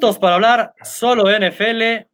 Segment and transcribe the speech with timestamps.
[0.00, 2.06] Listos para hablar solo NFL.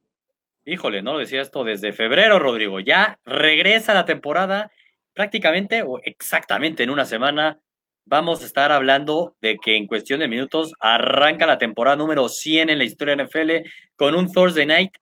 [0.65, 2.81] Híjole, no lo decía esto desde febrero, Rodrigo.
[2.81, 4.73] Ya regresa la temporada
[5.15, 7.61] prácticamente o exactamente en una semana.
[8.05, 12.71] Vamos a estar hablando de que en cuestión de minutos arranca la temporada número 100
[12.71, 14.93] en la historia de NFL con un Thursday night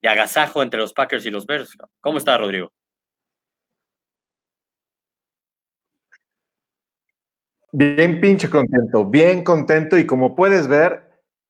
[0.00, 1.76] de agasajo entre los Packers y los Bears.
[2.00, 2.72] ¿Cómo está, Rodrigo?
[7.72, 11.05] Bien pinche contento, bien contento y como puedes ver,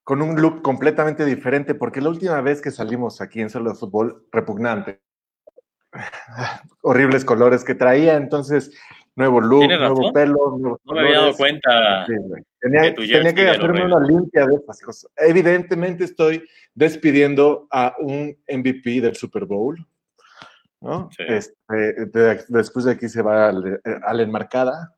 [0.07, 3.77] con un look completamente diferente, porque la última vez que salimos aquí en Solo de
[3.77, 5.01] Fútbol, repugnante.
[6.83, 8.71] Horribles colores que traía, entonces,
[9.17, 12.07] nuevo look, nuevo pelo, No me había dado cuenta.
[12.61, 15.11] tenía, tenía, que hacerme una limpia de estas cosas.
[15.17, 19.77] Evidentemente estoy despidiendo a un MVP del Super Bowl,
[20.83, 21.11] ¿no?
[21.19, 22.07] Este,
[22.47, 24.97] después de aquí se va a la enmarcada,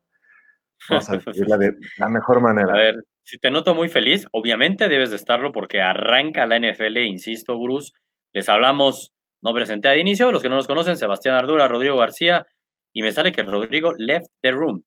[0.90, 2.72] Vamos a decirla de la mejor manera.
[2.72, 6.96] A ver, si te noto muy feliz, obviamente debes de estarlo porque arranca la NFL,
[7.00, 7.92] insisto, Bruce.
[8.32, 9.12] Les hablamos,
[9.42, 12.46] no presenté de inicio, los que no nos conocen, Sebastián Ardura, Rodrigo García,
[12.94, 14.82] y me sale que Rodrigo left the room.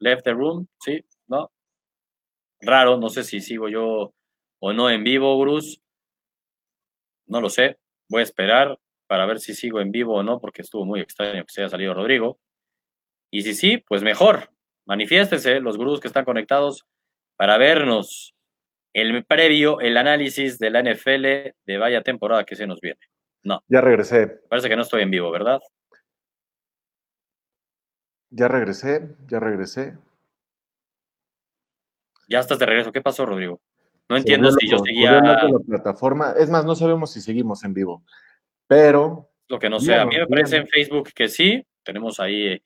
[0.00, 1.50] Left the room, sí, ¿no?
[2.60, 4.12] Raro, no sé si sigo yo
[4.60, 5.78] o no en vivo, Bruce.
[7.26, 7.78] No lo sé,
[8.10, 11.42] voy a esperar para ver si sigo en vivo o no, porque estuvo muy extraño
[11.46, 12.38] que se haya salido Rodrigo.
[13.30, 14.50] Y si sí, pues mejor,
[14.84, 16.84] manifiéstense los gurús que están conectados
[17.36, 18.34] para vernos
[18.92, 23.00] el previo, el análisis de la NFL de vaya temporada que se nos viene.
[23.42, 23.62] No.
[23.68, 24.28] Ya regresé.
[24.48, 25.60] Parece que no estoy en vivo, ¿verdad?
[28.30, 29.96] Ya regresé, ya regresé.
[32.28, 32.92] Ya estás de regreso.
[32.92, 33.60] ¿Qué pasó, Rodrigo?
[34.08, 35.20] No entiendo si yo seguía.
[35.20, 36.34] La plataforma.
[36.38, 38.02] Es más, no sabemos si seguimos en vivo.
[38.66, 39.30] Pero.
[39.48, 41.64] Lo que no sé, a mí me parece en Facebook que sí.
[41.82, 42.60] Tenemos ahí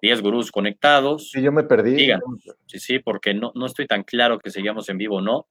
[0.00, 1.30] 10 gurús conectados.
[1.30, 1.94] Sí, yo me perdí.
[1.94, 2.44] Díganos.
[2.66, 5.46] Sí, sí, porque no, no estoy tan claro que seguíamos en vivo o no.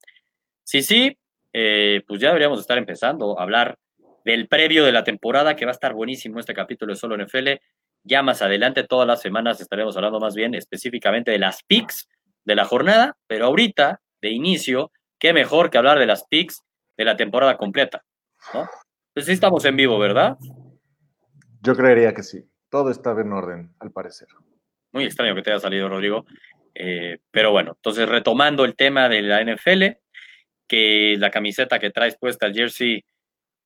[0.62, 1.16] Sí, sí,
[1.52, 3.78] eh, pues ya deberíamos estar empezando a hablar
[4.24, 7.60] del previo de la temporada, que va a estar buenísimo este capítulo de Solo NFL.
[8.02, 12.08] Ya más adelante, todas las semanas, estaremos hablando más bien específicamente de las picks
[12.44, 16.62] de la jornada, pero ahorita, de inicio, qué mejor que hablar de las picks
[16.96, 18.04] de la temporada completa,
[18.54, 18.68] ¿no?
[19.12, 20.36] Pues sí estamos en vivo, ¿verdad?
[21.62, 22.44] Yo creería que sí
[22.76, 24.28] todo estaba en orden, al parecer.
[24.92, 26.26] Muy extraño que te haya salido, Rodrigo.
[26.74, 29.96] Eh, pero bueno, entonces retomando el tema de la NFL,
[30.68, 33.02] que la camiseta que traes puesta, el jersey,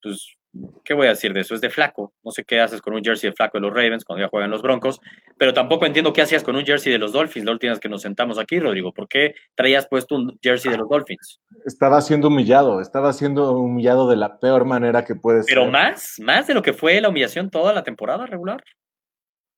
[0.00, 0.36] pues
[0.84, 1.56] ¿qué voy a decir de eso?
[1.56, 2.12] Es de flaco.
[2.22, 4.48] No sé qué haces con un jersey de flaco de los Ravens cuando ya juegan
[4.48, 5.00] los Broncos,
[5.36, 7.88] pero tampoco entiendo qué hacías con un jersey de los Dolphins la última vez que
[7.88, 8.92] nos sentamos aquí, Rodrigo.
[8.92, 11.40] ¿Por qué traías puesto un jersey de los Dolphins?
[11.66, 15.52] Estaba siendo humillado, estaba siendo humillado de la peor manera que puede ser.
[15.52, 18.62] Pero más, más de lo que fue la humillación toda la temporada regular.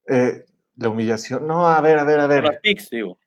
[0.08, 0.44] Eh,
[0.76, 1.46] la humillación.
[1.46, 2.44] No, a ver, a ver, a ver.
[2.44, 3.18] Las picks, digo.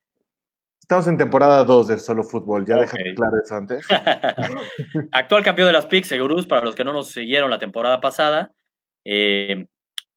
[0.86, 3.16] Estamos en temporada 2 de Solo Fútbol, ya okay.
[3.16, 3.88] claro eso antes.
[5.12, 8.52] Actual campeón de las picks, Segurus, para los que no nos siguieron la temporada pasada.
[9.04, 9.66] Eh,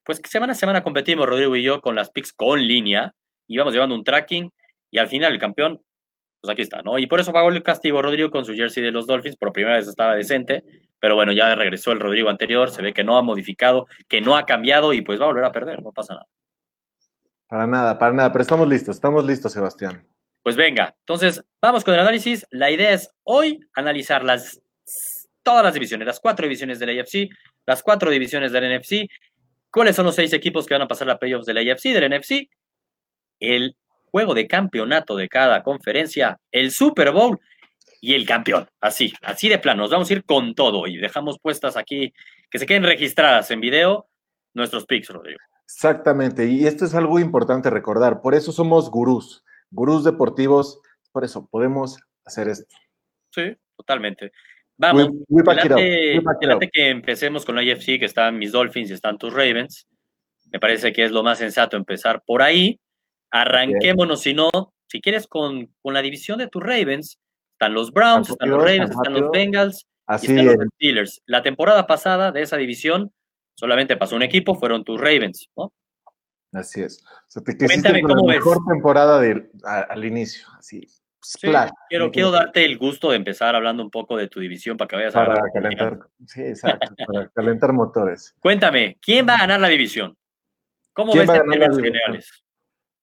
[0.05, 3.15] pues semana a semana competimos, Rodrigo y yo, con las picks con línea.
[3.47, 4.53] Íbamos llevando un tracking
[4.91, 5.81] y al final el campeón,
[6.41, 6.99] pues aquí está, ¿no?
[6.99, 9.37] Y por eso pagó el castigo Rodrigo con su jersey de los Dolphins.
[9.37, 10.65] Por primera vez estaba decente,
[11.01, 12.71] pero bueno, ya regresó el Rodrigo anterior.
[12.71, 15.45] Se ve que no ha modificado, que no ha cambiado y pues va a volver
[15.45, 16.27] a perder, no pasa nada.
[17.49, 20.07] Para nada, para nada, pero estamos listos, estamos listos, Sebastián.
[20.43, 22.47] Pues venga, entonces vamos con el análisis.
[22.51, 24.61] La idea es hoy analizar las,
[25.43, 27.29] todas las divisiones, las cuatro divisiones de la AFC,
[27.67, 29.11] las cuatro divisiones del NFC,
[29.71, 32.11] cuáles son los seis equipos que van a pasar la playoffs de la AFC, del
[32.11, 32.51] NFC,
[33.41, 33.77] el
[34.11, 37.41] juego de campeonato de cada conferencia, el Super Bowl
[38.01, 38.69] y el campeón.
[38.81, 39.83] Así, así de plano.
[39.83, 42.13] Nos vamos a ir con todo y dejamos puestas aquí
[42.51, 44.07] que se queden registradas en video
[44.55, 45.41] nuestros picks, Rodrigo.
[45.69, 50.81] Exactamente, y esto es algo importante recordar, por eso somos gurús, gurús deportivos,
[51.13, 52.75] por eso podemos hacer esto.
[53.31, 54.33] Sí, totalmente.
[54.79, 55.43] Vamos, muy,
[56.73, 59.87] que empecemos con la IFC, que están mis Dolphins y están tus Ravens.
[60.53, 62.81] Me parece que es lo más sensato empezar por ahí.
[63.31, 64.51] Arranquémonos, si no,
[64.87, 67.19] si quieres, con, con, la división de tus Ravens.
[67.53, 71.23] Están los Browns, están los Ravens, están los Bengals y están los Steelers.
[71.27, 73.13] La temporada pasada de esa división
[73.59, 75.73] solamente pasó un equipo, fueron tus Ravens, ¿no?
[76.53, 77.05] Así es.
[77.05, 80.87] O sea, te Cuéntame cómo la mejor temporada al inicio, así.
[81.89, 84.97] quiero, quiero darte el gusto de empezar hablando un poco de tu división para que
[84.97, 88.37] vayas a Para calentar, sí, exacto, para calentar motores.
[88.41, 90.17] Cuéntame, ¿quién va a ganar la división?
[90.93, 92.45] ¿Cómo ves en términos generales?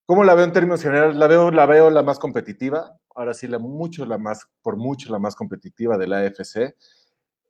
[0.06, 1.16] ¿Cómo la veo en términos generales?
[1.16, 2.96] La veo, la veo la más competitiva.
[3.14, 6.74] Ahora sí, la mucho, la más, por mucho la más competitiva de la AFC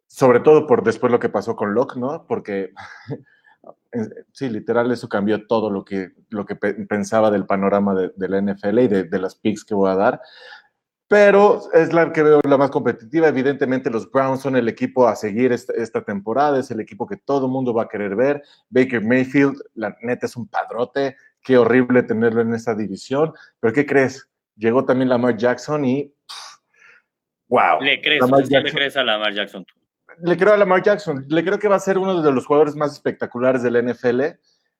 [0.07, 2.25] sobre todo por después lo que pasó con Locke, ¿no?
[2.27, 2.73] Porque
[4.33, 8.79] sí, literal, eso cambió todo lo que, lo que pensaba del panorama de, la NFL
[8.81, 10.21] y de, las picks que voy a dar.
[11.09, 13.29] pero es la que veo la más competitiva.
[13.29, 17.47] Evidentemente, los Browns son el equipo a seguir esta, temporada, es el equipo que todo
[17.47, 18.43] el mundo va a querer ver.
[18.71, 23.87] Baker Mayfield, la neta es un padrote, qué horrible tenerlo en esa división, pero ¿qué
[23.87, 24.29] crees?
[24.57, 26.13] Llegó también Lamar Jackson y.
[27.49, 27.81] ¡Wow!
[27.81, 29.65] ¿Le crees, ¿Le crees a Lamar Jackson
[30.23, 32.75] Le creo a Lamar Jackson, le creo que va a ser uno de los jugadores
[32.75, 34.23] más espectaculares del NFL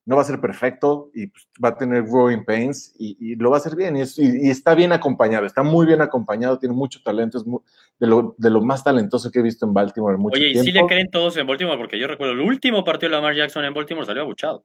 [0.07, 3.57] no va a ser perfecto y pues, va a tener growing pains y, lo va
[3.57, 3.97] a hacer bien.
[3.97, 7.45] Y, está bien acompañado, está muy bien acompañado, tiene mucho talento, es
[7.99, 8.07] de,
[8.51, 11.37] lo, más talentoso que he visto en Baltimore mucho Oye, ¿y si le creen todos
[11.37, 11.77] en Baltimore?
[11.77, 14.65] Porque yo recuerdo el último partido de Lamar Jackson en Baltimore salió abuchado.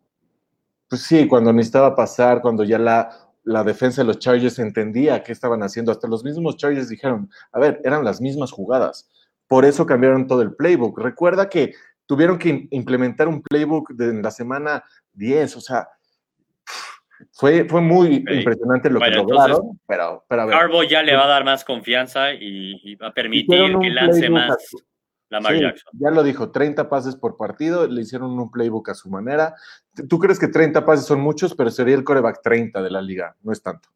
[0.88, 3.09] Pues sí, cuando necesitaba pasar, cuando ya la,
[3.44, 7.59] la defensa de los Chargers entendía qué estaban haciendo, hasta los mismos Chargers dijeron, a
[7.59, 9.09] ver, eran las mismas jugadas.
[9.51, 10.98] Por eso cambiaron todo el playbook.
[10.98, 11.74] Recuerda que
[12.06, 14.81] tuvieron que implementar un playbook de, en la semana
[15.12, 15.89] 10, o sea,
[17.33, 20.88] fue, fue muy impresionante lo que lograron, pero, pero a ver.
[20.88, 24.56] ya le va a dar más confianza y, va a permitir que lance más
[25.27, 25.92] Lamar Jackson.
[26.00, 29.56] Ya lo dijo, 30 pases por partido, le hicieron un playbook a su manera.
[30.07, 33.36] Tú crees que 30 pases son muchos, pero sería el coreback 30 de la liga,
[33.42, 33.89] no es tanto.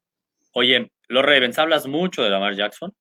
[0.52, 2.92] Oye, los Ravens, hablas mucho de Lamar Jackson,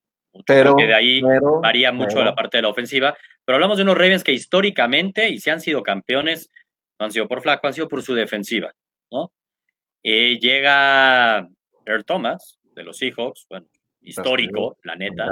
[0.45, 1.21] pero, que de ahí
[1.61, 5.39] varía mucho la parte de la ofensiva, pero hablamos de unos Ravens que históricamente, y
[5.39, 6.51] se han sido campeones,
[6.99, 8.73] no han sido por flaco, han sido por su defensiva,
[9.11, 9.31] ¿no?
[10.03, 11.47] Eh, llega
[11.85, 13.67] Earl Thomas, de los Seahawks, bueno,
[14.01, 15.27] histórico, la neta,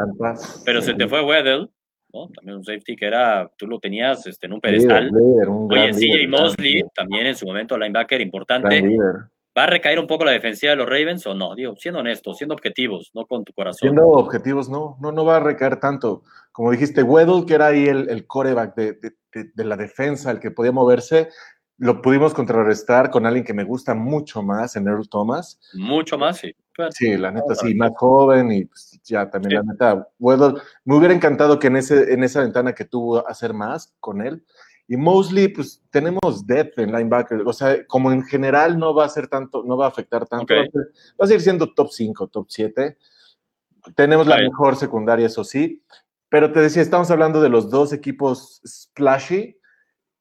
[0.65, 1.67] pero se te fue Weddle,
[2.13, 2.29] ¿no?
[2.29, 5.11] También un safety que era, tú lo tenías este, en un pedestal.
[5.69, 8.83] Oye, CJ Mosley, también en su momento linebacker importante.
[9.57, 11.53] ¿Va a recaer un poco la defensiva de los Ravens o no?
[11.53, 13.77] Digo, siendo honestos, siendo objetivos, no con tu corazón.
[13.79, 16.23] Siendo objetivos, no, no, no va a recaer tanto.
[16.51, 19.13] Como dijiste, Weddle, que era ahí el, el coreback de,
[19.53, 21.29] de, la defensa, el que podía moverse,
[21.77, 25.59] lo pudimos contrarrestar con alguien que me gusta mucho más, en Earl Thomas.
[25.73, 26.55] Mucho más, sí.
[26.89, 31.13] Sí, la neta, sí, más joven y pues, ya también, la neta, Weddle, me hubiera
[31.13, 34.43] encantado que en, ese, en esa ventana que tuvo hacer más con él.
[34.87, 39.09] Y Mosley, pues tenemos depth en linebacker, o sea, como en general no va a
[39.09, 40.63] ser tanto, no va a afectar tanto, va,
[41.19, 42.97] a seguir siendo top 5, top 7.
[43.95, 45.81] Tenemos la mejor secundaria, eso sí,
[46.29, 49.57] pero te decía, estamos hablando de los dos equipos splashy,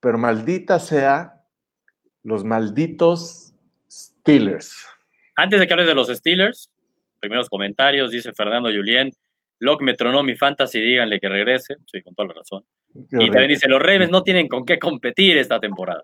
[0.01, 1.43] pero maldita sea
[2.23, 3.55] los malditos
[3.91, 4.87] Steelers.
[5.37, 6.71] Antes de que hables de los Steelers,
[7.19, 9.11] primeros comentarios, dice Fernando Julien,
[9.59, 11.77] Locke me tronó mi fantasy, díganle que regrese.
[11.87, 12.65] Sí, con toda la razón.
[12.95, 16.03] Y también dice, los Ravens no tienen con qué competir esta temporada.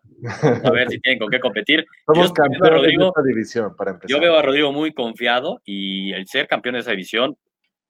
[0.65, 1.85] A ver si tienen con qué competir.
[2.07, 4.09] Somos campeones de esta división, para empezar.
[4.09, 7.37] Yo veo a Rodrigo muy confiado y el ser campeón de esa división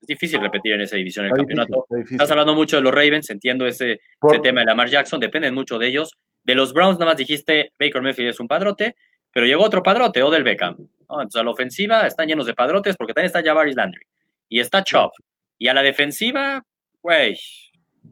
[0.01, 1.87] es difícil repetir en esa división el campeonato.
[2.11, 4.01] Estás hablando mucho de los Ravens, entiendo ese,
[4.43, 6.17] tema de Lamar Jackson, dependen mucho de ellos.
[6.45, 8.97] De los Browns, nada más dijiste, Baker Mayfield es un padrote,
[9.33, 10.77] pero llegó otro padrote, o del Beckham.
[11.01, 14.03] Entonces, a la ofensiva están llenos de padrotes porque también está Javaris Landry
[14.49, 15.13] y está Chop.
[15.59, 16.63] Y a la defensiva,
[17.03, 17.37] güey,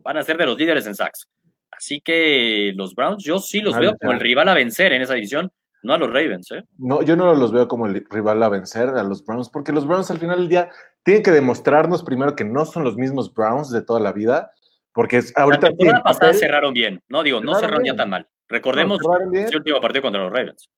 [0.03, 1.29] van a ser de los líderes en sacks.
[1.71, 5.15] Así que los Browns, yo sí los veo como el rival a vencer en esa
[5.15, 5.51] división,
[5.83, 6.65] no a los Ravens, ¿eh?
[6.79, 9.87] No, yo no los veo como el rival a vencer a los Browns, porque los
[9.87, 10.71] Browns al final del día
[11.03, 14.53] tienen que demostrarnos primero que no son los mismos Browns de toda la vida,
[14.93, 15.71] porque ahorita...
[15.71, 18.27] La temporada pasada cerraron bien, no digo, no cerraron ya tan mal.
[18.49, 18.99] Recordemos
[19.33, 20.69] ese último partido contra los Ravens.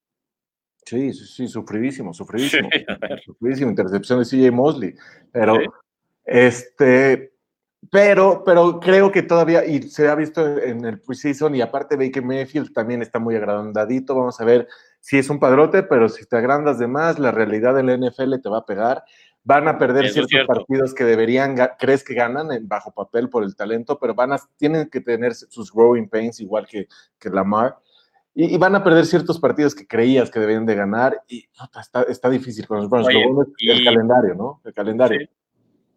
[0.85, 2.69] Sí, sí, sí, sufridísimo, sufridísimo.
[3.25, 4.95] sufridísimo, intercepción de CJ Mosley.
[5.33, 5.59] Pero
[6.25, 7.33] este,
[7.91, 12.25] pero, pero creo que todavía, y se ha visto en el preseason, y aparte Baker
[12.25, 14.15] Mayfield también está muy agrandadito.
[14.15, 14.69] Vamos a ver
[15.01, 18.49] si es un padrote, pero si te agrandas de más, la realidad del NFL te
[18.49, 19.05] va a pegar.
[19.45, 23.57] Van a perder ciertos partidos que deberían, crees que ganan en bajo papel por el
[23.57, 27.79] talento, pero van a, tienen que tener sus growing pains igual que, que Lamar.
[28.35, 31.49] Y, van a perder ciertos partidos que creías que debían de ganar y
[31.81, 33.09] está, está difícil con los Browns.
[33.59, 34.61] el calendario, ¿no?
[34.65, 35.29] El calendario.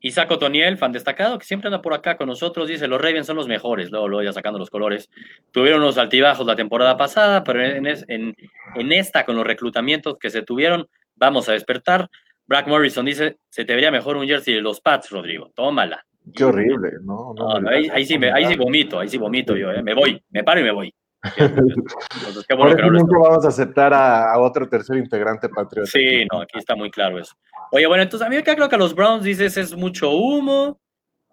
[0.01, 3.35] Isaac Otoniel, fan destacado, que siempre anda por acá con nosotros, dice, los Ravens son
[3.35, 5.09] los mejores, luego, luego ya sacando los colores.
[5.51, 10.41] Tuvieron unos altibajos la temporada pasada, pero en, en, esta, con los reclutamientos que se
[10.41, 12.09] tuvieron, vamos a despertar.
[12.47, 16.03] Brack Morrison dice, se te vería mejor un jersey de los Pats, Rodrigo, tómala.
[16.35, 19.81] Qué horrible, no, no, ahí, sí ahí sí vomito, ahí sí vomito yo, ¿eh?
[19.81, 20.93] me voy, me paro y me voy.
[21.37, 25.89] Entonces, qué bueno que no nunca vamos a aceptar a, otro tercer integrante patriota.
[25.89, 27.35] Sí, no, aquí está muy claro eso.
[27.71, 30.11] Oye, bueno, entonces a mí me queda claro que a los Browns dices es mucho
[30.11, 30.79] humo.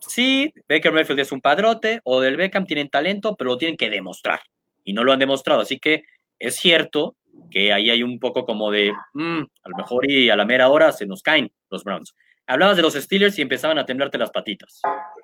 [0.01, 3.91] Sí, Baker Mayfield es un padrote, o del Beckham tienen talento, pero lo tienen que
[3.91, 4.41] demostrar.
[4.85, 5.63] Y no lo han demostrado.
[5.63, 6.05] Así que
[6.39, 7.17] es cierto
[7.51, 10.69] que ahí hay un poco como de, mm, a lo mejor y a la mera
[10.69, 12.15] hora se nos caen los Browns.
[12.47, 14.81] Hablabas de los Steelers y empezaban a temblarte las patitas.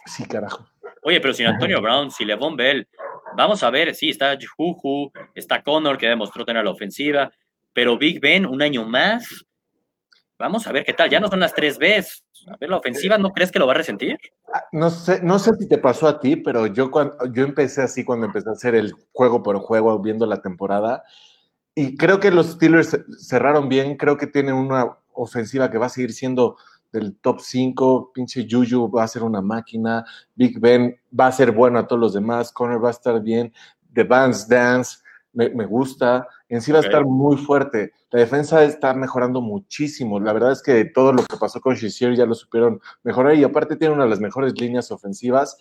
[0.07, 0.69] Sí, carajo.
[1.03, 2.89] Oye, pero sin Antonio Brown, si Levon Bell,
[3.37, 7.31] vamos a ver, sí, está Juju, está Connor, que demostró tener la ofensiva,
[7.73, 9.45] pero Big Ben, un año más.
[10.39, 11.11] vamos a ver qué tal.
[11.11, 12.25] Ya no son las tres Bs.
[12.49, 14.19] A ver, la ofensiva, ¿no crees que lo va a resentir?
[14.53, 17.83] Ah, no sé, no sé si te pasó a ti, pero yo, cuando, yo empecé
[17.83, 21.05] así cuando empecé a hacer el juego por juego, viendo la temporada.
[21.75, 23.97] Y creo que los Steelers cerraron bien.
[23.97, 26.57] Creo que tienen una ofensiva que va a seguir siendo
[26.95, 28.13] del top 5.
[28.15, 30.05] Pinche Juju va a ser una máquina.
[30.35, 32.53] Big Ben va a ser bueno a todos los demás.
[32.53, 33.53] Connor va a estar bien.
[33.93, 34.99] The Vance Dance
[35.33, 36.29] me, gusta.
[36.49, 37.93] En sí va a estar muy fuerte.
[38.11, 40.21] La defensa está mejorando muchísimo.
[40.21, 43.43] La verdad es que todo lo que pasó con Shazier ya lo supieron mejorar y
[43.43, 45.59] aparte tiene una de las mejores líneas ofensivas.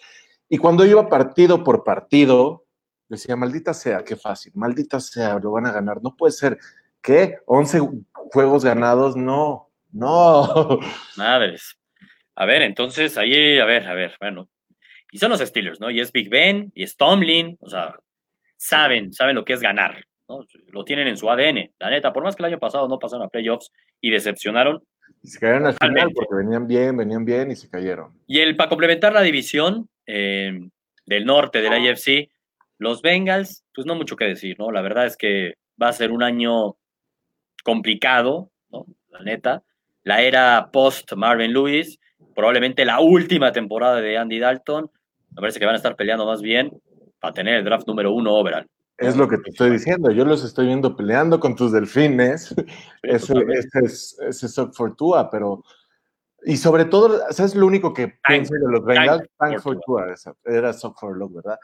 [0.48, 2.66] Y cuando iba partido por partido,
[3.10, 6.04] decía, maldita sea, qué fácil, maldita sea, lo van a ganar.
[6.04, 6.60] No puede ser.
[7.02, 7.40] ¿Qué?
[7.48, 9.16] ¿11 juegos ganados?
[9.18, 10.80] No, no.
[11.18, 11.78] Madres.
[12.36, 14.50] A ver, entonces ahí, a ver, a ver, bueno.
[15.12, 15.92] Y son los Steelers, ¿no?
[15.92, 17.96] Y es Big Ben, y es Tomlin, o sea,
[18.58, 20.46] saben, saben lo que es ganar, ¿no?
[20.72, 21.72] Lo tienen en su ADN.
[21.80, 23.72] La neta, por más que el año pasado no pasaron a playoffs
[24.02, 24.82] y decepcionaron.
[25.22, 28.20] Y se cayeron al final porque venían bien, venían bien y se cayeron.
[28.26, 30.60] Y el, para complementar la división eh,
[31.06, 32.32] del norte de la IFC,
[32.80, 34.72] los Bengals, pues no mucho que decir, ¿no?
[34.72, 36.76] La verdad es que va a ser un año
[37.64, 38.86] complicado, ¿no?
[39.10, 39.64] La neta.
[40.04, 42.00] La era post Marvin Lewis,
[42.36, 44.90] probablemente la última temporada de Andy Dalton.
[45.32, 46.72] Me parece que van a estar peleando más bien
[47.20, 48.68] para tener el draft número uno overall.
[48.98, 50.12] Es lo que te estoy diciendo.
[50.12, 52.54] Yo los estoy viendo peleando con tus delfines.
[53.04, 53.34] ese,
[53.84, 55.64] es, ese es Fortuna, pero.
[56.46, 59.24] Y sobre todo, ¿sabes lo único que pienso de los Bengals?
[59.38, 61.58] Tank Fortuna, era Sock for Luck, ¿verdad?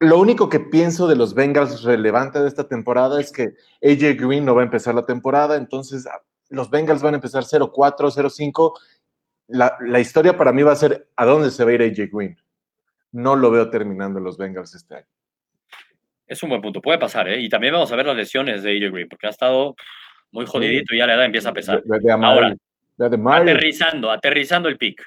[0.00, 4.44] lo único que pienso de los Bengals relevante de esta temporada es que AJ Green
[4.44, 6.06] no va a empezar la temporada, entonces
[6.54, 7.72] los Bengals van a empezar 0-4,
[8.10, 8.72] 0-5.
[9.48, 12.10] La, la historia para mí va a ser a dónde se va a ir AJ
[12.12, 12.36] Green
[13.14, 15.06] no lo veo terminando los Bengals este año.
[16.26, 17.40] Es un buen punto, puede pasar, ¿eh?
[17.40, 19.76] Y también vamos a ver las lesiones de AJ Green, porque ha estado
[20.32, 21.82] muy jodidito y ya la edad empieza a pesar.
[22.20, 22.56] Ahora,
[22.98, 25.00] aterrizando, aterrizando el pick.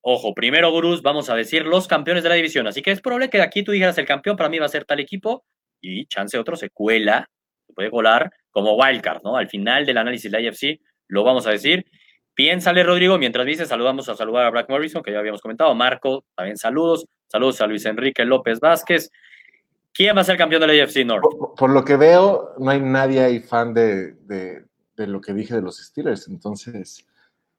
[0.00, 2.66] Ojo, primero, Gurús, vamos a decir los campeones de la división.
[2.66, 4.70] Así que es probable que de aquí tú digas el campeón para mí va a
[4.70, 5.44] ser tal equipo
[5.80, 7.28] y chance otro se cuela,
[7.64, 9.36] se puede colar como wildcard, ¿no?
[9.36, 11.86] Al final del análisis de la IFC lo vamos a decir.
[12.34, 16.24] Piénsale, Rodrigo, mientras dice, saludamos a saludar a Black Morrison, que ya habíamos comentado, Marco,
[16.34, 19.10] también saludos, saludos a Luis Enrique López Vázquez.
[19.92, 21.24] ¿Quién va a ser campeón de la AFC North?
[21.56, 24.16] Por, lo que veo, no hay nadie ahí fan de,
[24.96, 27.06] lo que dije de los Steelers, entonces...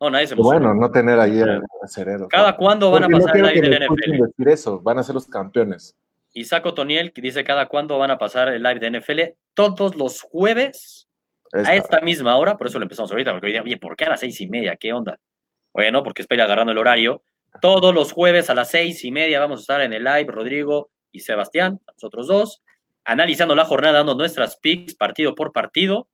[0.02, 2.28] No, nadie se Bueno, no tener ahí el cerebro.
[2.30, 4.24] ¿Cada cuándo van a pasar el live del NFL?
[4.24, 5.96] decir eso, van a ser los campeones.
[6.34, 9.22] Isaac Otoniel, que dice cada cuándo van a pasar el live de NFL,
[9.54, 11.08] todos los jueves
[11.54, 14.10] a esta misma hora, por eso lo empezamos ahorita, porque hoy oye, ¿por qué a
[14.10, 14.76] las seis y media?
[14.76, 15.20] ¿Qué onda?
[15.74, 17.24] Bueno, porque estoy agarrando el horario.
[17.62, 20.92] Todos los jueves a las seis y media vamos a estar en el live, Rodrigo
[21.12, 22.62] y Sebastián, nosotros dos,
[23.04, 26.08] analizando la jornada, dando nuestras picks partido por partido.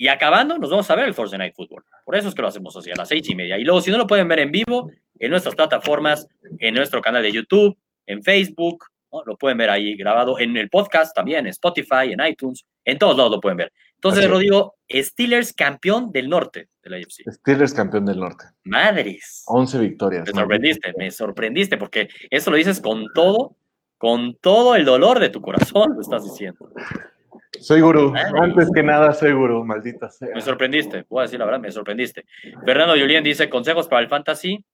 [0.00, 1.84] Y acabando, nos vamos a ver el Force Night Football.
[2.04, 3.58] Por eso es que lo hacemos así, a las seis y media.
[3.58, 6.28] Y luego, si no lo pueden ver en vivo, en nuestras plataformas,
[6.60, 8.84] en nuestro canal de YouTube, en Facebook,
[9.26, 13.16] lo pueden ver ahí grabado, en el podcast también, en Spotify, en iTunes, en todos
[13.16, 13.72] lados lo pueden ver.
[13.94, 17.28] Entonces, Rodrigo, Steelers campeón del norte de la UFC.
[17.32, 18.44] Steelers campeón del norte.
[18.64, 19.42] Madres.
[19.46, 20.26] 11 victorias.
[20.26, 23.56] Me sorprendiste, me sorprendiste, porque eso lo dices con todo,
[23.96, 26.70] con todo el dolor de tu corazón, lo estás diciendo.
[27.58, 28.12] Soy gurú.
[28.40, 30.28] Antes que nada, soy gurú, maldita sea.
[30.32, 32.24] Me sorprendiste, voy a decir la verdad, me sorprendiste.
[32.64, 34.64] Fernando Julián dice: consejos para el fantasy.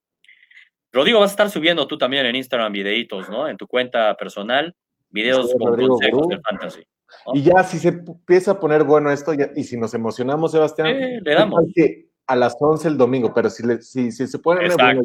[0.94, 3.48] Rodrigo, vas a estar subiendo tú también en Instagram videitos, ¿no?
[3.48, 4.72] En tu cuenta personal,
[5.10, 6.82] videos con consejos del fantasy.
[7.32, 11.34] Y ya si se empieza a poner bueno esto, y si nos emocionamos, Sebastián, le
[11.34, 11.64] damos.
[12.28, 15.02] a las 11 el domingo, pero si, si, se pone bueno,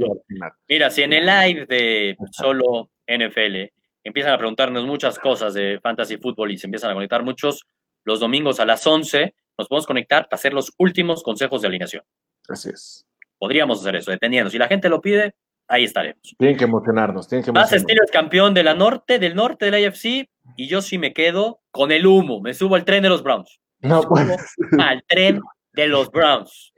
[0.67, 6.17] Mira, si en el live de solo NFL empiezan a preguntarnos muchas cosas de fantasy
[6.17, 7.65] fútbol y se empiezan a conectar muchos,
[8.03, 12.03] los domingos a las 11 nos podemos conectar para hacer los últimos consejos de alineación.
[12.48, 13.08] Así es.
[13.39, 14.51] Podríamos hacer eso, dependiendo.
[14.51, 15.34] Si la gente lo pide,
[15.69, 16.35] ahí estaremos.
[16.38, 17.83] Tienen que emocionarnos, tienen que emocionarnos.
[17.85, 21.13] Más es campeón de la norte, del norte de la AFC, y yo sí me
[21.13, 22.41] quedo con el humo.
[22.41, 23.59] Me subo al tren de los Browns.
[23.81, 24.27] No, pues.
[24.79, 25.39] Al tren
[25.71, 26.73] de los Browns.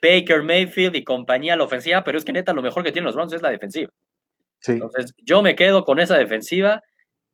[0.00, 3.14] Baker Mayfield y compañía la ofensiva, pero es que neta lo mejor que tienen los
[3.14, 3.90] Browns es la defensiva.
[4.60, 4.72] Sí.
[4.72, 6.80] Entonces, yo me quedo con esa defensiva,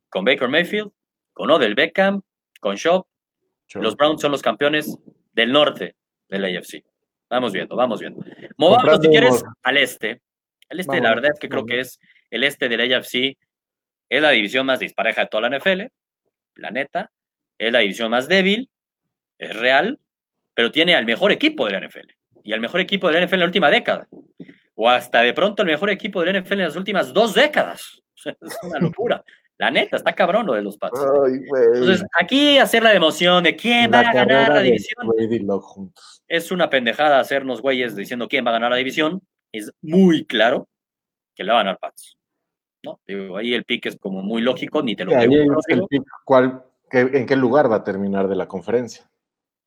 [0.09, 0.91] con Baker Mayfield,
[1.31, 2.21] con Odell Beckham,
[2.59, 3.05] con Shaw.
[3.75, 4.97] Los Browns son los campeones
[5.33, 5.95] del norte
[6.29, 6.83] de la AFC.
[7.29, 8.23] Vamos viendo, vamos viendo.
[8.57, 10.21] Movamos, si quieres, al este.
[10.69, 13.37] El este, la verdad es que creo que es el este del AFC,
[14.09, 15.83] es la división más dispareja de toda la NFL,
[16.55, 17.11] la neta,
[17.57, 18.69] es la división más débil,
[19.37, 19.99] es real,
[20.53, 22.11] pero tiene al mejor equipo de la NFL
[22.43, 24.07] y al mejor equipo de la NFL en la última década,
[24.75, 28.01] o hasta de pronto el mejor equipo de la NFL en las últimas dos décadas.
[28.25, 29.23] Es una locura.
[29.57, 30.99] La neta, está cabrón lo de los Pats.
[31.73, 35.07] Entonces, aquí hacer la emoción de quién va a ganar la división.
[36.27, 39.21] Es una pendejada hacernos güeyes diciendo quién va a ganar la división.
[39.53, 40.67] Es muy claro
[41.35, 42.17] que le van a ganar Pats.
[42.83, 42.99] ¿no?
[43.37, 45.57] ahí el pick es como muy lógico, ni te lo digo.
[46.91, 49.09] ¿En qué lugar va a terminar de la conferencia?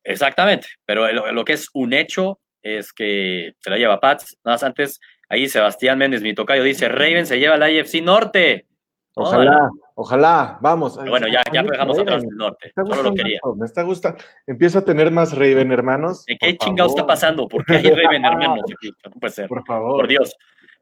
[0.03, 4.37] Exactamente, pero lo, que es un hecho es que se la lleva Pats.
[4.45, 8.67] Nada más antes, ahí Sebastián Méndez, mi tocayo, dice, Raven se lleva la IFC Norte.
[9.15, 10.95] Ojalá, ojalá, vamos.
[10.95, 12.71] bueno, ya, ya dejamos atrás el norte.
[12.75, 13.39] Solo lo quería.
[13.55, 14.23] Me está gustando.
[14.45, 16.23] Empiezo a tener más Raven, hermanos.
[16.39, 17.47] qué chingado está pasando?
[17.47, 18.65] ¿Por qué hay Raven, hermanos?
[19.03, 19.47] No puede ser.
[19.47, 19.97] Por favor.
[19.97, 20.35] Por Dios.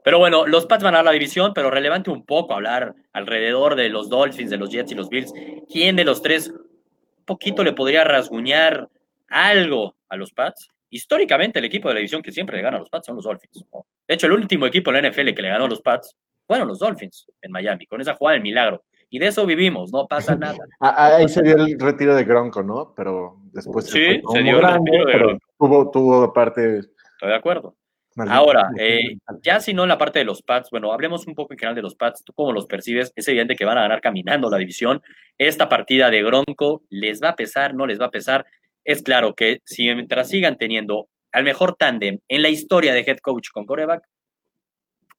[0.03, 3.89] Pero bueno, los Pats van a la división, pero relevante un poco hablar alrededor de
[3.89, 5.33] los Dolphins, de los Jets y los Bills.
[5.71, 8.89] ¿Quién de los tres un poquito le podría rasguñar
[9.29, 10.69] algo a los Pats?
[10.91, 13.25] Históricamente, el equipo de la división que siempre le gana a los Pats son los
[13.25, 13.65] Dolphins.
[14.07, 16.67] De hecho, el último equipo en la NFL que le ganó a los Pats fueron
[16.67, 18.83] los Dolphins en Miami, con esa jugada del milagro.
[19.15, 20.57] Y de eso vivimos, no pasa nada.
[20.81, 22.93] Ah, ah, ahí se dio el retiro de Gronco, ¿no?
[22.97, 25.45] Pero después sí, se, dio el retiro de Gronco.
[25.57, 26.79] Tuvo, tuvo aparte.
[26.79, 27.77] Estoy de acuerdo.
[28.17, 31.53] Ahora, eh, ya si no en la parte de los Pats, bueno, hablemos un poco
[31.53, 34.01] en general de los Pats, tú cómo los percibes, es evidente que van a ganar
[34.01, 35.01] caminando la división,
[35.37, 38.45] esta partida de Gronco les va a pesar, no les va a pesar,
[38.83, 43.19] es claro que si mientras sigan teniendo al mejor tándem en la historia de head
[43.19, 44.03] coach con coreback,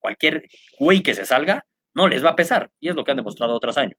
[0.01, 0.45] cualquier
[0.79, 1.65] güey que se salga,
[1.97, 3.99] no les va a pesar, y es lo que han demostrado otros años.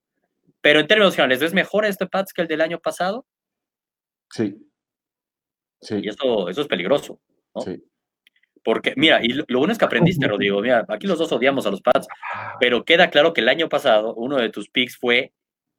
[0.62, 3.26] Pero en términos generales, ¿es mejor este Pats que el del año pasado?
[4.30, 4.56] Sí.
[5.82, 6.00] Sí.
[6.04, 7.20] Y eso, eso es peligroso.
[7.56, 7.62] ¿no?
[7.62, 7.84] Sí.
[8.64, 10.62] Porque, mira, y lo, bueno es que aprendiste, Rodrigo.
[10.62, 12.08] Mira, aquí los dos odiamos a los Pats,
[12.60, 15.34] pero queda claro que el año pasado uno de tus picks fue,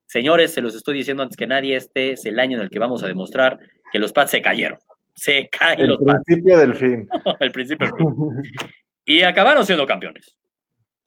[0.07, 2.81] señores, se los estoy diciendo antes que nadie, este es el año en el que
[2.81, 3.61] vamos a demostrar
[3.93, 4.79] que los Pats se cayeron.
[5.15, 6.19] Se caen los Pats.
[6.19, 7.09] El principio del fin.
[7.41, 8.53] el principio del fin.
[9.05, 10.38] Y acabaron siendo campeones.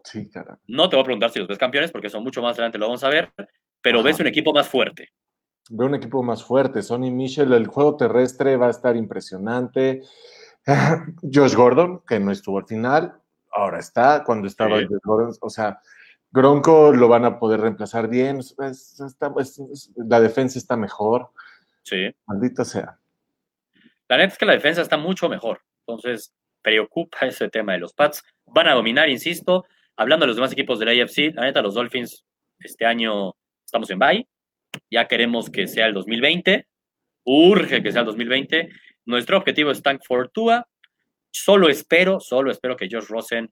[0.03, 0.29] Sí.
[0.67, 2.87] No te voy a preguntar si los ves campeones, porque son mucho más adelante, lo
[2.87, 3.31] vamos a ver,
[3.81, 5.09] pero ves un equipo más fuerte.
[5.69, 6.81] Veo un equipo más fuerte.
[6.81, 10.01] Sonny Michel, el juego terrestre va a estar impresionante.
[11.33, 13.13] Josh Gordon, que no estuvo al final,
[13.51, 15.79] ahora está, cuando estaba Josh Gordon, o sea,
[16.31, 18.39] Gronco lo van a poder reemplazar bien,
[19.97, 21.29] la defensa está mejor.
[21.83, 22.13] Sí.
[22.25, 22.97] Maldito sea.
[24.07, 27.93] La neta es que la defensa está mucho mejor, entonces preocupa ese tema de los
[27.93, 28.23] Pats.
[28.45, 31.73] Van a dominar, insisto, hablando de los demás equipos de la AFC, la neta, los
[31.73, 32.25] Dolphins,
[32.59, 33.33] este año
[33.65, 34.27] estamos en bye,
[34.89, 36.67] ya queremos que sea el 2020,
[37.23, 38.69] urge que sea el 2020,
[39.05, 40.67] nuestro objetivo es Tank Fortua.
[41.31, 43.49] Solo espero, solo espero que Josh Rosen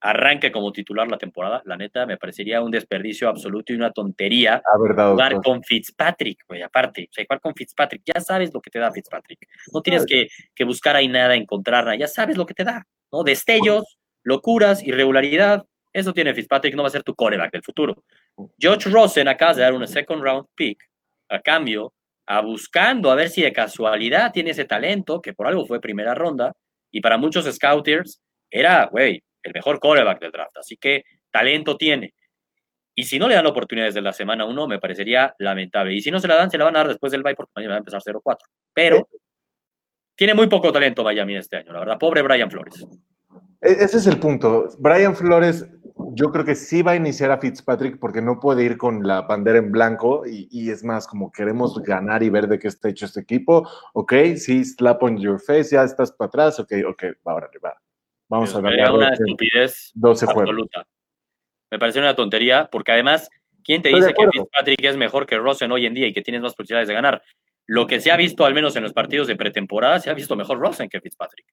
[0.00, 1.62] arranque como titular la temporada.
[1.64, 6.62] La neta, me parecería un desperdicio absoluto y una tontería jugar con Fitzpatrick, güey.
[6.62, 9.46] Aparte, jugar con Fitzpatrick, ya sabes lo que te da Fitzpatrick.
[9.72, 10.28] No tienes que,
[10.64, 13.22] buscar ahí nada, encontrar nada, ya sabes lo que te da, ¿no?
[13.22, 15.64] Destellos, locuras, irregularidad.
[15.92, 18.04] Eso tiene Fitzpatrick, no va a ser tu coreback del futuro.
[18.60, 20.82] Josh Rosen acaba de dar una second round pick
[21.30, 21.94] a cambio
[22.26, 26.12] a buscando a ver si de casualidad tiene ese talento, que por algo fue primera
[26.12, 26.52] ronda,
[26.90, 30.56] y para muchos scouters era, güey, el mejor coreback del draft.
[30.58, 32.12] Así que talento tiene.
[32.96, 35.94] Y si no le dan oportunidades de la semana 1, me parecería lamentable.
[35.94, 37.52] Y si no se la dan, se la van a dar después del bye porque
[37.54, 38.38] mañana va a empezar 0-4.
[38.74, 39.08] Pero
[40.16, 41.98] tiene muy poco talento Miami este año, la verdad.
[41.98, 42.84] Pobre Brian Flores.
[43.60, 44.68] E-, ese es el punto.
[44.78, 45.66] Brian Flores
[46.16, 49.22] yo creo que sí va a iniciar a Fitzpatrick porque no puede ir con la
[49.22, 53.06] bandera en blanco y, es más como queremos ganar y ver de qué está hecho
[53.06, 53.68] este equipo.
[53.92, 57.74] Ok, sí, slap on your face, ya estás para atrás, ok, ok, va, ahora va.
[58.28, 58.90] Vamos a ver.
[58.90, 60.86] una estupidez absoluta.
[61.70, 63.28] Me parece una tontería porque además,
[63.64, 66.42] ¿quién te dice que Fitzpatrick es mejor que Rosen hoy en día y que tienes
[66.42, 67.22] más posibilidades de ganar?
[67.66, 70.36] Lo que se ha visto, al menos en los partidos de pretemporada, se ha visto
[70.36, 71.46] mejor Rosen que Fitzpatrick.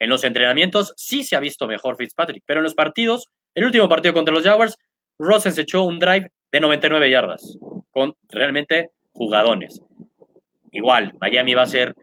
[0.00, 3.88] En los entrenamientos sí se ha visto mejor Fitzpatrick, pero en los partidos el último
[3.88, 4.76] partido contra los Jaguars,
[5.18, 7.58] Rosen se echó un drive de 99 yardas
[7.90, 9.80] con realmente jugadones.
[10.70, 11.96] Igual, Miami va a ser,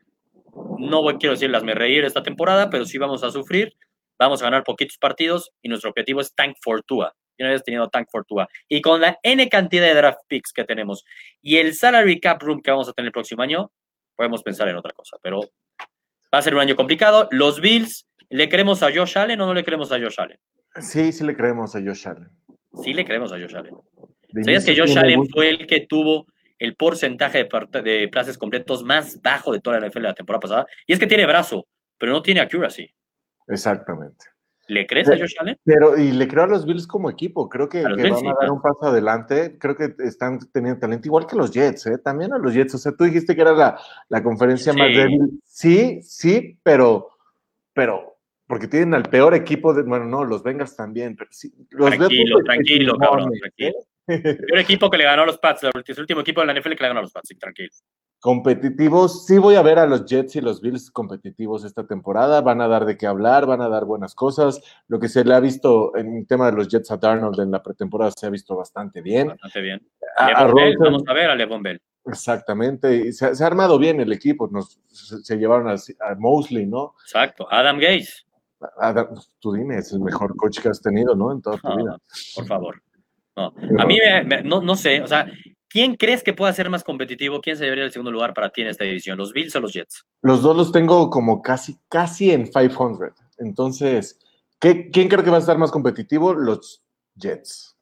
[0.78, 3.74] no quiero decir las me reír esta temporada, pero sí vamos a sufrir,
[4.20, 7.14] vamos a ganar poquitos partidos y nuestro objetivo es Tank Fortua.
[7.38, 8.48] Y no habías tenido Tank Fortua.
[8.68, 11.06] Y con la N cantidad de draft picks que tenemos
[11.42, 13.72] y el salary cap room que vamos a tener el próximo año,
[14.16, 15.18] podemos pensar en otra cosa.
[15.22, 15.40] Pero
[16.36, 17.30] va a ser un año complicado.
[17.32, 20.38] Los Bills, ¿le creemos a Josh Allen o no le creemos a Josh Allen?
[20.82, 22.30] Sí, sí le creemos a Josh Allen.
[22.84, 23.74] Sí le creemos a Josh Allen.
[24.44, 26.28] ¿Sabías que Josh Allen fue el que tuvo
[26.60, 30.66] el porcentaje de, de pases completos más bajo de toda la NFL la temporada pasada?
[30.86, 31.68] Y es que tiene brazo,
[31.98, 32.94] pero no tiene accuracy.
[33.48, 34.26] Exactamente.
[34.68, 35.58] ¿Le crees a Josh Allen?
[35.64, 37.48] Pero, y le creo a los Bills como equipo.
[37.50, 39.58] Creo que, van a dar un paso adelante.
[39.60, 41.98] Creo que están teniendo talento, igual que los Jets, ¿eh?
[41.98, 42.76] También a los Jets.
[42.76, 45.40] O sea, tú dijiste que era la, la conferencia más débil.
[45.44, 47.10] Sí, sí, pero,
[47.74, 48.16] pero
[48.48, 51.52] porque tienen al peor equipo de, bueno, no, los Bengals también, pero sí.
[51.72, 53.76] Los tranquilo, tranquilo, cabrón, tranquilo.
[54.08, 56.84] El equipo que le ganó a los Pats, el último equipo de la NFL que
[56.84, 57.70] le ganó a los Pats, tranquilo.
[58.26, 62.60] Competitivos, sí voy a ver a los Jets y los Bills competitivos esta temporada, van
[62.60, 64.64] a dar de qué hablar, van a dar buenas cosas.
[64.88, 67.52] Lo que se le ha visto en el tema de los Jets a Darnold en
[67.52, 69.28] la pretemporada se ha visto bastante bien.
[69.28, 69.88] Bastante bien.
[70.18, 70.44] A,
[70.80, 71.80] vamos a ver a Levon Bell.
[72.04, 75.76] Exactamente, y se, ha armado bien el equipo, nos, se, llevaron a,
[76.18, 76.96] Mosley, ¿no?
[77.04, 78.24] Exacto, Adam Gaze.
[78.80, 79.10] Adam,
[79.40, 81.32] tú dime, es el mejor coach que has tenido, ¿no?
[81.32, 81.96] En toda tu vida.
[82.34, 82.82] Por favor.
[83.38, 84.00] No, a mí
[84.46, 85.28] no, no sé, o sea,
[85.76, 87.42] ¿quién crees que pueda ser más competitivo?
[87.42, 89.18] ¿Quién se llevaría el segundo lugar para ti en esta división?
[89.18, 90.06] ¿Los Bills o los Jets?
[90.22, 93.12] Los dos los tengo como casi, casi en 500.
[93.40, 94.18] Entonces,
[94.58, 96.34] ¿quién creo que va a estar más competitivo?
[96.34, 96.82] Los
[97.16, 97.76] Jets.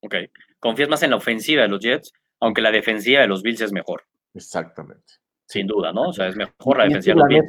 [0.00, 0.14] Ok.
[0.58, 2.14] ¿Confías más en la ofensiva de los Jets?
[2.40, 4.04] Aunque la defensiva de los Bills es mejor.
[4.32, 5.12] Exactamente.
[5.44, 6.08] Sin duda, ¿no?
[6.08, 7.48] O sea, es mejor la defensiva de los Bills.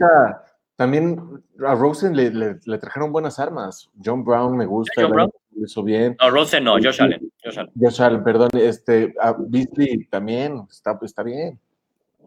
[0.75, 3.89] también a Rosen le, trajeron buenas armas.
[4.03, 5.03] John Brown me gusta.
[5.03, 5.31] John Brown?
[5.55, 6.15] Hizo bien.
[6.21, 7.31] No, Rosen no, Josh Allen.
[7.43, 11.59] Josh Allen, perdón, este, a Beasley también está, está bien.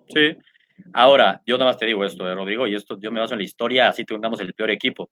[0.09, 0.37] Sí.
[0.93, 3.39] Ahora, yo nada más te digo esto, eh, Rodrigo, y esto yo me baso en
[3.39, 5.11] la historia, así tengamos el peor equipo.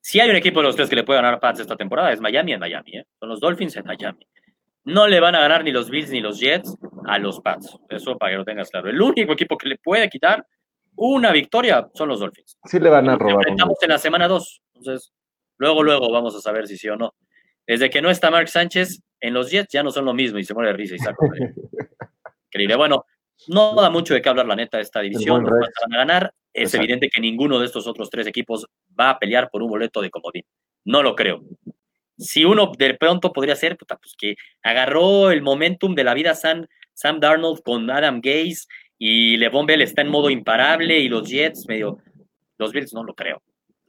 [0.00, 2.12] Si hay un equipo de los tres que le puede ganar a Pats esta temporada,
[2.12, 3.06] es Miami en Miami, ¿eh?
[3.18, 4.26] Son los Dolphins en Miami.
[4.84, 7.78] No le van a ganar ni los Bills ni los Jets a los Pats.
[7.90, 8.88] Eso para que lo tengas claro.
[8.88, 10.46] El único equipo que le puede quitar
[10.96, 12.58] una victoria son los Dolphins.
[12.64, 13.46] Sí le van a robar.
[13.48, 14.62] Estamos en la semana 2.
[14.76, 15.12] Entonces,
[15.58, 17.14] luego, luego vamos a saber si sí o no.
[17.70, 20.44] Desde que no está Mark Sánchez, en los Jets ya no son lo mismo y
[20.44, 21.24] se muere de risa y saco.
[22.48, 22.74] Increíble.
[22.74, 23.04] Bueno,
[23.46, 25.44] no da mucho de qué hablar la neta de esta división.
[25.44, 26.34] Nos van a ganar.
[26.52, 28.66] Es evidente que ninguno de estos otros tres equipos
[28.98, 30.42] va a pelear por un boleto de comodín.
[30.84, 31.44] No lo creo.
[32.18, 36.34] Si uno de pronto podría ser, puta, pues que agarró el momentum de la vida
[36.34, 38.66] Sam, Sam Darnold con Adam Gaze
[38.98, 41.98] y LeVon Bell está en modo imparable y los Jets medio.
[42.58, 43.40] Los Bills no lo creo.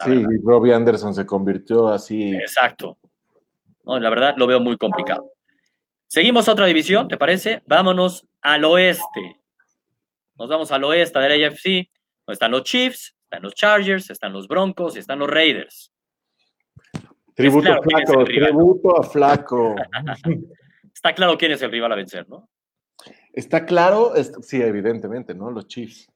[0.05, 2.31] Sí, y Robbie Anderson se convirtió así.
[2.35, 2.99] Exacto.
[3.85, 5.31] La verdad lo veo muy complicado.
[6.07, 7.63] Seguimos a otra división, ¿te parece?
[7.65, 9.39] Vámonos al oeste.
[10.35, 11.89] Nos vamos al oeste de la AFC,
[12.25, 15.91] donde están los Chiefs, están los Chargers, están los Broncos y están los Raiders.
[17.33, 19.75] Tributo a Flaco, tributo a Flaco.
[20.93, 22.49] Está claro quién es el rival a vencer, ¿no?
[23.31, 25.49] Está claro, sí, evidentemente, ¿no?
[25.49, 26.11] Los Chiefs.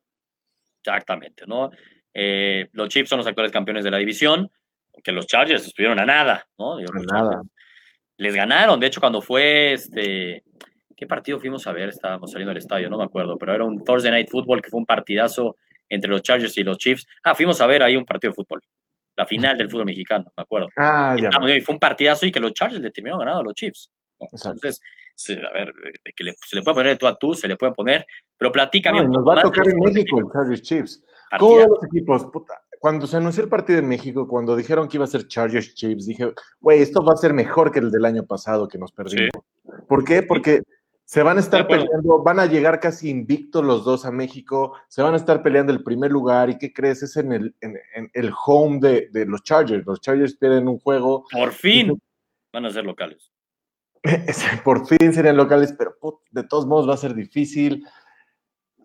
[0.83, 1.71] Exactamente, ¿no?
[2.13, 4.51] Eh, los Chiefs son los actuales campeones de la división,
[5.01, 6.77] que los Chargers estuvieron a nada, ¿no?
[6.79, 7.41] nada
[8.17, 8.79] les ganaron.
[8.79, 10.43] De hecho, cuando fue este.
[10.95, 11.89] ¿Qué partido fuimos a ver?
[11.89, 14.79] Estábamos saliendo del estadio, no me acuerdo, pero era un Thursday Night Football que fue
[14.79, 15.57] un partidazo
[15.89, 17.05] entre los Chargers y los Chiefs.
[17.23, 18.61] Ah, fuimos a ver ahí un partido de fútbol.
[19.17, 20.69] La final del fútbol mexicano, me acuerdo.
[20.77, 21.29] Ah, ya.
[21.53, 23.89] Y fue un partidazo y que los Chargers le terminaron ganando a los Chiefs.
[24.19, 24.81] Entonces,
[25.29, 25.73] a ver,
[26.15, 28.05] que se le puede poner tú a tú, se le puede poner,
[28.37, 29.03] pero platícame.
[29.03, 31.03] No, nos va a tocar en México el Chargers Chiefs.
[31.39, 32.25] ¿Cómo los equipos?
[32.31, 35.73] Puta, cuando se anunció el partido en México, cuando dijeron que iba a ser Chargers
[35.75, 38.91] Chiefs, dije, güey, esto va a ser mejor que el del año pasado que nos
[38.91, 39.31] perdimos.
[39.87, 40.23] ¿Por qué?
[40.23, 40.61] Porque
[41.05, 45.03] se van a estar peleando, van a llegar casi invictos los dos a México, se
[45.03, 46.49] van a estar peleando el primer lugar.
[46.49, 47.03] ¿Y qué crees?
[47.03, 47.77] Es en el, en,
[48.13, 49.85] el home de, los Chargers.
[49.85, 51.25] Los Chargers pierden un juego.
[51.31, 52.01] Por fin
[52.51, 53.31] van a ser locales.
[54.63, 55.95] Por fin serían locales, pero
[56.31, 57.85] de todos modos va a ser difícil.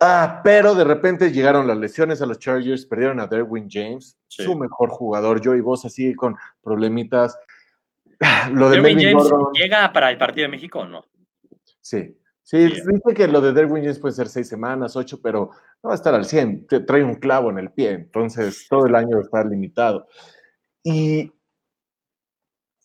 [0.02, 4.56] Ah, pero de repente llegaron las lesiones a los Chargers, perdieron a Derwin James, su
[4.56, 5.42] mejor jugador.
[5.42, 7.38] Yo y vos así con problemitas.
[8.52, 11.04] Lo de Derwin James llega para el partido de México o no?
[11.80, 12.16] Sí.
[12.42, 15.52] Sí, dice que lo de Derwin James puede ser seis semanas, ocho, pero
[15.84, 16.66] no va a estar al 100.
[16.84, 20.08] trae un clavo en el pie, entonces todo el año va a estar limitado.
[20.82, 21.32] Y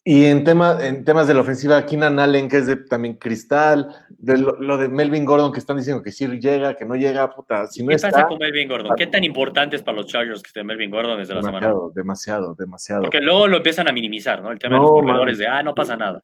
[0.08, 3.90] y en, tema, en temas de la ofensiva, Keenan Allen, que es de también cristal,
[4.10, 7.66] de lo, de Melvin Gordon, que están diciendo que sí llega, que no llega, puta,
[7.66, 8.96] si no ¿Qué pasa con Melvin Gordon?
[8.96, 11.74] ¿Qué tan importante es para los Chargers que esté Melvin Gordon desde la semana?
[11.96, 13.02] Demasiado, demasiado.
[13.02, 14.52] Porque luego lo empiezan a minimizar, ¿no?
[14.52, 16.24] El tema de los corredores, de, ah, no pasa nada.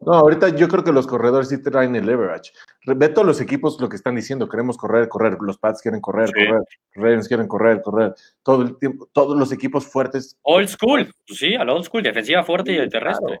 [0.00, 2.52] No, ahorita yo creo que los corredores sí traen el leverage.
[2.86, 6.30] Ve todos los equipos lo que están diciendo, queremos correr, correr, los Pats quieren correr,
[6.32, 6.62] correr,
[6.94, 10.38] Ravens quieren correr, correr, todo el tiempo, todos los equipos fuertes.
[10.42, 13.40] Old school, pues sí, al old school, defensiva fuerte y el terrestre.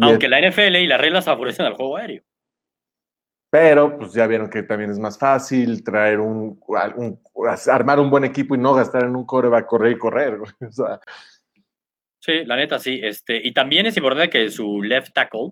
[0.00, 2.22] Aunque la NFL y las reglas favorecen al juego aéreo.
[3.50, 6.58] Pero pues ya vieron que también es más fácil traer un,
[7.70, 10.38] armar un buen equipo y no gastar en un core va a correr y correr.
[12.22, 13.00] Sí, la neta sí.
[13.02, 15.50] Este, y también es importante que su left tackle,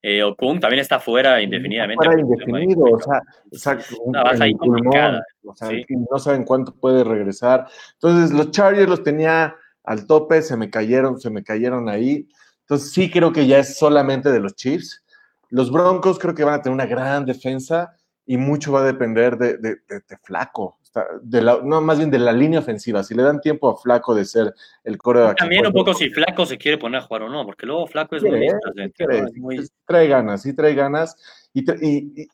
[0.00, 2.04] eh, Okung también está fuera indefinidamente.
[2.04, 5.24] Fuera indefinido, o sea, exacto, una ahí complicada.
[5.44, 7.66] O sea, no saben cuánto puede regresar.
[7.94, 12.28] Entonces, los Chargers los tenía al tope, se me cayeron, se me cayeron ahí.
[12.60, 15.04] Entonces, sí creo que ya es solamente de los Chiefs.
[15.48, 19.36] Los Broncos creo que van a tener una gran defensa y mucho va a depender
[19.36, 20.78] de, de, Flaco,
[21.22, 23.02] de la, no, más bien de la línea ofensiva.
[23.02, 24.54] Si le dan tiempo a Flaco de ser
[24.84, 27.66] el core También un poco si Flaco se quiere poner a jugar o no, porque
[27.66, 28.22] luego Flaco es
[29.36, 31.16] muy, Trae ganas, sí trae ganas
[31.52, 31.64] y,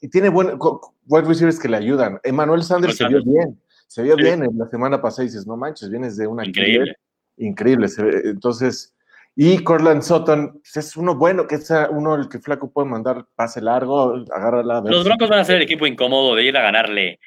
[0.01, 0.59] y, tiene buen,
[1.07, 2.19] wide receivers que le ayudan.
[2.23, 5.57] Emmanuel Sanders se vio bien, se vio bien en la semana pasada y dices, no
[5.57, 6.97] manches, vienes de una increíble.
[7.37, 7.89] Increíble.
[8.25, 8.95] Entonces,
[9.35, 13.27] y Corland Sutton pues, es uno bueno, que es uno el que Flaco puede mandar
[13.35, 14.83] pase largo, agárrala.
[14.85, 17.19] Los Broncos van a ser el equipo incómodo de ir a ganarle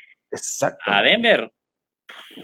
[0.86, 1.52] a Denver.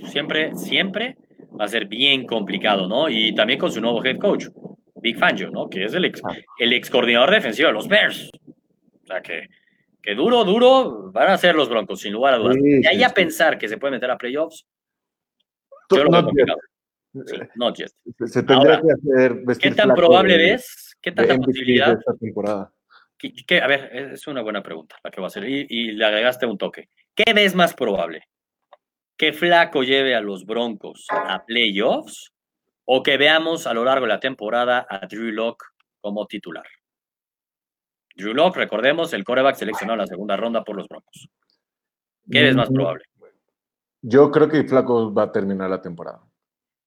[0.06, 1.17] Siempre, siempre
[1.60, 3.10] va a ser bien complicado, ¿no?
[3.10, 4.47] Y también con su nuevo head coach,
[4.95, 5.69] Big Fangio, ¿no?
[5.69, 6.21] Que es el ex,
[6.60, 8.30] el ex coordinador defensivo de los Bears.
[9.04, 9.47] O sea que,
[10.01, 12.58] que duro, duro van a ser los Broncos, sin lugar a dudas.
[12.58, 14.65] y ahí a pensar que se puede meter a playoffs,
[15.89, 16.60] yo lo veo complicado.
[17.56, 17.75] no.
[17.75, 20.95] Se, que hacer ¿Qué tan probable ves?
[21.01, 21.97] ¿Qué tanta posibilidad?
[21.97, 22.71] Esta temporada.
[23.62, 25.47] a ver, es una buena pregunta la que voy a hacer.
[25.47, 26.89] Y, y, le agregaste un toque.
[27.15, 28.24] ¿Qué ves más probable?
[29.17, 32.32] ¿Que Flaco lleve a los Broncos a playoffs?
[32.86, 35.65] ¿O que veamos a lo largo de la temporada a Drew Locke
[36.02, 36.65] como titular?
[38.15, 41.30] Drew Locke, recordemos, el coreback seleccionado en la segunda ronda por los Broncos.
[42.30, 43.06] ¿Qué ves más mm, probable?
[44.02, 46.21] Yo creo que Flaco va a terminar la temporada.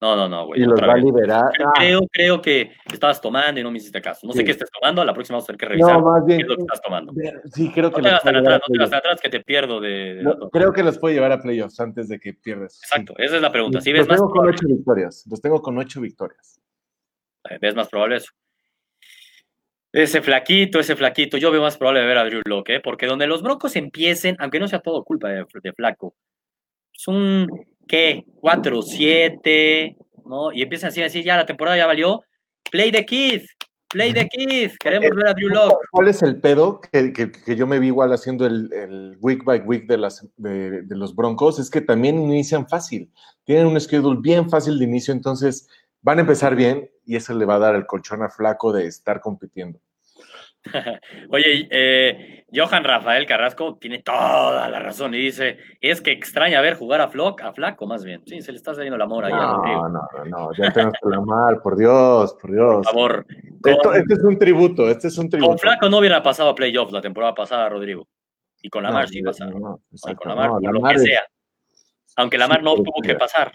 [0.04, 0.60] No, no, no, güey.
[0.60, 1.50] Y los va a liberar.
[1.76, 2.06] Creo, ah.
[2.12, 4.26] creo que estabas tomando y no me hiciste caso.
[4.26, 6.40] No sé qué estés tomando, la próxima vamos a tener que revisar no, más bien,
[6.40, 7.14] qué es lo que estás tomando.
[7.54, 8.02] Sí, creo que.
[8.02, 10.22] No te vas tan atrás, no te vas atrás que te pierdo de.
[10.52, 12.78] creo que los puede llevar a playoffs antes de que pierdas.
[12.82, 13.80] Exacto, esa es la pregunta.
[13.80, 15.24] ¿Sí los tengo con ocho victorias.
[15.30, 16.60] Los tengo con ocho victorias.
[17.58, 18.30] ¿Ves más probable eso?
[19.90, 22.80] Ese flaquito, ese flaquito, yo veo más probable ver a Drew Locke, ¿eh?
[22.80, 26.14] porque donde los Broncos empiecen, aunque no sea todo culpa de, de Flaco,
[26.92, 27.48] es un,
[27.86, 28.24] ¿qué?
[28.40, 30.52] 4-7, ¿no?
[30.52, 32.22] Y empiezan así a decir, ya la temporada ya valió,
[32.70, 33.42] play the kid,
[33.88, 35.86] play the kid, queremos ver a Drew Locke.
[35.90, 39.60] ¿Cuál es el pedo que, que, yo me vi igual haciendo el, el week by
[39.60, 41.58] week de, las, de, de, los Broncos?
[41.58, 43.10] Es que también inician fácil,
[43.44, 45.68] tienen un schedule bien fácil de inicio, entonces
[46.02, 48.86] van a empezar bien y eso le va a dar el colchón a flaco de
[48.86, 49.80] estar compitiendo.
[51.30, 56.74] Oye, eh, Johan Rafael Carrasco tiene toda la razón y dice, es que extraña ver
[56.74, 58.22] jugar a, Flock, a Flaco más bien.
[58.26, 59.32] Sí, se le está saliendo el amor ahí.
[59.32, 62.76] No, no, no, no, ya tenemos que amar, por Dios, por Dios.
[62.76, 63.26] Por favor.
[63.94, 65.50] este es un tributo, este es un tributo.
[65.50, 68.06] Con Flaco no hubiera pasado a playoffs la temporada pasada, Rodrigo.
[68.62, 69.50] Y con Lamar sí pasaba.
[69.50, 69.80] No,
[70.16, 71.24] con Lamar, por lo que sea.
[72.16, 73.52] Aunque Lamar no tuvo que pasar.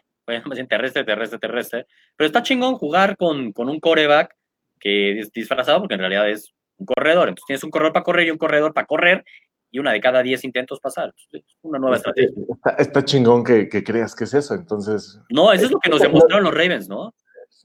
[0.68, 1.88] Terrestre, terrestre, terrestre.
[2.16, 4.36] Pero está chingón jugar con, con un coreback
[4.80, 7.30] que es disfrazado porque en realidad es un corredor.
[7.30, 9.24] Entonces tienes un corredor para correr y un corredor para correr
[9.72, 11.14] y una de cada diez intentos pasar.
[11.62, 12.32] Una nueva estrategia.
[12.78, 15.20] Está, chingón que, creas que es eso, entonces.
[15.30, 17.14] No, eso es lo que nos demostraron los Ravens, ¿no?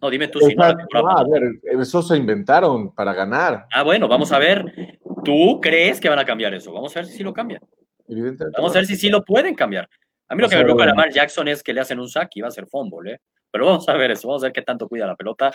[0.03, 0.65] No, dime tú si no.
[0.65, 3.67] a ver, eso se inventaron para ganar.
[3.73, 4.99] Ah, bueno, vamos a ver.
[5.25, 6.73] ¿Tú crees que van a cambiar eso?
[6.73, 7.63] Vamos a ver si sí lo cambian.
[8.57, 9.89] Vamos a ver si sí lo pueden cambiar.
[10.29, 12.31] A mí lo que me preocupa de Lamar Jackson es que le hacen un sack
[12.35, 13.21] y va a ser fumble, ¿eh?
[13.51, 15.55] Pero vamos a ver eso, vamos a ver qué tanto cuida la pelota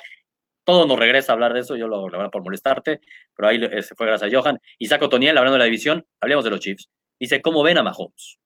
[0.63, 3.01] todo nos regresa a hablar de eso, yo lo, lo por molestarte,
[3.35, 4.59] pero ahí se fue gracias a Johan.
[4.77, 6.89] Isaac Otoniel, hablando de la división, hablemos de los Chiefs.
[7.19, 8.39] Dice, ¿cómo ven a Mahomes?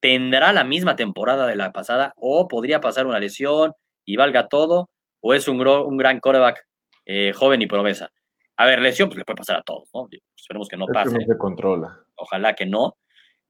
[0.00, 3.72] ¿Tendrá la misma temporada de la pasada o podría pasar una lesión
[4.04, 4.90] y valga todo?
[5.20, 6.64] ¿O es un, un gran coreback
[7.06, 8.10] eh, joven y promesa?
[8.56, 10.08] A ver, lesión pues le puede pasar a todos, ¿no?
[10.36, 11.16] Esperemos que no pase.
[11.24, 12.00] se controla.
[12.16, 12.96] Ojalá que no.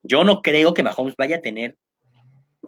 [0.03, 1.77] Yo no creo que Mahomes vaya a tener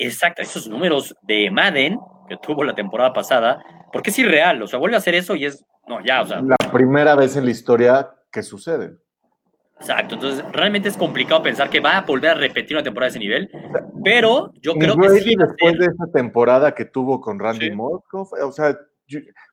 [0.07, 4.79] exacto esos números de Madden que tuvo la temporada pasada, porque es irreal, o sea,
[4.79, 6.41] vuelve a hacer eso y es, no, ya, o sea.
[6.41, 8.97] La primera vez en la historia que sucede.
[9.81, 13.19] Exacto, entonces realmente es complicado pensar que va a volver a repetir una temporada de
[13.19, 13.51] ese nivel,
[14.05, 15.35] pero yo creo que sí.
[15.35, 18.79] Después de esa temporada que tuvo con Randy Moss, o sea,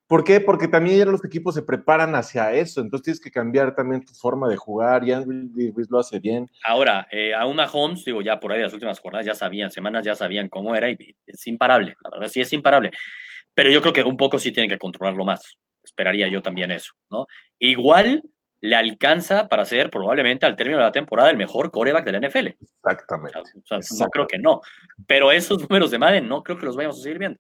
[0.08, 0.39] ¿Por qué?
[0.39, 4.13] Porque también ya los equipos se preparan hacia eso, entonces tienes que cambiar también tu
[4.13, 6.50] forma de jugar, y Ruiz lo hace bien.
[6.65, 10.06] Ahora, eh, a una Holmes, digo, ya por ahí las últimas jornadas ya sabían, semanas
[10.06, 12.91] ya sabían cómo era y es imparable, la verdad sí es imparable,
[13.54, 16.93] pero yo creo que un poco sí tienen que controlarlo más, esperaría yo también eso,
[17.12, 17.28] ¿no?
[17.60, 18.24] Igual
[18.62, 22.28] le alcanza para ser probablemente al término de la temporada el mejor coreback de la
[22.28, 22.48] NFL.
[22.48, 23.39] Exactamente.
[23.39, 24.62] O sea, no creo que no,
[25.06, 27.39] pero esos números de Madden no creo que los vayamos a seguir viendo.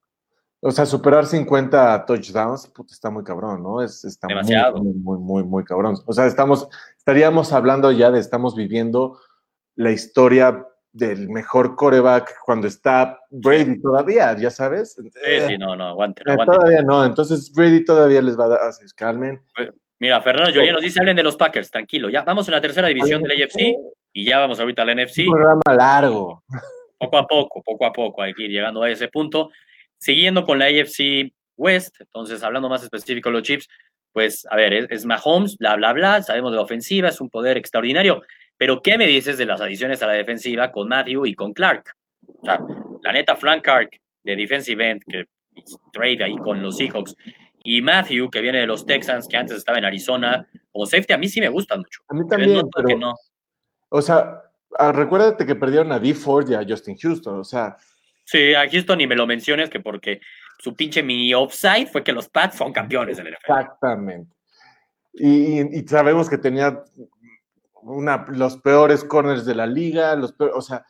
[0.59, 3.83] O sea, superar 50 touchdowns, puta, está muy cabrón, ¿no?
[3.83, 4.83] Es, está Demasiado.
[4.83, 5.95] Muy, muy, muy, muy cabrón.
[6.05, 6.67] O sea, estamos,
[6.97, 9.19] estaríamos hablando ya de, estamos viviendo
[9.75, 14.95] la historia del mejor coreback cuando está Brady todavía, ya sabes.
[14.95, 18.59] Sí, sí, no, no, aguante, eh, Todavía no, entonces Brady todavía les va a dar,
[18.61, 19.39] así, calmen.
[19.99, 22.87] Mira, Fernando Joya nos dice, hablen de los Packers, tranquilo, ya vamos en la tercera
[22.87, 23.75] división del AFC
[24.13, 25.19] y ya vamos ahorita al NFC.
[25.27, 26.43] Un programa largo.
[26.97, 29.51] Poco a poco, poco a poco, hay que ir llegando a ese punto.
[29.97, 33.67] Siguiendo con la AFC West, entonces hablando más específico de los Chips,
[34.13, 37.57] pues a ver, es, Mahomes, bla, bla, bla, sabemos de la ofensiva, es un poder
[37.57, 38.23] extraordinario,
[38.57, 41.93] Pero, ¿qué me dices de las adiciones a la defensiva con Matthew y con Clark?
[42.25, 42.59] O sea,
[43.03, 45.25] la neta, Frank Clark de defensive end, que
[45.93, 47.15] trade ahí con los Seahawks,
[47.63, 51.17] y Matthew, que viene de los Texans, que antes estaba en Arizona, como safety, a
[51.17, 52.01] mí sí me gusta mucho.
[52.07, 53.13] A mí también, pero, no.
[53.89, 54.41] O sea,
[54.79, 56.13] ah, recuérdate que perdieron a D.
[56.13, 57.77] Ford y a Justin Houston, o sea.
[58.27, 60.19] Sí, a Houston ni me lo menciones, que porque
[60.59, 63.51] su pinche mini offside fue que los Pats son campeones del NFL.
[63.53, 64.35] Exactamente.
[65.13, 66.83] Y, sabemos que tenía
[67.81, 70.85] una, los peores corners de la liga, los o sea,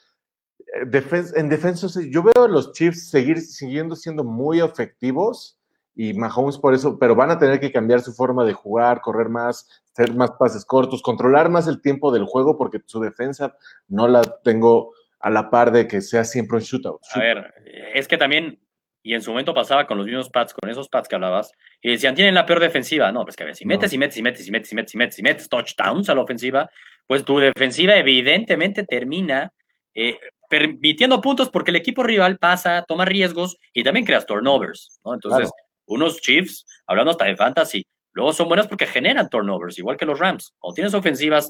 [0.60, 1.02] eh,
[1.36, 5.60] en defensa, yo veo a los Chiefs seguir siguiendo siendo muy efectivos
[5.96, 9.30] y Mahomes por eso, pero van a tener que cambiar su forma de jugar, correr
[9.30, 13.56] más, hacer más pases cortos, controlar más el tiempo del juego porque su defensa
[13.88, 17.02] no la tengo a la par de que sea siempre un shootout.
[17.14, 17.54] A ver,
[17.94, 18.60] es que también
[19.08, 21.92] y en su momento pasaba con los mismos pads, con esos pads que hablabas, y
[21.92, 23.10] decían, tienen la peor defensiva.
[23.10, 24.94] No, pues que a ver, si metes y metes y metes y metes y metes
[24.94, 26.70] y metes y metes touchdowns a la ofensiva,
[27.08, 29.54] pues tu defensiva evidentemente termina
[29.96, 35.14] eh, permitiendo puntos porque el equipo rival pasa, toma riesgos y también creas turnovers, ¿no?
[35.14, 35.52] Entonces,
[35.86, 40.20] unos Chiefs, hablando hasta de fantasy, luego son buenas porque generan turnovers, igual que los
[40.20, 40.54] Rams.
[40.60, 41.50] Cuando tienes ofensivas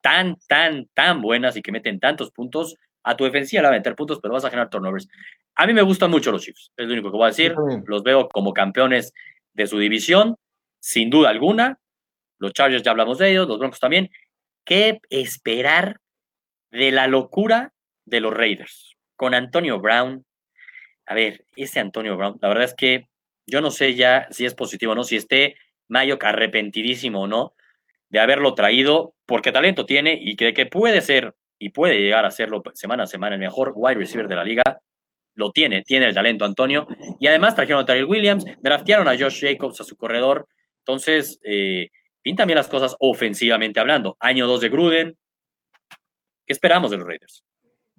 [0.00, 2.74] tan, tan, tan buenas y que meten tantos puntos,
[3.06, 5.08] a tu defensiva la va a meter puntos, pero vas a generar turnovers.
[5.54, 7.54] A mí me gustan mucho los Chiefs, es lo único que voy a decir.
[7.86, 9.14] Los veo como campeones
[9.54, 10.36] de su división,
[10.80, 11.78] sin duda alguna.
[12.38, 14.10] Los Chargers ya hablamos de ellos, los Broncos también.
[14.64, 16.00] ¿Qué esperar
[16.72, 17.72] de la locura
[18.06, 18.96] de los Raiders?
[19.14, 20.26] Con Antonio Brown.
[21.06, 23.06] A ver, ese Antonio Brown, la verdad es que
[23.46, 25.54] yo no sé ya si es positivo o no, si esté
[25.86, 27.54] Mayo arrepentidísimo o no
[28.08, 32.30] de haberlo traído, porque talento tiene y que, que puede ser y puede llegar a
[32.30, 34.80] serlo semana a semana el mejor wide receiver de la liga
[35.36, 36.88] lo tiene, tiene el talento Antonio.
[37.20, 40.48] Y además trajeron a Tyrell Williams, draftearon a Josh Jacobs a su corredor.
[40.80, 41.90] Entonces, eh,
[42.22, 44.16] pintan bien las cosas ofensivamente hablando.
[44.18, 45.16] Año 2 de Gruden.
[46.46, 47.44] ¿Qué esperamos de los Raiders?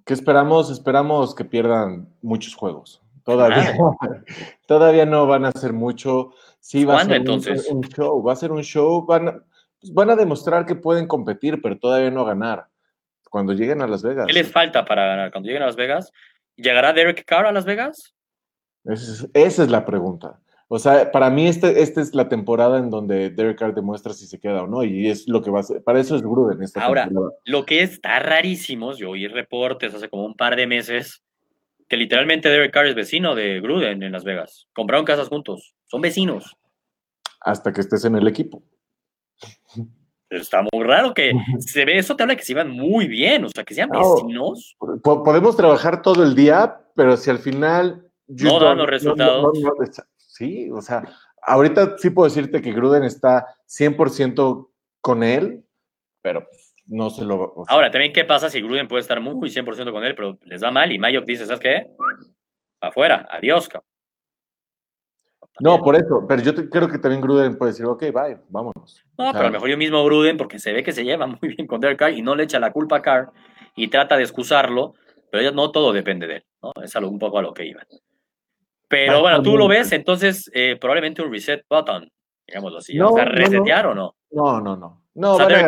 [0.03, 0.71] ¿Qué esperamos?
[0.71, 3.01] Esperamos que pierdan muchos juegos.
[3.23, 3.75] Todavía,
[4.67, 6.33] todavía no van a hacer mucho.
[6.59, 7.69] Sí, va a ser entonces?
[7.69, 8.23] Un, show.
[8.23, 9.05] Va a ser un show.
[9.05, 9.43] Van,
[9.79, 12.67] pues van a demostrar que pueden competir, pero todavía no ganar.
[13.29, 14.27] Cuando lleguen a Las Vegas.
[14.27, 15.31] ¿Qué les falta para ganar?
[15.31, 16.11] Cuando lleguen a Las Vegas,
[16.57, 18.15] ¿Llegará Derek Carr a Las Vegas?
[18.83, 20.39] Esa es, la pregunta.
[20.69, 24.25] O sea, para mí esta este es la temporada en donde Derek Carr demuestra si
[24.25, 25.83] se queda o no, y es lo que va a ser.
[25.83, 27.09] Para eso es Gruden esta Ahora,
[27.45, 31.23] lo que está rarísimo, yo oí reportes hace como un par de meses,
[31.87, 34.67] que literalmente Derek Carr es vecino de Gruden en Las Vegas.
[34.73, 36.57] Compraron casas juntos, son vecinos.
[37.39, 38.63] Hasta que estés en el equipo.
[40.29, 43.49] Está muy raro que se ve, eso te habla que se iban muy bien, o
[43.49, 44.75] sea, que sean vecinos.
[45.01, 48.03] podemos trabajar todo el día, pero si al final...
[48.27, 49.57] No dan los resultados.
[50.17, 51.03] sí, o sea,
[51.41, 55.63] ahorita sí puedo decirte que Gruden está 100% con él,
[56.21, 56.45] pero
[56.87, 57.63] no se lo...
[57.69, 60.71] Ahora, también, ¿qué pasa si Gruden puede estar muy 100% con él, pero les da
[60.71, 61.87] mal y Mayok dice, ¿sabes qué?
[62.81, 63.96] Afuera, adiós, cabrón.
[65.59, 69.03] No, por eso, pero yo creo que también Gruden puede decir, ok, bye, vámonos.
[69.17, 71.55] No, pero a lo mejor yo mismo Gruden, porque se ve que se lleva muy
[71.55, 73.31] bien con Derek Carr y no le echa la culpa a Carr
[73.75, 74.93] y trata de excusarlo,
[75.31, 76.71] pero no todo depende de él, ¿no?
[76.83, 77.81] Es algo un poco a lo que iba.
[78.87, 82.09] Pero bueno, tú lo ves, entonces eh, probablemente un reset button,
[82.47, 82.99] digámoslo así.
[82.99, 84.15] o sea, resetear o no.
[84.31, 85.03] No, no, no.
[85.13, 85.67] No, o sea,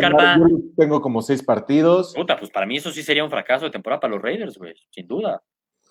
[0.78, 2.13] tengo como seis partidos.
[2.13, 4.75] Puta, pues para mí eso sí sería un fracaso de temporada para los Raiders, güey,
[4.91, 5.41] sin duda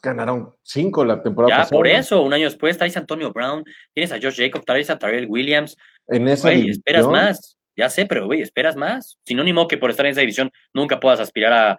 [0.03, 4.13] ganaron cinco la temporada ya, por eso, un año después traes a Antonio Brown, tienes
[4.13, 5.77] a Josh Jacobs, traes a Tyrell Williams.
[6.07, 7.57] En esa esperas más.
[7.77, 9.19] Ya sé, pero güey, esperas más.
[9.25, 11.79] Sinónimo que por estar en esa división nunca puedas aspirar a,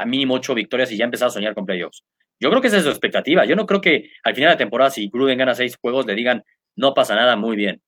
[0.00, 2.04] a, mínimo ocho victorias y ya empezar a soñar con playoffs.
[2.40, 3.44] Yo creo que esa es su expectativa.
[3.44, 6.14] Yo no creo que al final de la temporada, si Gruden gana seis juegos, le
[6.14, 6.42] digan
[6.76, 7.82] no pasa nada muy bien.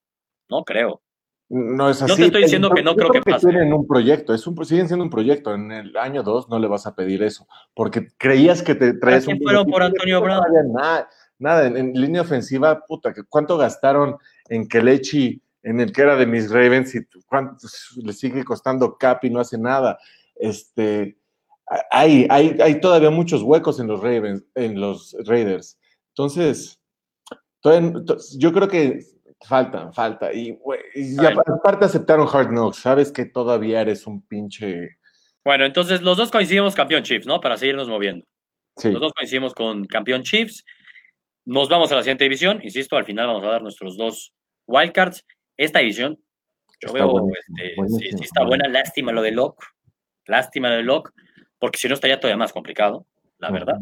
[0.49, 1.03] No creo.
[1.51, 2.11] No es así.
[2.11, 3.49] No te estoy diciendo que no creo que, pase.
[3.49, 5.55] Tienen un proyecto, es un, siguen siendo un proyecto.
[5.55, 9.27] En el año 2 no le vas a pedir eso, porque creías que te traes
[9.27, 9.39] un.
[9.39, 10.43] fueron por Antonio Brown?
[10.73, 11.09] Nada,
[11.39, 14.17] nada en, línea ofensiva, puta, ¿cuánto gastaron
[14.49, 19.25] en Kelechi, en el que era de mis Ravens, y cuánto le sigue costando cap
[19.25, 19.99] y no hace nada?
[20.35, 21.17] Este,
[21.91, 25.79] hay, hay, hay todavía muchos huecos en los Ravens, en los Raiders.
[26.11, 26.79] Entonces,
[28.39, 29.01] yo creo que
[29.47, 30.33] Faltan, falta.
[30.33, 30.59] Y,
[31.19, 32.79] aparte aceptaron Hard Knocks.
[32.79, 34.99] Sabes que todavía eres un pinche.
[35.45, 37.41] Bueno, entonces los dos coincidimos campeón Chiefs, ¿no?
[37.41, 38.27] Para seguirnos moviendo.
[38.83, 40.65] Los dos coincidimos con campeón Chiefs.
[41.45, 42.61] Nos vamos a la siguiente división.
[42.63, 44.33] Insisto, al final vamos a dar nuestros dos
[44.67, 45.25] wildcards.
[45.57, 46.19] Esta división,
[46.81, 48.69] yo veo, este, sí, está buena.
[48.69, 49.65] Lástima lo de Locke.
[50.27, 51.11] Lástima lo de Locke,
[51.59, 53.07] porque si no estaría todavía más complicado,
[53.39, 53.79] la verdad.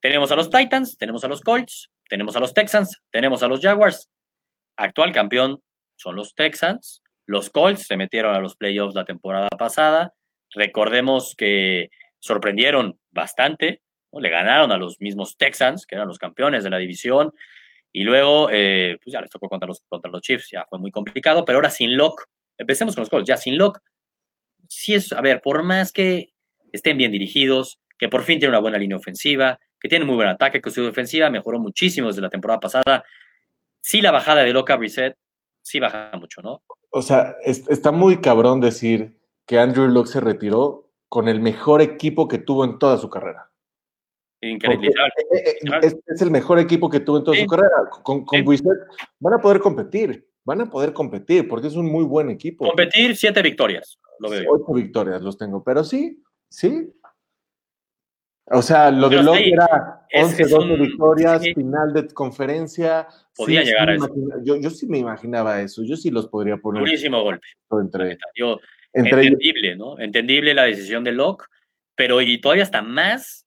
[0.00, 3.60] Tenemos a los Titans, tenemos a los Colts, tenemos a los Texans, tenemos a los
[3.60, 4.08] Jaguars,
[4.76, 5.60] Actual campeón
[5.96, 7.02] son los Texans.
[7.26, 10.14] Los Colts se metieron a los playoffs la temporada pasada.
[10.54, 16.70] Recordemos que sorprendieron bastante, le ganaron a los mismos Texans, que eran los campeones de
[16.70, 17.32] la división,
[17.92, 20.90] y luego eh, pues ya les tocó contra los, contra los Chiefs, ya fue muy
[20.90, 22.24] complicado, pero ahora sin Lock,
[22.58, 23.80] empecemos con los Colts, ya sin Lock,
[24.68, 26.32] sí es, a ver, por más que
[26.72, 30.28] estén bien dirigidos, que por fin tienen una buena línea ofensiva, que tienen muy buen
[30.28, 33.04] ataque, que su defensiva mejoró muchísimo desde la temporada pasada,
[33.84, 35.14] sí la bajada de Loca Reset,
[35.62, 36.62] sí baja mucho, ¿no?
[36.90, 42.26] O sea, está muy cabrón decir que Andrew Locke se retiró con el mejor equipo
[42.26, 43.50] que tuvo en toda su carrera.
[44.40, 44.88] Increíble.
[44.88, 47.74] Eh, eh, eh, es, el mejor equipo que tuvo en toda su carrera.
[48.02, 48.44] Con, con
[49.20, 52.66] van a poder competir, van a poder competir porque es un muy buen equipo.
[52.66, 53.98] Competir, siete victorias.
[54.18, 56.90] Lo veo Ocho victorias los tengo, pero sí, sí.
[58.46, 63.08] O sea, lo de Locke era 11, 12 victorias, final de conferencia.
[63.34, 64.14] Podía llegar a eso.
[64.42, 66.80] Yo, yo, sí me imaginaba eso, yo sí los podría poner.
[66.80, 67.46] Durísimo golpe.
[67.70, 68.60] Entre, yo,
[68.92, 69.98] entendible, ¿no?
[69.98, 71.46] Entendible la decisión de Locke,
[71.94, 73.44] pero y todavía está más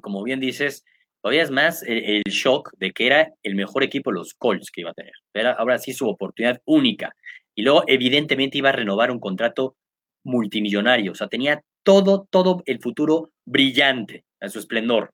[0.00, 0.84] como, bien dices,
[1.22, 4.90] todavía es más el, shock de que era el mejor equipo los Colts que iba
[4.90, 5.12] a tener.
[5.32, 7.14] Era ahora sí su oportunidad única.
[7.54, 9.76] Y luego, evidentemente, iba a renovar un contrato
[10.24, 11.12] multimillonario.
[11.12, 15.12] O sea, tenía todo, todo el futuro brillante en su esplendor.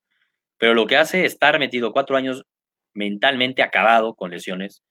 [0.58, 2.44] Pero lo que hace es estar metido cuatro años
[2.94, 4.82] mentalmente acabado con lesiones.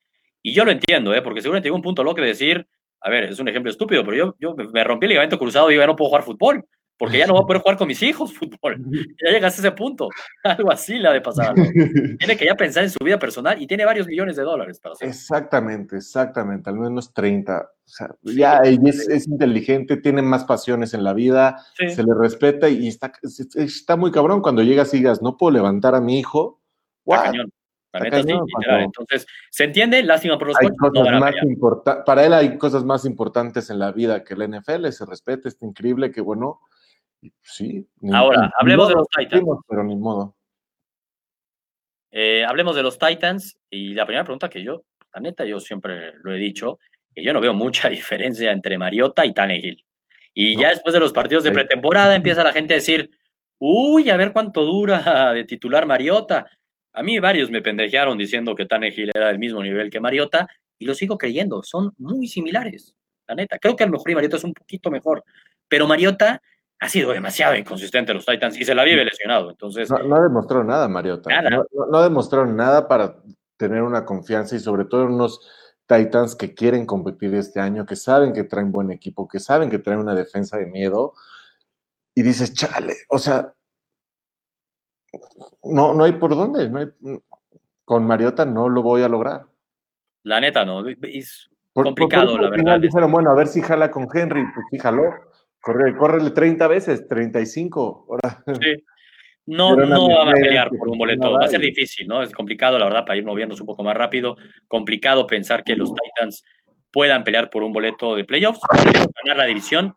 [0.41, 1.21] Y yo lo entiendo, ¿eh?
[1.21, 2.67] porque seguramente llegó un punto loco de decir,
[3.01, 5.77] a ver, es un ejemplo estúpido, pero yo, yo me rompí el ligamento cruzado y
[5.77, 6.65] ya no puedo jugar fútbol
[6.97, 8.77] porque ya no voy a poder jugar con mis hijos fútbol.
[9.23, 10.09] Ya llegaste a ese punto.
[10.43, 11.53] Algo así la de pasar.
[12.19, 14.93] tiene que ya pensar en su vida personal y tiene varios millones de dólares para
[14.93, 15.07] hacer.
[15.07, 17.61] Exactamente, exactamente, al menos 30.
[17.61, 22.87] O sea, ya es, inteligente, tiene más pasiones en la vida, se le respeta y
[22.87, 23.11] está,
[23.55, 26.61] está muy cabrón cuando llegas y digas, no puedo levantar a mi hijo.
[27.05, 27.51] cañón.
[27.93, 30.01] Entonces, ¿se entiende?
[30.01, 30.57] Lástima por los
[32.05, 35.57] Para él hay cosas más importantes en la vida que el NFL, se respeta, es
[35.61, 36.61] increíble, que bueno,
[37.41, 37.87] Sí.
[38.11, 39.43] Ahora, hablemos de los Titans.
[39.67, 40.35] Pero ni modo.
[42.11, 43.57] Eh, hablemos de los Titans.
[43.69, 46.79] Y la primera pregunta que yo, la neta, yo siempre lo he dicho,
[47.13, 49.83] que yo no veo mucha diferencia entre Mariota y Tannehill.
[50.33, 53.11] Y ya después de los partidos de pretemporada empieza la gente a decir,
[53.59, 56.47] uy, a ver cuánto dura de titular Mariota.
[56.93, 60.47] A mí varios me pendejearon diciendo que Tannehill era del mismo nivel que Mariota
[60.79, 62.95] y lo sigo creyendo, son muy similares,
[63.27, 63.57] la neta.
[63.57, 65.23] Creo que a lo mejor Mariota es un poquito mejor,
[65.67, 66.41] pero Mariota
[66.83, 69.49] ha sido demasiado inconsistente los Titans y se la vive lesionado.
[69.49, 71.29] Entonces, no, demostró nada, Mariota.
[71.49, 73.21] No, no, demostró nada para
[73.55, 75.39] tener una confianza y sobre todo unos
[75.87, 79.79] Titans que quieren competir este año, que saben que traen buen equipo, que saben que
[79.79, 81.13] traen una defensa de miedo.
[82.15, 83.53] Y dices, chale, o sea,
[85.63, 86.91] no, no hay por dónde.
[87.85, 89.45] con Mariota no lo voy a lograr.
[90.23, 90.85] La neta, no.
[90.87, 92.81] Es complicado, la verdad.
[92.81, 94.43] Dijeron, bueno, a ver si jala con Henry.
[94.53, 94.77] Pues sí,
[95.63, 98.07] Corre, córrele 30 veces, 35.
[98.09, 98.43] Ahora.
[98.61, 98.83] Sí.
[99.45, 101.31] No, no va a pelear por un boleto.
[101.31, 102.21] Va a ser difícil, ¿no?
[102.21, 104.35] Es complicado, la verdad, para ir moviéndose un poco más rápido.
[104.67, 106.43] Complicado pensar que los Titans
[106.91, 108.59] puedan pelear por un boleto de playoffs,
[109.23, 109.95] ganar la división,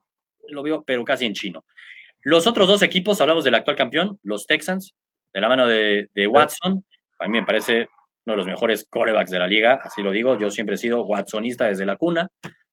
[0.49, 1.65] lo veo, pero casi en chino.
[2.23, 4.95] Los otros dos equipos, hablamos del actual campeón, los Texans,
[5.35, 6.85] de la mano de, de Watson.
[7.19, 7.89] A mí me parece
[8.25, 10.39] uno de los mejores corebacks de la liga, así lo digo.
[10.39, 12.29] Yo siempre he sido Watsonista desde la cuna.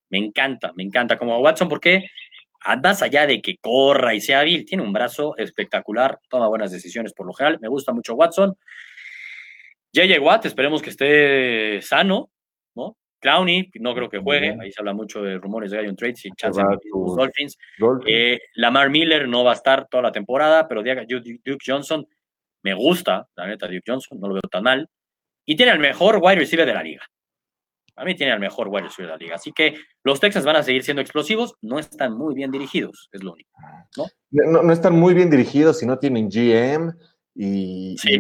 [0.10, 2.06] Me encanta, me encanta como Watson porque
[2.82, 7.14] más allá de que corra y sea hábil, tiene un brazo espectacular, toma buenas decisiones
[7.14, 7.60] por lo general.
[7.62, 8.56] Me gusta mucho Watson.
[9.92, 12.32] JJ Watt, esperemos que esté sano,
[12.76, 12.98] ¿no?
[13.20, 16.32] Clowney, no creo que juegue, ahí se habla mucho de rumores de Giant Trades y
[16.32, 17.58] chance de los Dolphins.
[18.06, 22.06] Eh, Lamar Miller no va a estar toda la temporada, pero Duke Johnson
[22.64, 24.90] me gusta, la neta, Duke Johnson, no lo veo tan mal.
[25.46, 27.04] Y tiene el mejor wide receiver de la liga.
[27.96, 29.36] A mí tiene el mejor wide receiver de la liga.
[29.36, 33.24] Así que los Texans van a seguir siendo explosivos, no están muy bien dirigidos, es
[33.24, 33.52] lo único.
[34.32, 36.94] No, no, están muy bien dirigidos si no tienen GM
[37.36, 38.20] y, sí.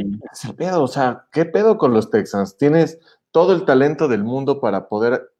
[0.55, 0.83] pedo.
[0.83, 2.57] O sea, ¿qué pedo con los Texans?
[2.57, 2.99] Tienes
[3.31, 5.31] todo el talento del mundo para poder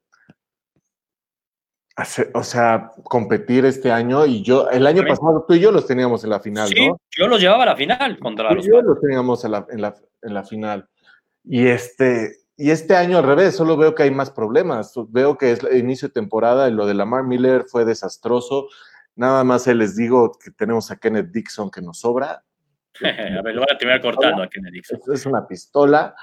[1.96, 4.26] hacer, o sea, competir este año.
[4.26, 7.28] Y yo, el año pasado, tú y yo los teníamos en la final, sí, Yo
[7.28, 8.66] los llevaba a la final contra los.
[8.66, 10.90] Yo los teníamos en la, en la, en la final.
[11.44, 14.94] Y este, y este año al revés, solo veo que hay más problemas.
[15.10, 18.68] Veo que es el inicio de temporada y lo de Lamar Miller fue desastroso.
[19.16, 22.44] Nada más les digo que tenemos a Kenneth Dixon que nos sobra.
[23.04, 25.00] a ver, lo van a terminar cortando a Kenneth Dixon.
[25.12, 26.16] Es, una pistola.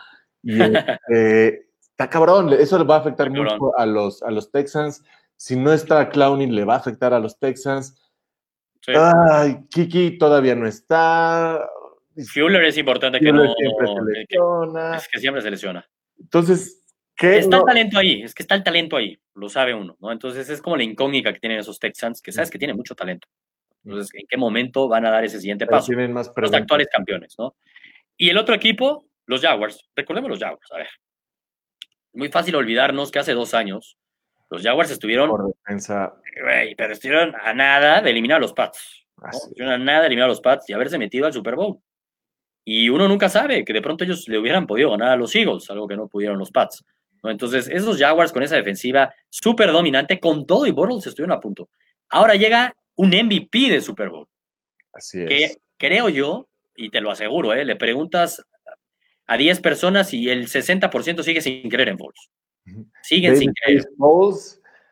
[0.42, 0.60] Y
[1.08, 2.52] este, está cabrón.
[2.52, 5.02] Eso le va a afectar mucho a los, a los Texans.
[5.36, 8.00] Si no está Clowning, le va a afectar a los Texans.
[8.86, 11.68] Ay, Kiki todavía no está.
[12.32, 13.44] Fuller es importante que no.
[13.44, 15.89] es que siempre se lesiona.
[16.20, 16.84] Entonces,
[17.16, 17.38] ¿qué?
[17.38, 20.12] Está el talento ahí, es que está el talento ahí, lo sabe uno, ¿no?
[20.12, 23.26] Entonces es como la incógnita que tienen esos Texans, que sabes que tienen mucho talento.
[23.84, 25.90] Entonces, ¿en qué momento van a dar ese siguiente paso?
[26.10, 27.56] Más los actuales campeones, ¿no?
[28.16, 29.88] Y el otro equipo, los Jaguars.
[29.96, 30.88] Recordemos los Jaguars, a ver.
[32.12, 33.96] Muy fácil olvidarnos que hace dos años
[34.50, 35.30] los Jaguars estuvieron.
[35.30, 36.12] Por defensa.
[36.76, 39.06] pero estuvieron a nada de eliminar a los Pats.
[39.32, 41.80] Estuvieron a nada de eliminar a los Pats y haberse metido al Super Bowl.
[42.64, 45.70] Y uno nunca sabe que de pronto ellos le hubieran podido ganar a los Eagles,
[45.70, 46.84] algo que no pudieron los Pats.
[47.24, 51.68] Entonces, esos Jaguars con esa defensiva súper dominante, con todo y Bortles estuvieron a punto.
[52.08, 54.26] Ahora llega un MVP de Super Bowl.
[54.92, 55.28] Así es.
[55.28, 57.64] Que creo yo, y te lo aseguro, ¿eh?
[57.64, 58.44] le preguntas
[59.26, 62.30] a 10 personas y el 60% sigue sin creer en Foles.
[63.02, 63.84] Siguen sin creer.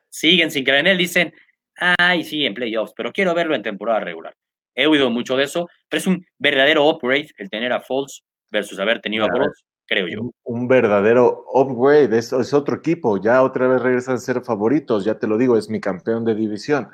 [0.08, 0.98] Siguen sin creer en él.
[0.98, 1.34] Dicen,
[1.74, 4.34] ay, sí, en playoffs, pero quiero verlo en temporada regular.
[4.78, 8.78] He oído mucho de eso, pero es un verdadero upgrade el tener a Foles versus
[8.78, 10.30] haber tenido a Foles, creo yo.
[10.44, 15.18] Un, verdadero upgrade, es, es, otro equipo, ya otra vez regresan a ser favoritos, ya
[15.18, 16.88] te lo digo, es mi campeón de división.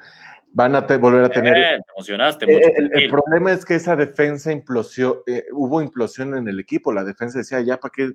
[0.51, 1.59] Van a volver a tener...
[1.59, 6.59] Eh, emocionaste eh, el, problema es que esa defensa implosió, eh, hubo implosión en el
[6.61, 8.13] equipo, la defensa decía, ya para qué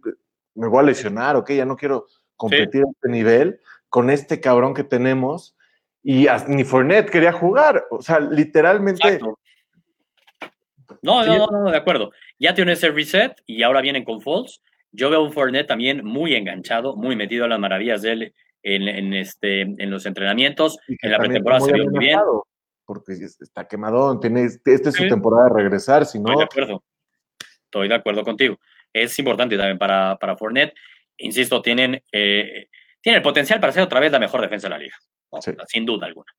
[0.55, 4.73] me voy a lesionar, ok, ya no quiero competir a este nivel con este cabrón
[4.73, 5.55] que tenemos.
[6.01, 9.19] Y ni Fournette quería jugar, o sea, literalmente...
[11.01, 12.11] No, no, no, no, de acuerdo.
[12.37, 14.61] Ya tiene ese reset y ahora vienen con Falls.
[14.91, 18.33] Yo veo a un Fournette también muy enganchado, muy metido a las maravillas de él
[18.63, 20.79] en, este, en los entrenamientos.
[20.87, 22.19] En la pretemporada se vio muy bien.
[22.85, 26.29] Porque está quemado, tiene, esta es su temporada de regresar, si no.
[26.29, 26.83] Estoy de acuerdo.
[27.65, 28.59] Estoy de acuerdo contigo.
[28.91, 30.73] Es importante también para, para Fournette.
[31.17, 32.67] Insisto, tienen, eh,
[32.99, 34.95] tienen el potencial para ser otra vez la mejor defensa de la liga.
[35.67, 36.31] Sin duda alguna.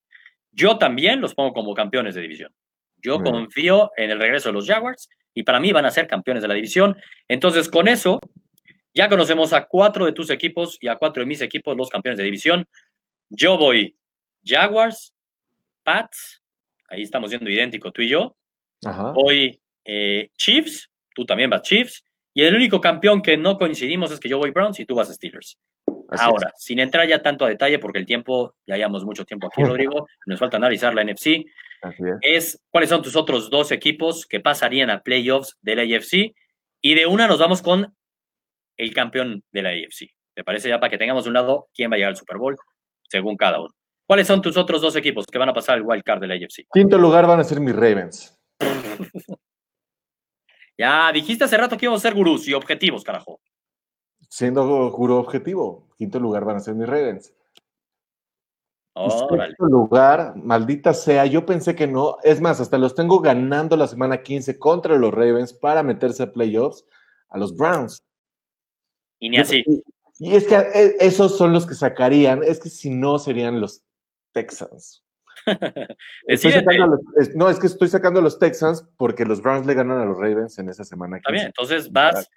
[0.51, 2.53] Yo también los pongo como campeones de división.
[3.03, 6.43] Yo confío en el regreso de los Jaguars y para mí van a ser campeones
[6.43, 6.97] de la división.
[7.29, 8.21] Entonces, con eso,
[8.95, 12.19] ya conocemos a cuatro de tus equipos y a cuatro de mis equipos, los campeones
[12.19, 12.67] de división.
[13.29, 13.97] Yo voy
[14.45, 15.15] Jaguars,
[15.83, 16.43] Pats,
[16.89, 18.37] ahí estamos siendo idénticos tú y yo.
[19.15, 22.05] Voy eh, Chiefs, tú también vas Chiefs.
[22.33, 25.13] Y el único campeón que no coincidimos es que yo voy Browns y tú vas
[25.13, 25.59] Steelers.
[26.19, 29.63] Ahora, sin entrar ya tanto a detalle, porque el tiempo, ya llevamos mucho tiempo aquí,
[29.65, 31.45] Rodrigo, nos falta analizar la NFC
[32.23, 32.61] es.
[32.71, 36.35] cuáles son tus otros dos equipos que pasarían a playoffs de la AFC
[36.83, 37.95] y de una nos vamos con
[38.77, 40.11] el campeón de la AFC.
[40.35, 42.57] ¿Te parece ya para que tengamos un lado quién va a llegar al Super Bowl
[43.09, 43.71] según cada uno?
[44.07, 46.35] ¿Cuáles son tus otros dos equipos que van a pasar al wild card de la
[46.35, 46.67] AFC?
[46.73, 48.37] Quinto lugar van a ser mis Ravens.
[50.79, 53.41] ya dijiste hace rato que íbamos a ser gurús y objetivos, carajo.
[54.29, 57.35] Siendo gurú objetivo, quinto lugar van a ser mis Ravens.
[59.09, 62.17] Sexto lugar, maldita sea, yo pensé que no.
[62.23, 66.33] Es más, hasta los tengo ganando la semana 15 contra los Ravens para meterse a
[66.33, 66.85] playoffs
[67.29, 68.03] a los Browns.
[69.19, 69.65] Y ni así.
[70.19, 73.83] Y, es que eh, esos son los que sacarían, es que si no serían los
[74.33, 75.03] Texans.
[77.35, 80.19] no, es que estoy sacando a los Texans porque los Browns le ganan a los
[80.19, 81.17] Ravens en esa semana.
[81.17, 81.21] 15.
[81.21, 82.29] Está bien, entonces vas.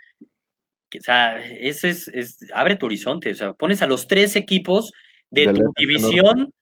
[0.98, 3.32] O sea, ese es, es, abre tu horizonte.
[3.32, 4.94] O sea, pones a los tres equipos
[5.34, 6.54] de, tu división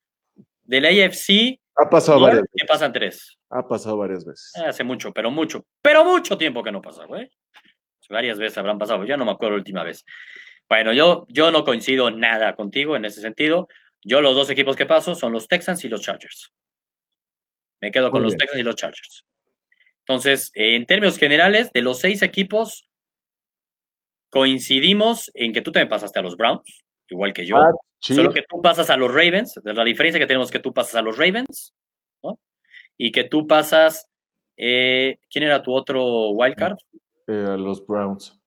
[0.63, 1.59] del AFC.
[1.75, 2.67] Ha pasado varias veces.
[2.67, 3.37] pasan tres.
[3.49, 4.51] Ha pasado varias veces.
[4.55, 7.29] Eh, hace mucho, pero mucho, pero mucho tiempo que no pasa, güey.
[8.09, 10.03] Varias veces habrán pasado, ya no me acuerdo la última vez.
[10.67, 13.67] Bueno, yo, yo no coincido nada contigo en ese sentido.
[14.03, 16.51] Yo los dos equipos que paso son los Texans y los Chargers.
[17.79, 19.25] Me quedo con los Texans y los Chargers.
[19.99, 22.89] Entonces, en términos generales, de los seis equipos,
[24.29, 27.57] coincidimos en que tú también pasaste a los Browns, igual que yo.
[27.57, 27.71] Ah,
[28.01, 30.95] Solo que tú pasas a los Ravens, la diferencia que tenemos es que tú pasas
[30.95, 31.73] a los Ravens,
[32.23, 32.39] ¿no?
[32.97, 34.09] Y que tú pasas,
[34.57, 36.77] eh, ¿quién era tu otro wildcard?
[37.27, 38.39] Eh, los Browns.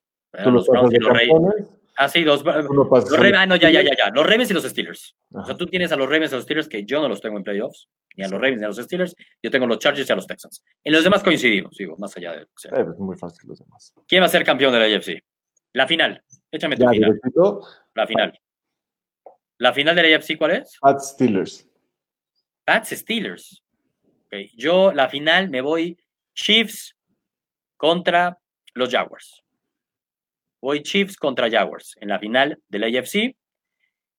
[0.42, 1.68] ¿Tú los, Browns y los Ravens.
[1.96, 4.64] Ah, sí, los, los Ravens, ah, no, ya, ya, ya, ya, los Ravens y los
[4.64, 5.14] Steelers.
[5.32, 7.20] O sea, tú tienes a los Ravens y a los Steelers que yo no los
[7.20, 10.08] tengo en playoffs, ni a los Ravens ni a los Steelers, yo tengo los Chargers
[10.08, 10.64] y a los Texans.
[10.82, 12.48] En los demás coincidimos, digo, más allá de...
[12.56, 12.84] Sea.
[12.98, 13.94] muy fácil los demás.
[14.08, 15.22] ¿Quién va a ser campeón de la AFC?
[15.72, 16.20] La final.
[16.50, 17.20] Échame tu final.
[17.94, 18.40] La final.
[19.64, 20.76] ¿La final de la AFC cuál es?
[20.78, 21.66] Pats Steelers.
[22.66, 23.64] Pats Steelers.
[24.26, 24.50] Okay.
[24.58, 25.96] Yo, la final, me voy
[26.34, 26.94] Chiefs
[27.78, 28.38] contra
[28.74, 29.42] los Jaguars.
[30.60, 33.34] Voy Chiefs contra Jaguars en la final de la AFC.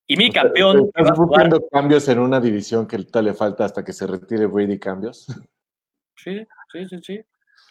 [0.07, 0.89] Y mi campeón.
[0.95, 5.27] ¿Estás buscando cambios en una división que le falta hasta que se retire Brady cambios?
[6.15, 7.21] Sí, sí, sí, sí.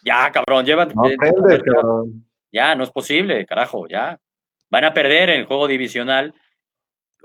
[0.01, 0.93] Ya, cabrón, llevan.
[0.95, 2.05] No
[2.53, 4.17] Ya, no es posible, carajo, ya.
[4.69, 6.33] Van a perder en el juego divisional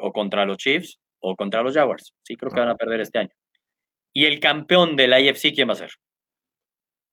[0.00, 2.14] o contra los Chiefs o contra los Jaguars.
[2.22, 3.30] Sí, creo que van a perder este año.
[4.12, 5.90] ¿Y el campeón de la AFC quién va a ser?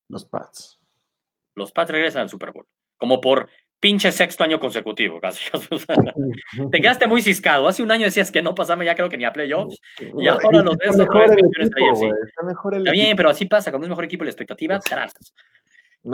[0.10, 0.80] Los Pats.
[1.56, 2.66] Los Pats regresan al Super Bowl.
[2.98, 5.44] Como por pinche sexto año consecutivo, casi.
[6.72, 7.68] te quedaste muy ciscado.
[7.68, 9.80] Hace un año decías que no pasame ya creo que ni a playoffs.
[10.00, 12.16] Y ahora los ves el equipo,
[12.78, 13.72] Está bien, pero así pasa.
[13.72, 14.80] Cuando es mejor equipo, la expectativa,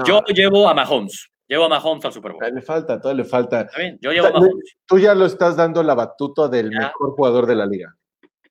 [0.06, 1.30] Yo llevo a Mahomes.
[1.54, 2.44] Llevo a Mahomes al Super Bowl.
[2.52, 3.70] le falta, todo le falta.
[3.78, 4.76] Bien, yo llevo a Mahomes.
[4.88, 7.96] Tú ya lo estás dando la batuta del mejor jugador de la liga.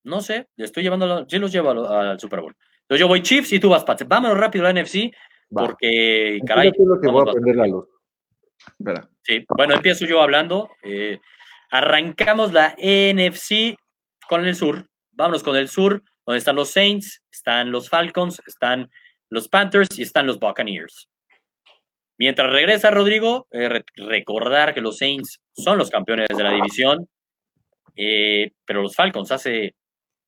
[0.05, 2.55] No sé, estoy llevando, yo los llevo al Super Bowl.
[2.83, 4.07] Entonces yo voy Chiefs y tú vas Pats.
[4.07, 5.13] Vámonos rápido a la NFC,
[5.51, 6.71] porque, caray.
[6.79, 7.89] lo que voy a aprender la luz.
[9.23, 10.71] Sí, bueno, empiezo yo hablando.
[10.85, 11.19] Eh,
[11.73, 13.77] arrancamos la NFC
[14.29, 14.87] con el sur.
[15.11, 18.89] Vámonos con el sur, donde están los Saints, están los Falcons, están
[19.29, 21.09] los Panthers y están los Buccaneers.
[22.19, 27.09] Mientras regresa Rodrigo, eh, recordar que los Saints son los campeones de la división,
[27.97, 29.75] eh, pero los Falcons hace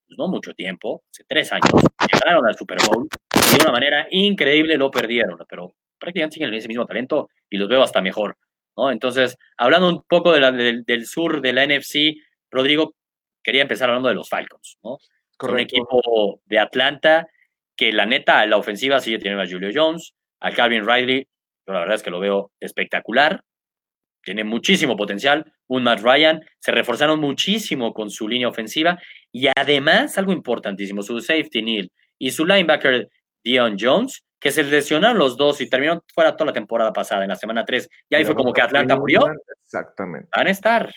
[0.07, 1.70] pues, no mucho tiempo, hace tres años,
[2.12, 6.68] llegaron al Super Bowl y de una manera increíble lo perdieron, pero prácticamente siguen ese
[6.68, 8.37] mismo talento y los veo hasta mejor.
[8.76, 8.91] ¿no?
[8.91, 12.16] Entonces, hablando un poco del sur de la NFC,
[12.51, 12.95] Rodrigo,
[13.43, 14.99] quería empezar hablando de los Falcons, ¿no?
[15.41, 17.28] Un equipo de Atlanta
[17.76, 21.26] que la neta, la ofensiva sigue teniendo a Julio Jones, a Calvin Riley,
[21.64, 23.42] pero la verdad es que lo veo espectacular,
[24.22, 28.98] tiene muchísimo potencial, un Matt Ryan, se reforzaron muchísimo con su línea ofensiva
[29.30, 33.08] y además, algo importantísimo, su safety Neil y su linebacker
[33.42, 37.30] Dion Jones que se lesionaron los dos y terminaron fuera toda la temporada pasada, en
[37.30, 37.88] la semana 3.
[38.10, 39.22] Y ahí fue como que Atlanta murió.
[39.64, 40.28] Exactamente.
[40.36, 40.94] Van a estar.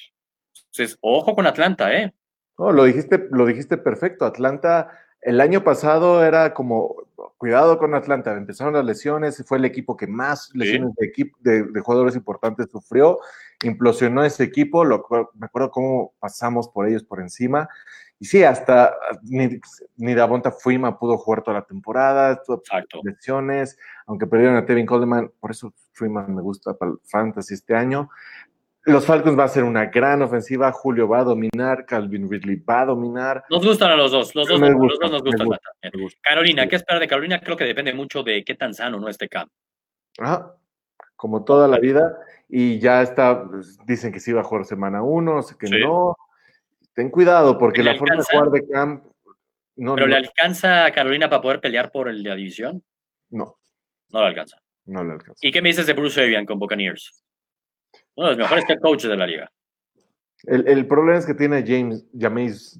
[0.73, 2.13] Entonces, ojo con Atlanta, ¿eh?
[2.57, 4.25] No, lo dijiste, lo dijiste perfecto.
[4.25, 4.91] Atlanta,
[5.21, 6.95] el año pasado era como,
[7.37, 11.79] cuidado con Atlanta, empezaron las lesiones, fue el equipo que más lesiones de, equipo, de,
[11.81, 13.19] jugadores importantes sufrió,
[13.63, 15.05] implosionó ese equipo, lo,
[15.35, 17.69] me acuerdo cómo pasamos por ellos por encima,
[18.19, 19.59] y sí, hasta ni,
[19.95, 22.63] ni Davonta Freeman pudo jugar toda la temporada, tuvo
[23.03, 27.75] lesiones, aunque perdieron a Tevin Coleman, por eso Freeman me gusta para el fantasy este
[27.75, 28.09] año.
[28.87, 32.81] Los Falcons va a ser una gran ofensiva, Julio va a dominar, Calvin Ridley va
[32.81, 33.43] a dominar.
[33.49, 35.59] Nos gustan a los dos, los dos, nos gustan.
[36.21, 37.41] Carolina, ¿qué esperar de Carolina?
[37.41, 39.49] Creo que depende mucho de qué tan sano no esté Cam.
[40.19, 40.55] Ajá,
[41.17, 42.17] como toda la vida,
[42.47, 43.43] y ya está,
[43.85, 46.15] dicen que sí va a jugar semana uno, sé que no,
[46.97, 49.03] Ten cuidado, porque la forma de jugar de Camp.
[49.75, 52.83] No, ¿Pero le alcanza a Carolina para poder pelear por el de la división?
[53.29, 53.57] No.
[54.09, 54.57] No le alcanza.
[54.85, 55.37] No le alcanza.
[55.45, 57.23] ¿Y qué me dices de Bruce Arian con Buccaneers?
[58.17, 59.51] Uno de los mejores coaches de la liga.
[60.43, 62.05] El, problema es que tiene James,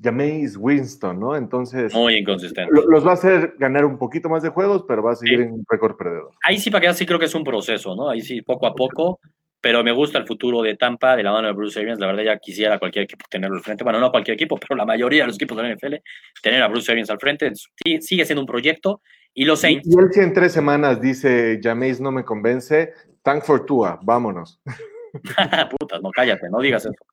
[0.03, 1.35] James, Winston, ¿no?
[1.35, 1.93] Entonces.
[1.93, 2.71] Muy inconsistente.
[2.71, 5.53] los va a hacer ganar un poquito más de juegos, pero va a seguir en
[5.53, 6.31] un récord perdedor.
[6.43, 8.09] Ahí sí, para que sí creo que es un proceso, ¿no?
[8.09, 9.19] Ahí sí, poco a poco
[9.59, 11.99] pero me gusta el futuro de Tampa de la mano de Bruce Arians.
[11.99, 13.83] La verdad, ya quisiera cualquier equipo tenerlo al frente.
[13.83, 15.95] Bueno, no cualquier equipo, pero la mayoría de los equipos de la NFL,
[16.41, 17.51] tener a Bruce Arians al frente.
[17.53, 19.01] Sí, sigue siendo un proyecto.
[19.33, 19.87] Y los Saints.
[19.87, 24.59] Y, él, si en tres semanas dice, Jameis no me convence, thank for Tua, vámonos.
[25.79, 27.05] Putas, no cállate, no digas eso.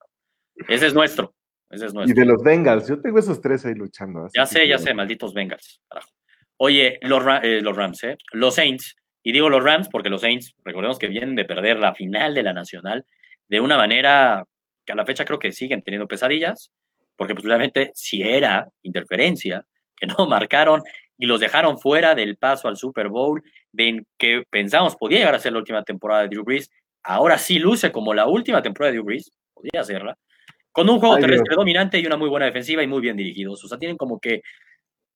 [0.68, 1.34] Ese es nuestro.
[1.70, 2.12] Ese es nuestro.
[2.12, 4.28] Y de los Bengals, yo tengo esos tres ahí luchando.
[4.34, 5.80] Ya sé, ya sé, malditos Bengals.
[6.56, 8.16] Oye, los, eh, los Rams, ¿eh?
[8.32, 8.96] Los Saints
[9.26, 12.42] y digo los Rams porque los Saints, recordemos que vienen de perder la final de
[12.42, 13.04] la Nacional
[13.48, 14.44] de una manera
[14.84, 16.70] que a la fecha creo que siguen teniendo pesadillas,
[17.16, 19.64] porque posiblemente si era interferencia,
[19.96, 20.82] que no marcaron
[21.16, 23.42] y los dejaron fuera del paso al Super Bowl,
[23.72, 26.70] ven que pensamos podía llegar a ser la última temporada de Drew Brees,
[27.04, 30.16] ahora sí luce como la última temporada de Drew Brees, podría serla,
[30.72, 33.62] con un juego terrestre dominante y una muy buena defensiva y muy bien dirigidos.
[33.64, 34.42] O sea, tienen como que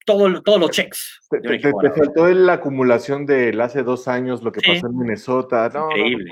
[0.09, 1.21] todos los checks.
[1.43, 5.71] Te, faltó la acumulación del hace dos años, lo que pasó en Minnesota.
[5.75, 6.31] Increíble.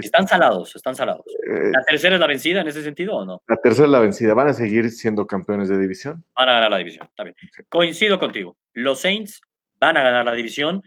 [0.00, 1.24] están salados, están salados.
[1.48, 3.42] Eh, ¿La tercera es la vencida en ese sentido o no?
[3.48, 4.34] La tercera es la vencida.
[4.34, 6.24] ¿Van a seguir siendo campeones de división?
[6.34, 7.36] Van a ganar la división, está bien.
[7.68, 8.56] Coincido contigo.
[8.74, 9.40] Los Saints
[9.80, 10.82] van a ganar la división.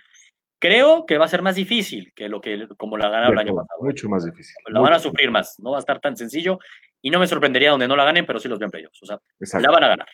[0.60, 3.56] Creo que va a ser más difícil que lo que como la ganaron el año
[3.56, 3.82] pasado.
[3.82, 4.56] Mucho más difícil.
[4.70, 6.60] La van a sufrir más, no va a estar tan sencillo
[7.02, 9.20] y no me sorprendería donde no la ganen, pero sí los veo en O sea,
[9.60, 10.08] la van a ganar.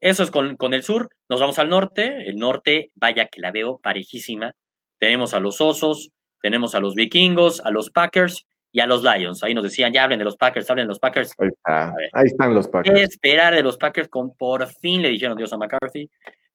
[0.00, 1.08] Eso es con, el sur.
[1.30, 2.28] Nos vamos al norte.
[2.28, 4.52] El norte, vaya que la veo parejísima.
[4.98, 6.10] Tenemos a los Osos,
[6.42, 9.42] tenemos a los Vikingos, a los Packers y a los Lions.
[9.42, 11.34] Ahí nos decían, ya hablen de los Packers, hablen de los Packers.
[11.64, 12.94] Ahí, están los Packers.
[12.94, 14.08] ¿Qué esperar de los Packers?
[14.08, 16.10] Con, por fin le dijeron Dios a McCarthy.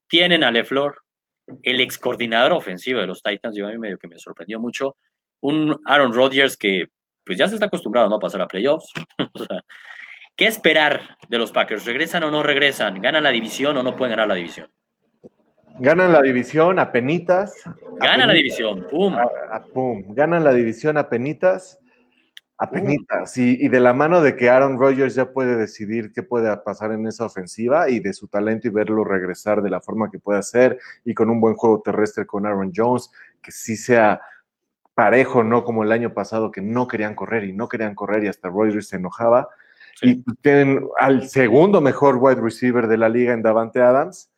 [0.07, 0.97] Tienen a LeFleur,
[1.63, 3.55] el ex coordinador ofensivo de los Titans.
[3.55, 4.97] Yo a mí medio que me sorprendió mucho.
[5.41, 6.87] Un Aaron Rodgers que
[7.25, 8.15] pues ya se está acostumbrado ¿no?
[8.15, 8.91] a pasar a playoffs.
[9.33, 9.63] o sea,
[10.39, 11.85] ¿Qué esperar de los Packers?
[11.85, 13.01] ¿Regresan o no regresan?
[13.01, 14.71] ¿Ganan la división o no pueden ganar la división?
[15.79, 17.61] Ganan la división a penitas.
[17.99, 19.17] Ganan la división, pum.
[19.73, 20.15] pum.
[20.15, 21.77] Ganan la división a penitas.
[22.61, 23.37] A penitas.
[23.37, 27.07] Y, de la mano de que Aaron Rodgers ya puede decidir qué puede pasar en
[27.07, 30.77] esa ofensiva y de su talento y verlo regresar de la forma que puede hacer
[31.05, 34.19] y con un buen juego terrestre con Aaron Jones, que sí sea
[34.93, 38.27] parejo, no como el año pasado que no querían correr y no querían correr y
[38.27, 39.47] hasta Rodgers se enojaba.
[40.01, 44.29] Y tienen al segundo mejor wide receiver de la liga en Davante Adams.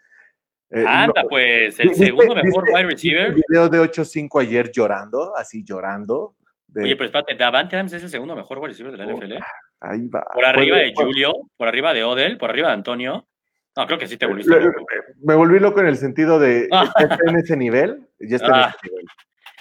[0.70, 3.30] Eh, Anda, pues, el segundo mejor wide receiver.
[3.30, 6.36] Un video de 8-5 ayer llorando, así llorando.
[6.76, 9.34] Oye, pero espérate, Davante Adams es el segundo mejor wide receiver de la NFL.
[9.82, 10.24] Ahí va.
[10.34, 13.28] Por arriba de Julio, por arriba de Odell, por arriba de Antonio.
[13.76, 14.86] No, creo que sí te volviste loco.
[15.24, 16.92] Me volví loco en el sentido de, ah.
[16.98, 18.76] está en ese nivel, ya está en ah.
[18.78, 19.06] ese nivel.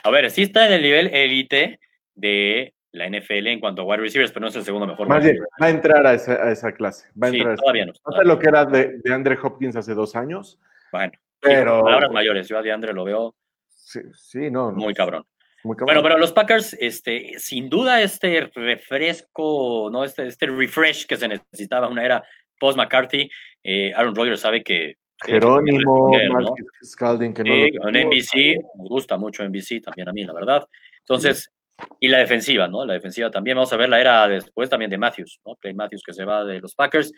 [0.03, 1.79] A ver, sí está en el nivel élite
[2.15, 5.09] de la NFL en cuanto a wide receivers, pero no es el segundo mejor.
[5.09, 7.09] Más bien, va a entrar a esa, clase.
[7.21, 7.93] Va a entrar sí, todavía no.
[8.05, 10.59] No sé lo que era de, de, Andre Hopkins hace dos años.
[10.91, 11.83] Bueno, pero.
[11.83, 13.35] palabras mayores, yo a de Andre lo veo.
[13.69, 14.73] Sí, sí no.
[14.73, 15.25] Muy cabrón.
[15.63, 20.05] Bueno, pero los Packers, este, sin duda, este refresco, ¿no?
[20.05, 22.25] Este, este refresh que se necesitaba, una era
[22.59, 23.31] post-McCarthy.
[23.63, 26.55] Eh, Aaron Rodgers sabe que Jerónimo, ¿no?
[26.83, 30.67] Scalding, que no en NBC, me gusta mucho NBC también a mí, la verdad.
[31.01, 31.51] Entonces,
[31.99, 32.85] y la defensiva, ¿no?
[32.87, 35.57] La defensiva también, vamos a ver la era después también de Matthews, ¿no?
[35.57, 37.13] Clay Matthews que se va de los Packers.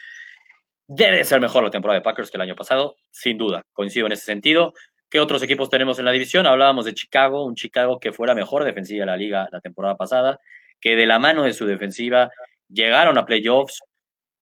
[0.89, 4.13] Debe ser mejor la temporada de Packers que el año pasado, sin duda, coincido en
[4.13, 4.73] ese sentido.
[5.13, 6.47] ¿Qué otros equipos tenemos en la división?
[6.47, 9.95] Hablábamos de Chicago, un Chicago que fue la mejor defensiva de la liga la temporada
[9.95, 10.41] pasada,
[10.81, 12.31] que de la mano de su defensiva
[12.71, 13.83] llegaron a playoffs,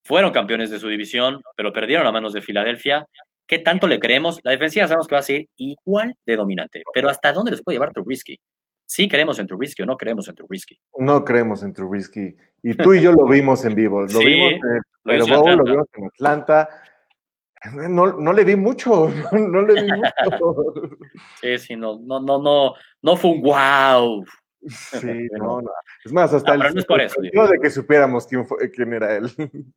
[0.05, 3.05] fueron campeones de su división, pero perdieron a manos de Filadelfia
[3.51, 4.39] ¿Qué tanto le creemos?
[4.45, 7.75] La defensiva sabemos que va a ser igual de dominante, pero ¿hasta dónde les puede
[7.75, 8.39] llevar Trubisky?
[8.87, 10.79] ¿Sí creemos en Trubisky o no creemos en Trubisky?
[10.99, 12.37] No creemos en Trubisky.
[12.63, 14.03] Y tú y yo lo vimos en vivo.
[14.03, 14.61] Lo vimos en
[15.03, 16.69] pero lo vimos en Atlanta.
[17.73, 20.73] No, no, le vi mucho, no, le vi mucho.
[21.41, 24.25] Sí, sí, no, no, no, no, no fue un wow.
[24.67, 25.71] Sí, no, no.
[26.05, 29.17] Es más, hasta el, no es por eso, de que supiéramos quién, fue, quién era
[29.17, 29.31] él.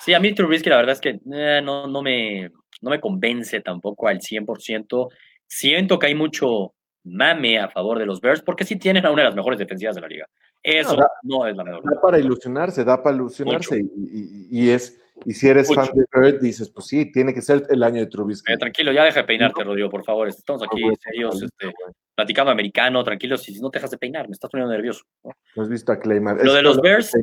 [0.00, 2.50] Sí, a mí Trubisky la verdad es que eh, no, no, me,
[2.82, 5.08] no me convence tampoco al 100%.
[5.46, 6.74] Siento que hay mucho
[7.04, 9.94] mame a favor de los Bears porque sí tienen a una de las mejores defensivas
[9.94, 10.26] de la liga.
[10.62, 11.84] Eso no, es la mejor.
[11.84, 16.70] Da para ilusionarse, da para ilusionarse y, es y si eres fan de Bears dices,
[16.70, 18.52] pues sí, tiene que ser el año de Trubisky.
[18.52, 20.28] Eh, tranquilo, ya deja de peinarte, Rodrigo, por favor.
[20.28, 21.72] Estamos aquí serios, este,
[22.14, 25.04] platicando americano, tranquilo, si no te dejas de peinar, me estás poniendo nervioso.
[25.24, 25.62] ¿no?
[25.62, 26.38] has visto a Clayman.
[26.42, 27.16] Lo de los Bears,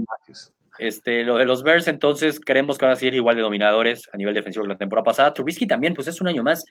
[0.79, 4.17] este, lo de los Bears, entonces, creemos que van a seguir igual de dominadores a
[4.17, 5.33] nivel defensivo que la temporada pasada.
[5.33, 6.65] Trubisky también, pues es un año más,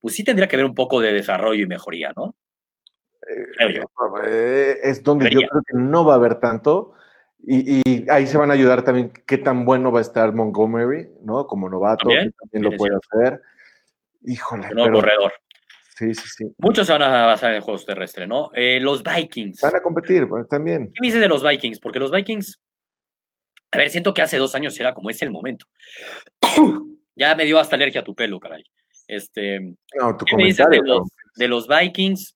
[0.00, 2.34] pues sí tendría que haber un poco de desarrollo y mejoría, ¿no?
[3.28, 3.82] Eh,
[4.26, 6.94] eh, es donde yo creo que no va a haber tanto.
[7.40, 11.46] Y, ahí se van a ayudar también qué tan bueno va a estar Montgomery, ¿no?
[11.46, 13.40] Como novato, también, lo puede hacer.
[14.24, 14.68] Híjole.
[14.74, 15.32] No, corredor.
[15.96, 16.44] Sí, sí, sí.
[16.58, 18.50] Muchos se van a basar en juegos terrestres, ¿no?
[18.54, 19.60] Eh, los Vikings.
[19.60, 20.92] Van a competir también.
[20.94, 21.80] ¿Qué dices de los Vikings?
[21.80, 22.60] Porque los Vikings
[23.70, 25.66] a ver, siento que hace dos años era como es el momento.
[27.16, 28.64] ya me dio hasta alergia a tu pelo, caray.
[29.06, 29.60] Este,
[29.98, 30.66] no, tu ¿qué me dices
[31.36, 32.34] de los, Vikings?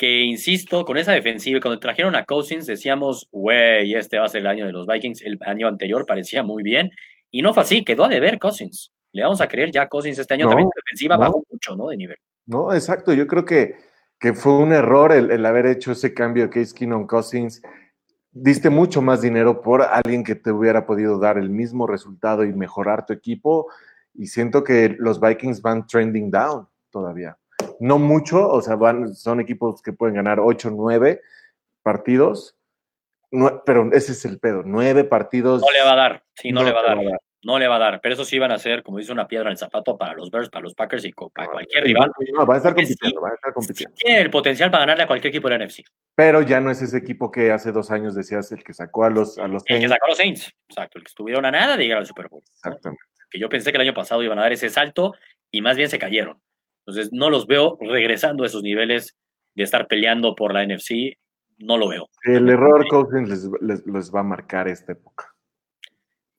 [0.00, 4.40] Que insisto, con esa defensiva, cuando trajeron a Cousins, decíamos, güey, este va a ser
[4.40, 5.20] el año de los Vikings.
[5.20, 6.90] El año anterior parecía muy bien.
[7.30, 8.92] Y no fue así, quedó a deber Cousins.
[9.12, 11.88] Le vamos a creer ya Cousins este año también la defensiva bajó mucho, ¿no?
[11.88, 12.16] De nivel.
[12.46, 13.12] No, exacto.
[13.12, 13.74] Yo creo que,
[14.18, 17.60] que fue un error el, el haber hecho ese cambio de Case Keenum Cousins
[18.32, 22.54] diste mucho más dinero por alguien que te hubiera podido dar el mismo resultado y
[22.54, 23.66] mejorar tu equipo.
[24.14, 27.36] Y siento que los Vikings van trending down todavía.
[27.80, 31.20] No mucho, o sea, van, son equipos que pueden ganar 8, 9
[31.82, 32.56] partidos,
[33.66, 35.62] pero ese es el pedo, 9 partidos.
[35.62, 36.98] No le va a dar, sí, no, le va a dar
[37.42, 39.48] no le va a dar, pero eso sí van a ser, como dice, una piedra
[39.48, 42.12] en el zapato para los Bears, para los Packers y para cualquier rival.
[42.34, 43.94] No, van a estar compitiendo, van a estar compitiendo.
[43.96, 45.82] Tiene el potencial para ganarle a cualquier equipo de la NFC.
[46.14, 49.10] Pero ya no es ese equipo que hace dos años decías el que sacó a
[49.10, 51.76] los, a los El que sacó a los Saints, exacto, el que estuvieron a nada
[51.76, 52.42] de llegar al Super Bowl.
[52.46, 53.02] Exactamente.
[53.30, 55.14] Que yo pensé que el año pasado iban a dar ese salto
[55.50, 56.40] y más bien se cayeron.
[56.80, 59.16] Entonces no los veo regresando a esos niveles
[59.54, 61.16] de estar peleando por la NFC,
[61.58, 62.08] no lo veo.
[62.24, 63.28] El error Cousins
[63.60, 65.34] les, les va a marcar esta época.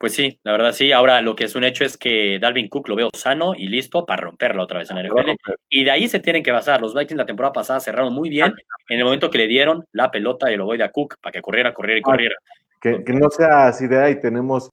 [0.02, 0.92] Pues sí, la verdad sí.
[0.92, 4.04] Ahora lo que es un hecho es que Dalvin Cook lo veo sano y listo
[4.04, 5.30] para romperlo otra vez en el NFL.
[5.70, 6.82] Y de ahí se tienen que basar.
[6.82, 8.52] Los Vikings la temporada pasada cerraron muy bien
[8.90, 11.42] en el momento que le dieron la pelota y el ovoide a Cook para que
[11.44, 12.36] corriera, corriera y corriera.
[12.82, 14.72] Que, no sea así de ahí, tenemos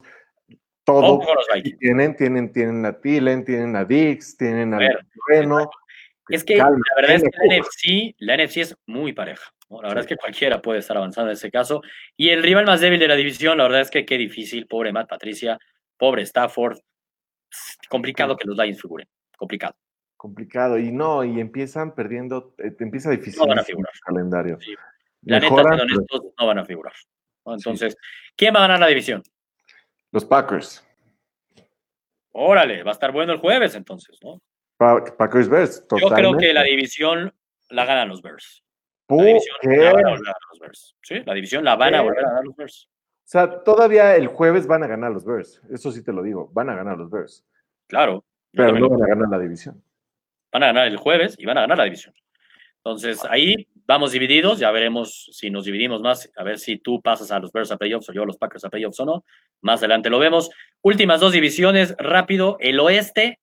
[0.89, 1.21] todo.
[1.79, 4.79] Tienen, tienen, tienen a Tillen, tienen a Dix, tienen a
[5.29, 5.71] Bueno.
[6.31, 9.51] Es que la verdad es que la NFC, la NFC es muy pareja.
[9.71, 11.83] La verdad es que cualquiera puede estar avanzando en ese caso.
[12.17, 14.93] Y el rival más débil de la división, la verdad es que qué difícil, pobre
[14.93, 15.59] Matt Patricia,
[15.97, 16.79] pobre Stafford.
[17.89, 19.75] Complicado que los Lions figuren, complicado.
[20.17, 23.93] Complicado, y no, y empiezan perdiendo, eh, empieza difícil no van a figurar.
[23.95, 24.59] el calendario.
[25.23, 25.55] La neta,
[26.39, 26.93] no van a figurar.
[27.47, 27.97] Entonces,
[28.37, 29.23] ¿quién va a ganar la división?
[30.13, 30.85] Los Packers.
[32.33, 34.41] Órale, va a estar bueno el jueves entonces, ¿no?
[34.79, 37.35] Packers Bears, Yo creo que la división
[37.71, 38.63] la ganan los Bears.
[39.09, 40.97] La división la van a volver a dar los Bears.
[41.03, 42.89] Sí, la división la van a volver a dar los Bears.
[42.91, 45.61] O sea, todavía el jueves van a ganar los Bears.
[45.71, 46.49] Eso sí te lo digo.
[46.53, 47.45] Van a ganar los Bears.
[47.89, 48.25] Claro.
[48.53, 49.83] Pero no van a ganar la división.
[50.53, 52.15] Van a ganar el jueves y van a ganar la división.
[52.89, 54.59] Entonces, ahí vamos divididos.
[54.59, 56.31] Ya veremos si nos dividimos más.
[56.37, 58.65] A ver si tú pasas a los Bears a playoffs o yo a los Packers
[58.65, 59.25] a playoffs o no.
[59.61, 60.51] Más adelante lo vemos.
[60.81, 62.57] Últimas dos divisiones, rápido.
[62.61, 63.41] El oeste.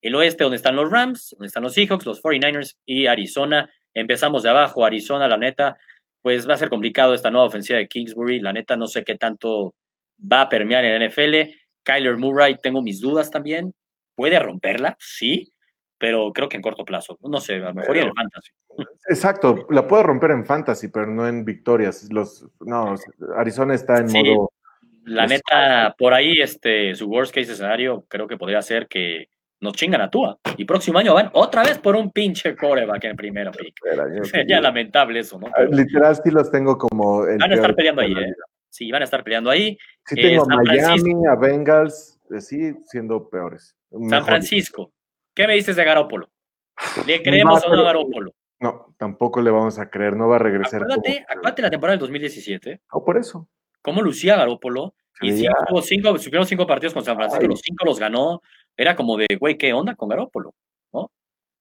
[0.00, 3.70] El oeste, donde están los Rams, donde están los Seahawks, los 49ers y Arizona.
[3.92, 4.86] Empezamos de abajo.
[4.86, 5.76] Arizona, la neta,
[6.22, 8.40] pues va a ser complicado esta nueva ofensiva de Kingsbury.
[8.40, 9.74] La neta, no sé qué tanto
[10.20, 11.54] va a permear en la NFL.
[11.82, 13.74] Kyler Murray, tengo mis dudas también.
[14.14, 14.96] ¿Puede romperla?
[14.98, 15.51] Sí,
[16.02, 17.16] pero creo que en corto plazo.
[17.22, 18.50] No sé, a lo mejor en fantasy.
[19.08, 22.08] Exacto, la puede romper en fantasy, pero no en victorias.
[22.10, 22.96] Los, no,
[23.36, 24.50] Arizona está en modo.
[25.04, 29.28] La neta, por ahí, este, su worst case escenario creo que podría ser que
[29.60, 30.40] nos chingan a Tua.
[30.56, 33.76] Y próximo año van otra vez por un pinche coreback en primera pick.
[34.24, 35.46] Sería lamentable eso, ¿no?
[35.54, 37.20] Ah, literal sí los tengo como...
[37.20, 38.34] van a estar peleando ahí, ¿eh?
[38.68, 39.78] Sí, van a estar peleando ahí.
[40.04, 43.76] Sí tengo a Miami, a Bengals, eh, sí, siendo peores.
[44.08, 44.90] San Francisco.
[45.34, 46.30] ¿Qué me dices de Garópolo?
[47.06, 48.32] ¿Le creemos no a Garópolo?
[48.60, 50.82] No, tampoco le vamos a creer, no va a regresar.
[50.82, 52.80] Acuérdate, acuérdate la temporada del 2017.
[52.92, 53.48] O por eso.
[53.82, 54.94] ¿Cómo lucía Garópolo?
[55.20, 58.40] Y cinco, cinco, cinco, cinco partidos con San Francisco, los cinco los ganó
[58.76, 60.54] era como de, güey, ¿qué onda con Garópolo?
[60.92, 61.10] ¿No?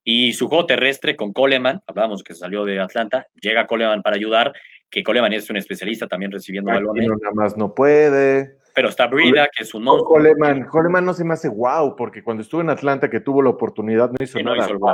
[0.04, 4.54] Y su juego terrestre con Coleman, hablábamos que salió de Atlanta, llega Coleman para ayudar,
[4.90, 7.08] que Coleman es un especialista también recibiendo balones.
[7.08, 8.58] No, nada más no puede.
[8.74, 10.10] Pero está Brida, que es un monstruo.
[10.10, 13.50] Coleman, Coleman no se me hace wow, porque cuando estuvo en Atlanta que tuvo la
[13.50, 14.68] oportunidad no hizo nada.
[14.78, 14.94] wow.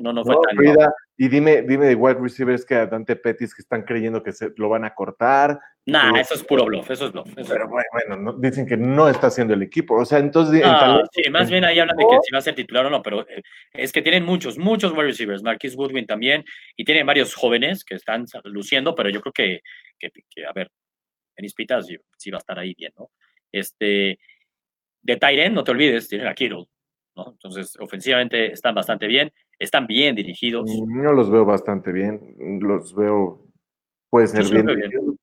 [0.00, 0.90] no, no fue tan.
[1.16, 4.52] y dime, dime de wide receivers que a Dante Pettis que están creyendo que se
[4.56, 7.32] lo van a cortar, Nah, eso es puro bluff, eso es bluff.
[7.46, 9.94] pero bueno, dicen que no está haciendo el equipo.
[9.94, 10.60] O sea, entonces.
[11.12, 13.20] sí, más bien ahí hablan de que si va a ser titular o no, pero
[13.28, 13.40] eh,
[13.72, 15.44] es que tienen muchos, muchos wide receivers.
[15.44, 16.44] Marquis Woodwin también,
[16.76, 19.60] y tienen varios jóvenes que están luciendo, pero yo creo que,
[20.00, 20.10] que,
[20.44, 20.68] a ver,
[21.36, 23.10] en Ispitas sí, va a estar ahí bien, ¿no?
[23.52, 24.18] Este,
[25.02, 26.66] de Tyren, no te olvides, tienen a Kittle,
[27.14, 27.30] ¿no?
[27.32, 30.70] Entonces, ofensivamente están bastante bien, están bien dirigidos.
[30.86, 33.46] No los veo bastante bien, los veo,
[34.10, 34.66] puede ser bien.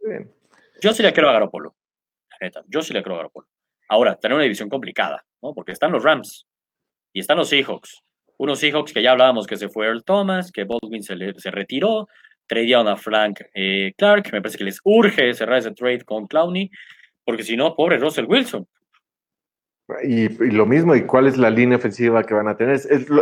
[0.01, 0.34] bien.
[0.82, 1.76] Yo sí le quiero a Garoppolo.
[2.41, 3.47] neta, yo sí le quiero a Garoppolo.
[3.89, 5.53] Ahora, tener una división complicada, ¿no?
[5.53, 6.47] Porque están los Rams
[7.11, 8.01] y están los Seahawks.
[8.38, 11.51] Unos Seahawks que ya hablábamos que se fue Earl Thomas, que Baldwin se, le, se
[11.51, 12.07] retiró,
[12.47, 16.69] tradearon a Frank eh, Clark, me parece que les urge cerrar ese trade con Clowney,
[17.23, 18.67] porque si no, pobre Russell Wilson.
[20.03, 22.79] Y, lo mismo, ¿y cuál es la línea ofensiva que van a tener?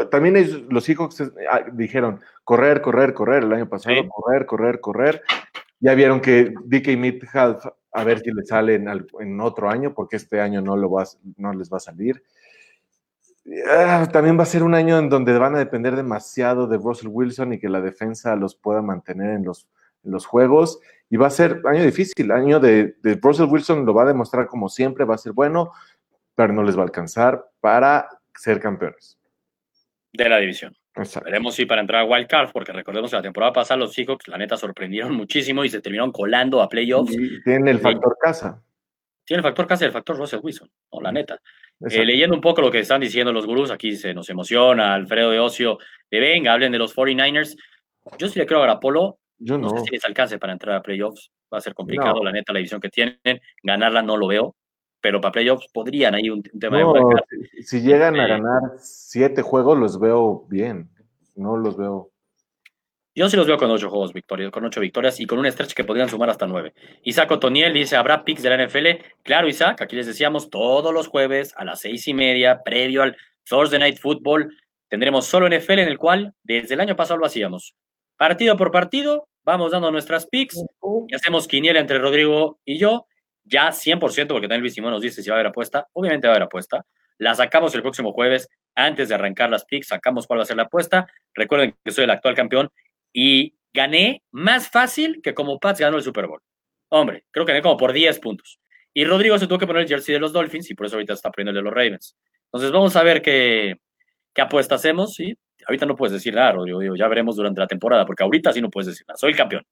[0.09, 5.21] también los Seahawks ah, dijeron correr, correr, correr el año pasado, correr, correr, correr.
[5.79, 10.39] Ya vieron que DK Metcalf, a ver si le sale en, otro año, porque este
[10.39, 11.03] año no, lo va,
[11.37, 12.21] no les va a salir.
[13.67, 17.09] Ah, también va a ser un año en donde van a depender demasiado de Russell
[17.09, 19.67] Wilson y que la defensa los pueda mantener en los,
[20.03, 20.79] los juegos.
[21.09, 24.47] Y va a ser año difícil, año de, de, Russell Wilson lo va a demostrar
[24.47, 25.71] como siempre, va a ser bueno,
[26.35, 29.17] pero no les va a alcanzar para ser campeones.
[30.13, 30.75] De la división.
[31.23, 34.27] Veremos si para entrar a Wild Card, porque recordemos que la temporada pasada los Seahawks,
[34.27, 37.15] la neta, sorprendieron muchísimo y se terminaron colando a playoffs.
[37.45, 38.61] tiene el factor casa.
[39.23, 41.39] Tiene el factor casa y el factor Russell Wilson, no, la neta.
[41.89, 45.31] Eh, leyendo un poco lo que están diciendo los gurús, aquí se nos emociona Alfredo
[45.31, 45.79] de Ocio,
[46.09, 47.57] de venga, hablen de los 49ers.
[48.17, 49.17] Yo sí le creo a Garapolo.
[49.37, 49.69] Yo no.
[49.69, 51.31] no sé si les alcance para entrar a playoffs.
[51.51, 53.41] Va a ser complicado, la neta, la división que tienen.
[53.63, 54.55] Ganarla no lo veo
[55.01, 59.99] pero para playoffs podrían ahí un, tema de Si, llegan a ganar siete juegos, los
[59.99, 60.89] veo bien.
[61.35, 62.10] No los veo.
[63.13, 65.73] Yo sí los veo con ocho juegos victorias, con ocho victorias y con un stretch
[65.73, 66.73] que podrían sumar hasta nueve.
[67.03, 68.87] Isaac Otoniel dice: ¿Habrá picks de la NFL?
[69.23, 73.17] Claro, Isaac, aquí les decíamos todos los jueves a las seis y media, previo al
[73.43, 74.55] Thursday Night Football,
[74.87, 77.75] tendremos solo NFL en el cual desde el año pasado lo hacíamos.
[78.15, 80.63] Partido por partido, vamos dando nuestras picks
[81.07, 83.07] y hacemos quiniela entre Rodrigo y yo
[83.43, 86.33] ya 100%, porque también Luis Simón nos dice si va a haber apuesta, obviamente va
[86.33, 86.85] a haber apuesta.
[87.17, 90.57] La sacamos el próximo jueves, antes de arrancar las picks, sacamos cuál va a ser
[90.57, 91.07] la apuesta.
[91.33, 92.71] Recuerden que soy el actual campeón
[93.13, 96.41] y gané más fácil que como Pats ganó el Super Bowl.
[96.89, 98.59] Hombre, creo que gané como por 10 puntos.
[98.93, 101.13] Y Rodrigo se tuvo que poner el jersey de los Dolphins y por eso ahorita
[101.13, 102.17] está poniendo el de los Ravens.
[102.45, 103.77] Entonces vamos a ver qué,
[104.33, 105.13] qué apuesta hacemos.
[105.13, 105.37] ¿sí?
[105.65, 106.95] Ahorita no puedes decir nada, Rodrigo.
[106.95, 109.17] ya veremos durante la temporada, porque ahorita sí no puedes decir nada.
[109.17, 109.63] Soy el campeón.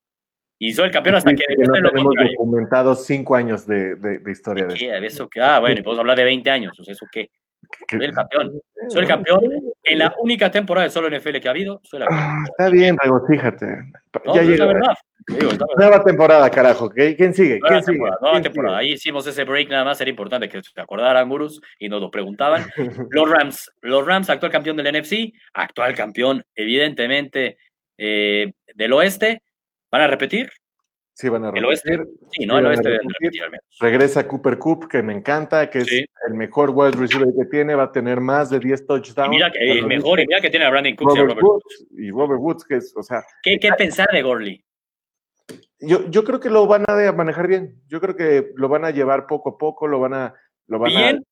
[0.57, 1.43] Y soy el campeón hasta que...
[1.57, 5.05] no tenemos documentado cinco años de, de, historia de eso.
[5.05, 7.29] eso que, ah, bueno, podemos hablar de 20 años, o sea, ¿eso qué?
[7.89, 8.61] Soy el campeón.
[8.89, 9.41] Soy el campeón
[9.83, 11.81] en la única temporada de solo NFL que ha habido.
[11.83, 13.65] Soy ah, está bien, regocíjate.
[14.33, 14.65] ya llegó.
[14.65, 14.93] La verdad.
[15.77, 16.89] Nueva temporada, carajo.
[16.89, 17.59] ¿Quién sigue?
[17.59, 18.21] Nueva ¿Quién temporada, sigue?
[18.21, 18.77] Nueva temporada.
[18.79, 20.01] Ahí hicimos ese break nada más.
[20.01, 22.65] Era importante que se acordaran, Gurus, y nos lo preguntaban.
[23.11, 27.57] Los Rams, los Rams, actual campeón del NFC, actual campeón, evidentemente,
[28.01, 29.41] Eh, del oeste,
[29.91, 30.49] ¿van a repetir?
[31.19, 31.63] Sí, van a repetir.
[31.63, 31.99] ¿El oeste?
[32.31, 32.97] Sí, no, el oeste.
[33.81, 37.83] Regresa Cooper Cup, que me encanta, que es el mejor wide receiver que tiene, va
[37.83, 39.29] a tener más de 10 touchdowns.
[39.29, 41.87] mira que el mejor, y mira que tiene a Brandon Cooks y a Robert Woods.
[41.91, 43.21] Y Robert Woods, que es, o sea...
[43.43, 44.63] ¿Qué, qué pensar de Gorley?
[45.81, 47.81] Yo, yo creo que lo van a manejar bien.
[47.87, 50.33] Yo creo que lo van a llevar poco a poco, lo van a...
[50.67, 51.23] Lo van bien,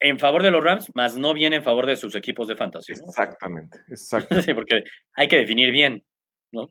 [0.00, 2.92] en favor de los Rams, más no bien en favor de sus equipos de fantasy.
[2.92, 4.46] Exactamente, exactamente.
[4.46, 4.84] sí, porque
[5.14, 6.04] hay que definir bien,
[6.52, 6.68] ¿no?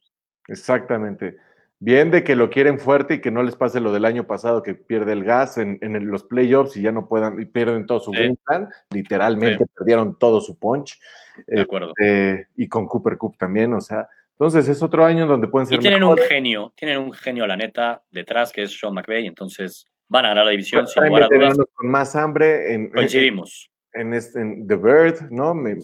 [0.47, 1.35] Exactamente.
[1.81, 4.61] Bien de que lo quieren fuerte y que no les pase lo del año pasado,
[4.61, 5.79] que pierde el gas en,
[6.11, 8.69] los playoffs y ya no puedan, y pierden todo su game plan.
[8.91, 10.99] Literalmente perdieron todo su punch.
[11.47, 11.93] De acuerdo.
[11.95, 15.79] Este, y con Cooper Cup también, o sea, entonces es otro año donde pueden ser.
[15.79, 19.87] Y tienen un genio, tienen un genio, la neta, detrás, que es Sean McVay, entonces
[20.09, 21.57] van a ganar la división sin lugar a dudas.
[21.73, 22.73] Con más hambre.
[22.73, 23.69] En, Coincidimos.
[23.93, 25.53] En, este, en The Bird, ¿no?
[25.53, 25.77] Me,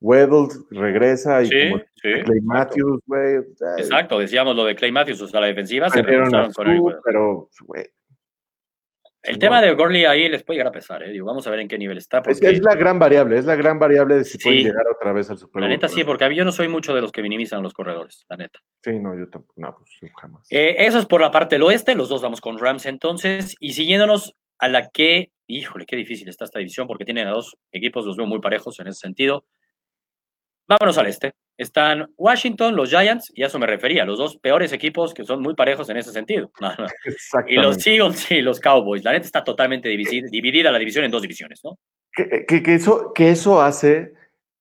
[0.00, 3.36] Weddle regresa y como Clay Matthews, güey.
[3.78, 6.82] Exacto, decíamos lo de Clay Matthews, o sea, la defensiva se reforzaron con él.
[7.04, 7.84] Pero, güey.
[9.20, 11.10] El tema de Gorley ahí les puede llegar a pesar, ¿eh?
[11.10, 12.22] Digo, vamos a ver en qué nivel está.
[12.24, 15.38] Es, la gran variable, es la gran variable de si puede llegar otra vez al
[15.38, 15.62] Super Bowl.
[15.62, 18.36] La neta sí, porque yo no soy mucho de los que minimizan los corredores, la
[18.36, 18.60] neta.
[18.82, 20.46] Sí, no, yo tampoco, no, pues jamás.
[20.50, 23.72] Eh, eso es por la parte del oeste, los dos vamos con Rams entonces, y
[23.72, 28.06] siguiéndonos a la que, híjole, qué difícil está esta división, porque tienen a dos equipos,
[28.06, 29.44] los veo muy parejos en ese sentido.
[30.68, 31.32] Vámonos al este.
[31.56, 35.40] Están Washington, los Giants, y a eso me refería, los dos peores equipos que son
[35.40, 36.50] muy parejos en ese sentido.
[37.48, 39.02] Y los Eagles y los Cowboys.
[39.02, 41.78] La neta está totalmente dividida, la división en dos divisiones, ¿no?
[42.12, 44.12] Que, eso, que eso hace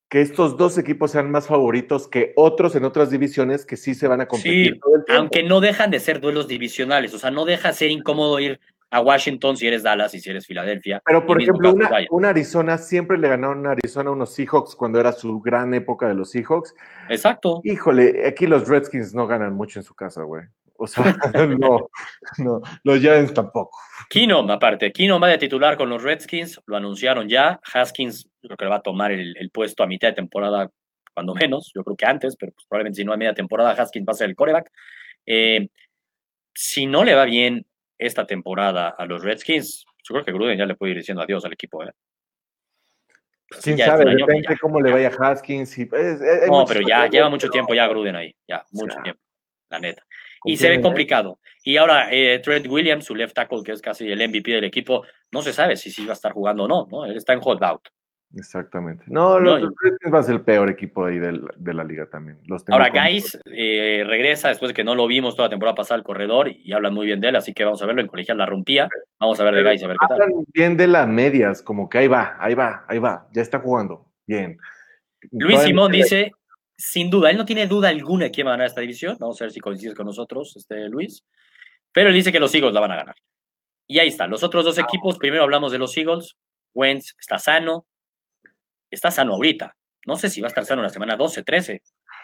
[0.10, 4.08] que estos dos equipos sean más favoritos que otros en otras divisiones que sí se
[4.08, 4.76] van a competir.
[4.76, 8.60] Sí, aunque no dejan de ser duelos divisionales, o sea, no deja ser incómodo ir
[8.90, 11.02] a Washington si eres Dallas y si eres Filadelfia.
[11.06, 11.74] Pero, por ejemplo,
[12.10, 16.08] una, Arizona, siempre le ganaron a Arizona a unos Seahawks cuando era su gran época
[16.08, 16.74] de los Seahawks.
[17.10, 17.62] Exacto.
[17.64, 20.44] Híjole, aquí los Redskins no ganan mucho en su casa, güey.
[20.78, 21.04] O sea,
[21.60, 21.90] no,
[22.38, 23.78] no, los Giants tampoco.
[24.10, 27.60] Keenum, aparte, Keenum va de titular con los Redskins, lo anunciaron ya.
[27.74, 30.70] Haskins creo que le va a tomar el, puesto a mitad de temporada,
[31.14, 34.08] cuando menos, yo creo que antes, pero pues probablemente si no a media temporada, Haskins
[34.08, 34.72] va a ser el coreback.
[35.26, 35.68] Eh,
[36.54, 37.66] si no le va bien
[37.98, 41.44] esta temporada a los Redskins, yo creo que Gruden ya le puede ir diciendo adiós
[41.46, 41.84] al equipo.
[41.84, 41.92] ¿eh?
[43.50, 45.78] Pues Quién sabe, depende cómo le vaya a Haskins.
[45.78, 49.22] no, pero ya lleva mucho tiempo ya Gruden ahí, ya, mucho tiempo,
[49.70, 50.04] la neta.
[50.44, 51.40] Y se ve complicado.
[51.64, 55.04] Y ahora eh, Trent Williams, su left tackle, que es casi el MVP del equipo,
[55.32, 57.06] no se sabe si sí va a estar jugando o no, ¿no?
[57.06, 57.90] Él está en holdout.
[58.36, 59.06] Exactamente.
[59.08, 62.40] No, los, Redskins va a ser el peor equipo ahí de la liga también.
[62.68, 66.04] Ahora, Guys eh, regresa después de que no lo vimos toda la temporada pasada al
[66.04, 68.02] corredor y hablan muy bien de él, así que vamos a verlo.
[68.02, 68.90] En colegial la rompía.
[69.20, 70.34] Vamos a ver de Guys, a ver qué tal.
[70.54, 73.28] bien de las medias, como que ahí va, ahí va, ahí va.
[73.34, 74.06] Ya está jugando.
[74.28, 74.58] Bien.
[75.32, 76.32] Luis Simón dice:
[76.78, 79.18] sin duda, él no tiene duda alguna de quién va a ganar esta división.
[79.20, 81.24] Vamos a ver si coincides con nosotros, este Luis.
[81.92, 83.16] Pero él dice que los Eagles la van a ganar.
[83.88, 84.28] Y ahí está.
[84.28, 86.36] Los otros dos equipos, primero hablamos de los Eagles.
[86.76, 87.88] Wentz está sano,
[88.98, 89.76] está sano ahorita.
[90.06, 91.82] No sé si va a estar sano la semana 12, 13,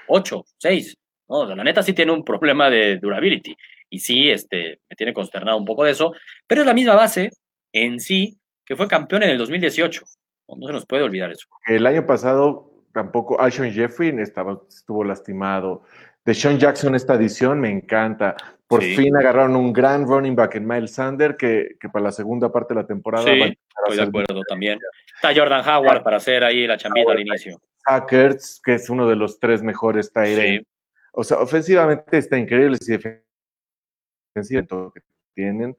[0.08, 0.98] 8, 6.
[1.30, 3.56] No, la neta sí tiene un problema de durability.
[3.90, 6.14] Y sí, este, me tiene consternado un poco de eso.
[6.48, 7.32] Pero es la misma base
[7.72, 10.02] en sí que fue campeón en el 2018.
[10.48, 11.48] No se nos puede olvidar eso.
[11.68, 15.84] El año pasado tampoco Alshon Jeffrey estaba, estuvo lastimado.
[16.26, 18.36] De Sean Jackson esta edición me encanta.
[18.78, 22.52] Por fin agarraron un gran running back en Miles Sander que, que para la segunda
[22.52, 23.26] parte de la temporada.
[23.26, 24.80] Sí, estoy de acuerdo también.
[25.16, 27.62] Está Jordan Howard para hacer ahí la chambita al inicio.
[27.86, 30.66] Hackers, que es uno de los tres mejores Tyrell.
[31.14, 35.02] O sea, ofensivamente está increíble y defensivamente todo lo que
[35.36, 35.76] tienen.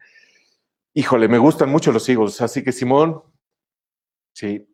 [0.95, 3.21] Híjole, me gustan mucho los Eagles, así que Simón,
[4.33, 4.65] sí.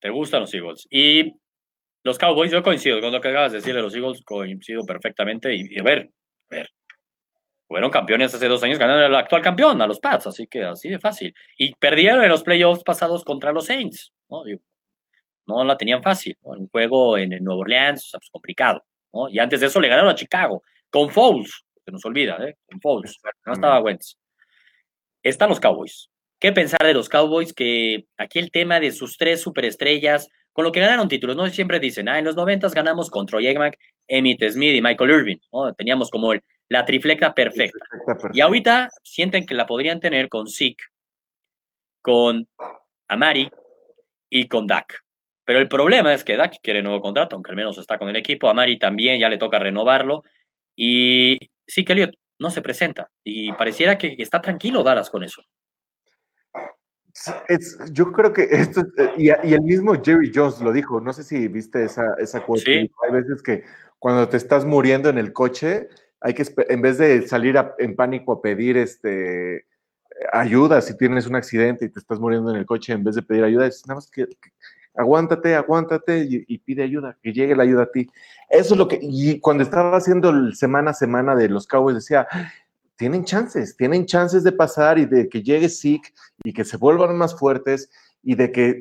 [0.00, 0.86] ¿Te gustan los Eagles?
[0.90, 1.34] Y
[2.04, 5.54] los Cowboys, yo coincido con lo que acabas de decir de los Eagles, coincido perfectamente.
[5.54, 6.10] Y, a ver,
[6.50, 6.70] a ver,
[7.72, 10.90] fueron campeones hace dos años, ganaron al actual campeón, a los Pats, así que así
[10.90, 11.34] de fácil.
[11.56, 14.44] Y perdieron en los playoffs pasados contra los Saints, ¿no?
[15.46, 19.30] no la tenían fácil, un juego en el Nuevo Orleans, o sea, pues complicado, ¿no?
[19.30, 22.58] Y antes de eso le ganaron a Chicago, con Foles, se nos olvida, ¿eh?
[22.66, 24.18] Con Foles, no estaba Wentz.
[25.22, 26.10] Están los Cowboys.
[26.38, 27.54] ¿Qué pensar de los Cowboys?
[27.54, 31.48] Que aquí el tema de sus tres superestrellas, con lo que ganaron títulos, ¿no?
[31.48, 33.46] Siempre dicen, ah, en los noventas ganamos contra Troy
[34.12, 35.72] Emmett Smith y Michael Irving, ¿no?
[35.74, 37.84] Teníamos como el, la triflecta perfecta.
[38.32, 40.84] Y ahorita sienten que la podrían tener con Zeke,
[42.02, 42.46] con
[43.08, 43.50] Amari
[44.28, 45.02] y con Dak.
[45.44, 48.16] Pero el problema es que Dak quiere nuevo contrato, aunque al menos está con el
[48.16, 48.48] equipo.
[48.48, 50.22] Amari también ya le toca renovarlo.
[50.76, 53.10] Y sí, que Elliot no se presenta.
[53.24, 55.42] Y pareciera que está tranquilo Dallas con eso.
[57.92, 61.48] yo creo que esto, eh, y, el mismo Jerry Jones lo dijo, no sé si
[61.48, 62.88] viste esa, esa cuestión.
[63.04, 63.64] Hay veces que
[64.02, 65.88] cuando te estás muriendo en el coche,
[66.20, 69.64] hay que, en vez de salir en pánico a pedir este,
[70.32, 73.22] ayuda si tienes un accidente y te estás muriendo en el coche, en vez de
[73.22, 74.26] pedir ayuda, es nada más que,
[74.96, 78.08] aguántate, aguántate y, pide ayuda, que llegue la ayuda a ti.
[78.50, 81.94] Eso es lo que, y cuando estaba haciendo el semana a semana de los Cowboys,
[81.94, 82.26] decía,
[82.96, 87.16] tienen chances, tienen chances de pasar y de que llegue Zeke y que se vuelvan
[87.16, 87.88] más fuertes
[88.24, 88.80] y de que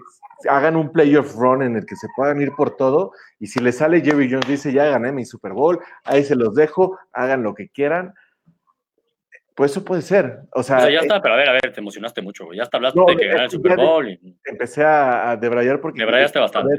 [0.50, 3.12] hagan un playoff run en el que se puedan ir por todo.
[3.40, 6.56] Y si le sale Jerry Jones, dice, ya gané mi Super Bowl, ahí se los
[6.56, 8.14] dejo, hagan lo que quieran.
[9.56, 10.40] Pues eso puede ser.
[10.54, 13.06] O sea, ya está, pero a ver, a ver, te emocionaste mucho, Ya está hablando
[13.06, 14.20] de que ganar el Super Bowl.
[14.46, 16.00] Empecé a, debrayar porque.
[16.00, 16.74] Debrayaste bastante.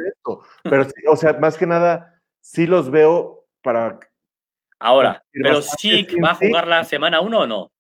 [0.63, 4.01] Pero, o sea, más que nada, sí los veo para.
[4.79, 7.73] Ahora, ¿pero sí va a jugar la semana uno o no?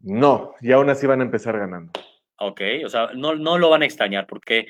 [0.00, 1.92] No, y aún así van a empezar ganando.
[2.38, 4.66] Ok, o sea, no, no lo van a extrañar porque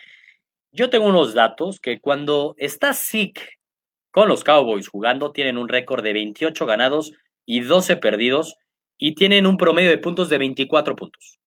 [0.75, 3.59] yo tengo unos datos que cuando está Sick
[4.11, 7.13] con los Cowboys jugando, tienen un récord de 28 ganados
[7.47, 8.57] y 12 perdidos
[8.99, 11.39] y tienen un promedio de puntos de 24 puntos.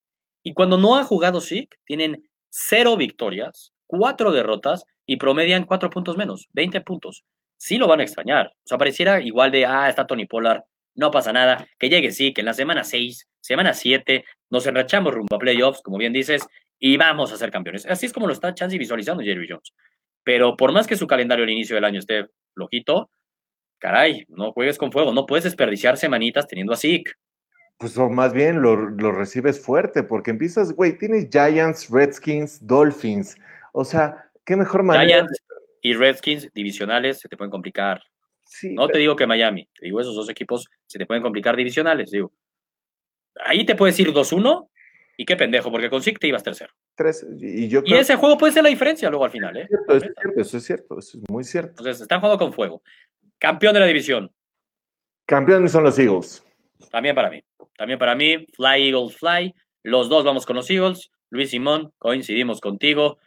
[0.44, 6.16] Y cuando no ha jugado Sick, tienen 0 victorias, 4 derrotas y promedian 4 puntos
[6.16, 7.26] menos, 20 puntos.
[7.58, 8.48] Sí lo van a extrañar.
[8.48, 10.64] O sea, pareciera igual de, ah, está Tony Pollard,
[10.96, 15.36] no pasa nada, que llegue que en la semana 6, semana 7, nos enrachamos rumbo
[15.36, 16.48] a playoffs, como bien dices,
[16.80, 17.86] y vamos a ser campeones.
[17.86, 19.74] Así es como lo está Chansey visualizando Jerry Jones.
[20.24, 23.10] Pero por más que su calendario al inicio del año esté flojito,
[23.80, 27.14] caray, no juegues con fuego, no puedes desperdiciar semanitas teniendo a Zeke.
[27.78, 28.76] Pues o más bien lo,
[29.12, 33.38] recibes fuerte, porque empiezas, güey, tienes Giants, Redskins, Dolphins.
[33.72, 35.06] O sea, qué mejor manera.
[35.06, 35.44] Giants
[35.82, 38.02] y Redskins divisionales se te pueden complicar.
[38.72, 42.10] no te digo que Miami, te digo esos dos equipos se te pueden complicar divisionales,
[42.10, 42.32] digo.
[43.46, 44.68] Ahí te puedes ir 2-1
[45.18, 46.72] y qué pendejo, porque con SIC te ibas tercero.
[46.96, 49.68] Tres, y, yo y ese juego puede ser la diferencia luego al final, ¿eh?
[49.90, 51.70] Es cierto, eso es cierto, eso es muy cierto.
[51.70, 52.84] Entonces, están jugando con fuego.
[53.40, 54.32] Campeón de la división.
[55.26, 56.46] Campeones son los Eagles.
[56.92, 57.44] También para mí.
[57.76, 59.54] También para mí, Fly Eagles Fly.
[59.84, 61.10] Los dos vamos con los Eagles.
[61.30, 63.18] Luis Simón, coincidimos contigo.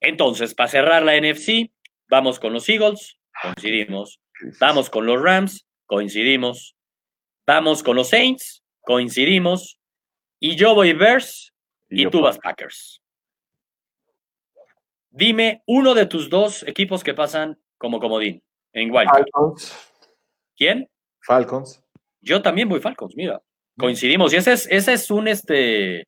[0.00, 1.70] Entonces, para cerrar la NFC,
[2.08, 4.20] vamos con los Eagles, coincidimos.
[4.60, 6.76] Vamos con los Rams, coincidimos.
[7.46, 9.77] Vamos con los Saints, coincidimos.
[10.40, 11.52] Y yo voy Bears
[11.88, 13.00] y, tú vas Packers.
[15.10, 19.24] Dime uno de tus dos equipos que pasan como comodín en Wildcard.
[19.32, 19.92] Falcons.
[20.56, 20.88] ¿Quién?
[21.20, 21.82] Falcons.
[22.20, 23.42] Yo también voy Falcons, mira.
[23.78, 24.32] Coincidimos.
[24.32, 26.06] Y ese es, ese es un este.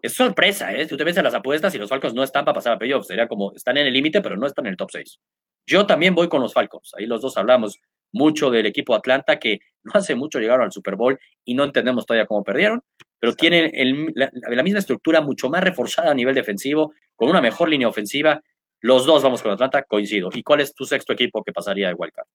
[0.00, 0.86] Es sorpresa, ¿eh?
[0.86, 3.06] Tú te ves las apuestas y los Falcons no están para pasar a playoffs.
[3.06, 5.20] Sería como, están en el límite, pero no están en el top 6.
[5.64, 6.92] Yo también voy con los Falcons.
[6.96, 7.78] Ahí los dos hablamos
[8.12, 12.04] mucho del equipo Atlanta, que no hace mucho llegaron al Super Bowl y no entendemos
[12.04, 12.82] todavía cómo perdieron,
[13.22, 17.86] pero tienen la, misma estructura mucho más reforzada a nivel defensivo, con una mejor línea
[17.86, 18.42] ofensiva.
[18.80, 20.28] Los dos vamos con Atlanta, coincido.
[20.34, 22.26] ¿Y cuál es tu sexto equipo que pasaría de Wildcard?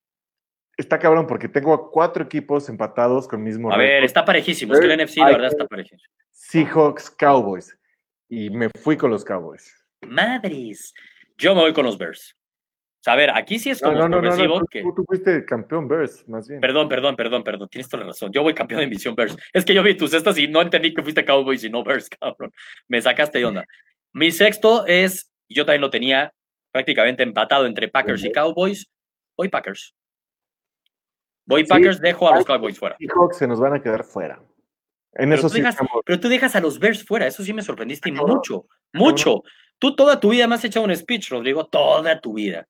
[0.78, 3.70] Está cabrón porque tengo cuatro equipos empatados con mismo.
[3.70, 4.76] A ver, está parejísimo.
[4.76, 6.10] Es que el NFC, la verdad, está parejísimo.
[6.32, 7.78] Seahawks, Cowboys.
[8.30, 9.76] Y me fui con los Cowboys.
[10.08, 10.94] Madres.
[11.38, 12.37] Yo me voy con los Bears.
[13.06, 14.62] A ver, aquí sí es como no, no, progresivo.
[14.70, 14.82] que...
[14.82, 16.60] tú, fuiste campeón Bears, más bien.
[16.60, 17.70] Perdón, perdón, perdón, perdón.
[17.70, 18.32] Tienes toda la razón.
[18.34, 19.38] Yo voy campeón de división Bears.
[19.54, 22.10] Es que yo vi tus cestas y no entendí que fuiste Cowboys y no Bears,
[22.22, 22.52] cabrón.
[22.88, 23.66] Me sacaste de onda.
[24.14, 26.34] Mi sexto es, yo también lo tenía
[26.72, 28.89] prácticamente empatado entre Packers y Cowboys.
[29.38, 29.95] Voy Packers.
[31.45, 32.98] Voy Packers, dejo a los Cowboys fuera.
[32.98, 34.41] Seahawks se nos van a quedar fuera.
[35.14, 37.62] En pero, eso tú dejas, pero tú dejas a los Bears fuera, eso sí me
[37.62, 39.43] sorprendiste mucho, mucho.
[39.80, 42.68] Tú toda tu vida me has echado un speech, Rodrigo, toda tu vida.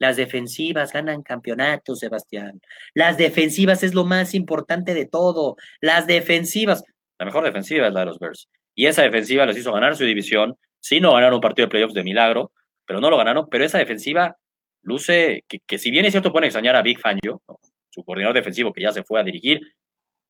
[0.00, 2.60] Las defensivas ganan campeonatos, Sebastián.
[2.94, 5.56] Las defensivas es lo más importante de todo.
[5.82, 6.82] Las defensivas.
[7.18, 8.48] La mejor defensiva es la de los Bears.
[8.74, 10.56] Y esa defensiva les hizo ganar su división.
[10.80, 12.50] Sí, no ganaron un partido de playoffs de milagro,
[12.86, 13.46] pero no lo ganaron.
[13.50, 14.38] Pero esa defensiva
[14.80, 17.42] luce que, si bien es cierto pueden extrañar a Big Fangio,
[17.90, 19.60] su coordinador defensivo que ya se fue a dirigir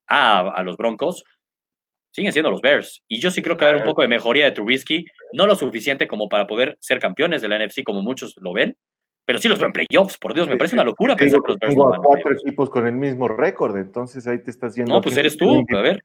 [0.09, 1.23] a, los Broncos,
[2.11, 3.05] siguen siendo los Bears.
[3.07, 5.47] Y yo sí creo que va a haber un poco de mejoría de Trubisky, no
[5.47, 8.77] lo suficiente como para poder ser campeones de la NFC como muchos lo ven,
[9.25, 11.59] pero sí los ven playoffs, por Dios, me parece una locura pensar que los.
[11.59, 14.95] Tengo cuatro equipos con el mismo récord, entonces ahí te estás yendo.
[14.95, 16.03] No, pues eres tú, a ver.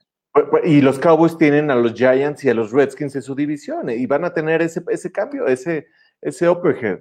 [0.66, 4.06] Y los Cowboys tienen a los Giants y a los Redskins en su división y
[4.06, 5.88] van a tener ese, ese cambio, ese,
[6.22, 7.00] ese upperhead.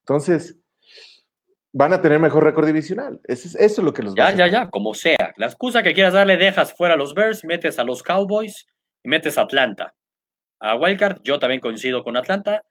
[0.00, 0.58] Entonces,
[1.72, 3.20] van a tener mejor récord divisional.
[3.24, 5.32] Eso es, lo que los Ya, ya, ya, como sea.
[5.36, 8.66] La excusa que quieras darle, dejas fuera a los Bears, metes a los Cowboys
[9.02, 9.94] y metes a Atlanta.
[10.60, 12.62] A Wildcard, yo también coincido con Atlanta,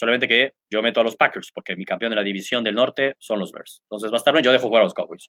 [0.00, 3.16] solamente que yo meto a los Packers, porque mi campeón de la división del norte
[3.18, 3.82] son los Bears.
[3.82, 5.28] Entonces estar bien, yo dejo jugar a los Cowboys.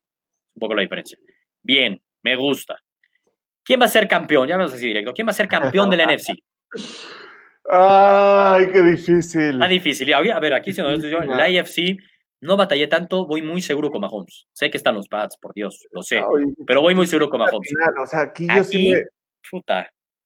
[0.56, 1.18] Un poco la diferencia.
[1.62, 2.78] Bien, me gusta.
[3.64, 4.48] ¿Quién va a ser campeón?
[4.48, 5.14] Ya vamos a decir directo.
[5.14, 6.30] ¿Quién va a ser campeón de la NFC?
[7.70, 9.50] Ay, qué difícil.
[9.52, 10.14] Está difícil.
[10.14, 11.98] A ver, aquí si no, la AFC
[12.40, 14.48] no batallé tanto, voy muy seguro con Mahomes.
[14.54, 16.24] Sé que están los Pats, por Dios, lo sé,
[16.66, 17.74] pero voy muy seguro con Mahomes.
[18.02, 18.94] o sea, aquí yo sí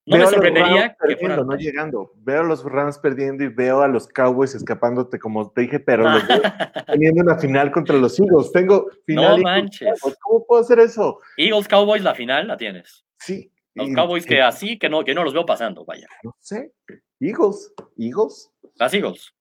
[0.06, 1.38] no me sorprendería que fuera...
[1.38, 2.12] no llegando.
[2.18, 6.04] Veo a los Rams perdiendo y veo a los Cowboys escapándote, como te dije, pero
[6.04, 6.24] los
[6.88, 8.52] teniendo una final contra los Eagles.
[8.52, 9.38] Tengo final.
[9.38, 10.00] No manches.
[10.22, 11.20] ¿Cómo puedo hacer eso?
[11.38, 13.04] Eagles Cowboys, la final la tienes.
[13.20, 13.52] Sí.
[13.74, 16.08] Los Cowboys que así, que no, que no los veo pasando, vaya.
[16.24, 16.72] No sé.
[17.20, 17.74] Eagles.
[17.98, 18.52] Eagles.
[18.76, 19.34] Las Eagles.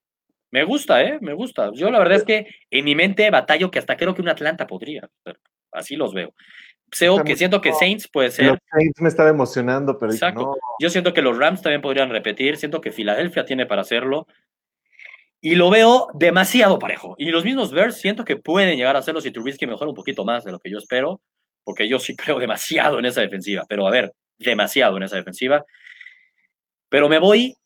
[0.50, 1.18] Me gusta, ¿eh?
[1.20, 1.70] Me gusta.
[1.74, 4.66] Yo la verdad es que en mi mente batallo que hasta creo que un Atlanta
[4.66, 5.08] podría.
[5.72, 6.32] así los veo
[7.24, 8.46] que siento que Saints puede ser.
[8.46, 10.54] Los Saints me estaba emocionando, pero no.
[10.80, 12.56] Yo siento que los Rams también podrían repetir.
[12.56, 14.26] Siento que Filadelfia tiene para hacerlo.
[15.40, 17.14] Y lo veo demasiado parejo.
[17.18, 20.24] Y los mismos Bears siento que pueden llegar a hacerlo si Trubisky mejora un poquito
[20.24, 21.20] más de lo que yo espero,
[21.64, 23.64] porque yo sí creo demasiado en esa defensiva.
[23.68, 25.64] Pero a ver, demasiado en esa defensiva.
[26.88, 27.56] Pero me voy,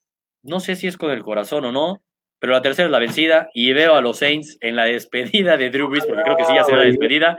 [0.42, 2.02] no sé si es con el corazón o no,
[2.40, 5.70] pero la tercera es la vencida y veo a los Saints en la despedida de
[5.70, 7.36] Drew Brees, porque creo que sí ya será la despedida,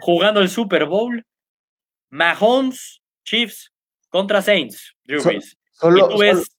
[0.00, 1.24] jugando el Super Bowl.
[2.10, 3.72] Mahomes, Chiefs
[4.08, 5.56] contra Saints, Drew Brees.
[5.72, 6.56] Solo, y tú ves,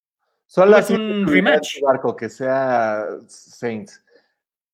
[0.47, 1.81] solo, un rematch.
[1.81, 4.01] Barco que sea Saints.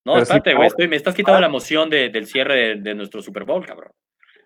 [0.06, 3.92] No, espérate, güey, me estás quitando la emoción del cierre de, nuestro Super Bowl, cabrón.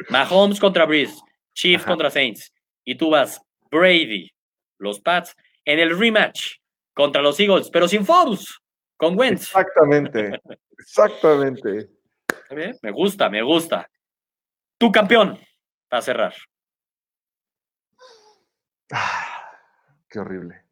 [0.09, 1.21] Mahomes contra Brees,
[1.53, 2.51] Chiefs contra Saints.
[2.83, 3.39] Y tú vas
[3.69, 4.31] Brady,
[4.79, 5.35] los Pats,
[5.65, 6.55] en el rematch
[6.93, 8.59] contra los Eagles, pero sin Foles,
[8.97, 9.43] con Wentz.
[9.43, 10.41] Exactamente,
[10.79, 11.89] exactamente.
[12.81, 13.87] Me gusta, me gusta.
[14.81, 15.37] Tu campeón,
[15.87, 16.33] para cerrar.
[18.91, 19.51] Ah,
[20.09, 20.63] qué horrible.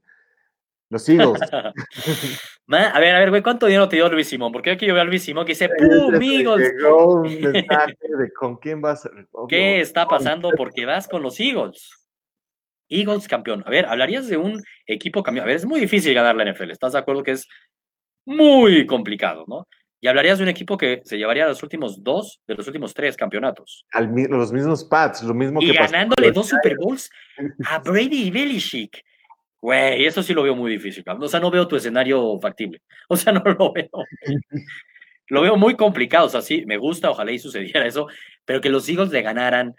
[0.90, 1.40] Los Eagles.
[1.54, 4.52] a ver, a ver, güey, ¿cuánto dinero te dio Luis Simón?
[4.52, 6.74] Porque aquí yo veo a Luis Simón que dice, ¡pum, Eagles!
[6.74, 7.22] Llegó un
[7.52, 9.08] mensaje de con quién vas.
[9.48, 10.50] ¿Qué está pasando?
[10.58, 11.92] Porque vas con los Eagles.
[12.90, 13.64] Eagles campeón.
[13.68, 15.44] A ver, hablarías de un equipo campeón.
[15.44, 16.72] A ver, es muy difícil ganar la NFL.
[16.72, 17.48] ¿Estás de acuerdo que es
[18.26, 19.68] muy complicado, no?
[20.02, 23.18] Y hablarías de un equipo que se llevaría los últimos dos de los últimos tres
[23.18, 23.86] campeonatos.
[23.94, 27.10] los mismos Pats, lo mismo y que ganándole dos Super Bowls
[27.66, 29.04] a Brady y Belichick.
[29.62, 31.04] Güey, eso sí lo veo muy difícil.
[31.06, 32.82] O sea, no veo tu escenario factible.
[33.10, 33.90] O sea, no lo veo.
[35.28, 36.28] lo veo muy complicado.
[36.28, 38.08] O sea, sí, me gusta, ojalá y sucediera eso,
[38.46, 39.76] pero que los Eagles le ganaran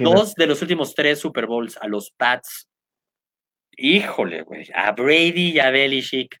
[0.00, 2.68] dos de los últimos tres Super Bowls a los Pats.
[3.76, 6.40] Híjole, güey, a Brady y a Belichick.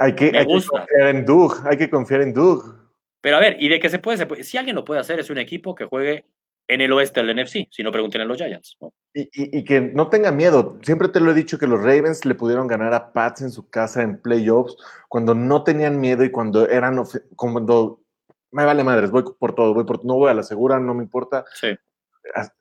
[0.00, 2.74] Hay que, hay que confiar en Doug, hay que confiar en Doug.
[3.20, 5.18] Pero a ver, y de que se puede, se puede, si alguien lo puede hacer,
[5.18, 6.24] es un equipo que juegue
[6.68, 8.76] en el oeste del NFC, si no pregunten a los Giants.
[9.14, 10.78] Y, que no tenga miedo.
[10.82, 13.68] Siempre te lo he dicho que los Ravens le pudieron ganar a Pats en su
[13.68, 14.76] casa en playoffs
[15.08, 17.02] cuando no tenían miedo y cuando eran
[17.34, 18.02] cuando
[18.50, 21.02] me vale madres, voy por todo, voy por no voy a la segura, no me
[21.02, 21.44] importa.
[21.54, 21.68] Sí.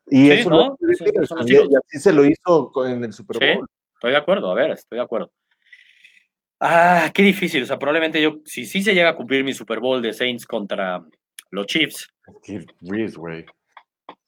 [0.08, 0.78] Y eso ¿no?
[0.80, 3.68] y, así se lo hizo en el Super Bowl.
[3.94, 5.32] estoy de acuerdo, a ver, estoy de acuerdo.
[6.60, 7.64] Ah, qué difícil.
[7.64, 10.46] O sea, probablemente yo, si sí se llega a cumplir mi Super Bowl de Saints
[10.46, 11.04] contra
[11.52, 12.10] los Chiefs.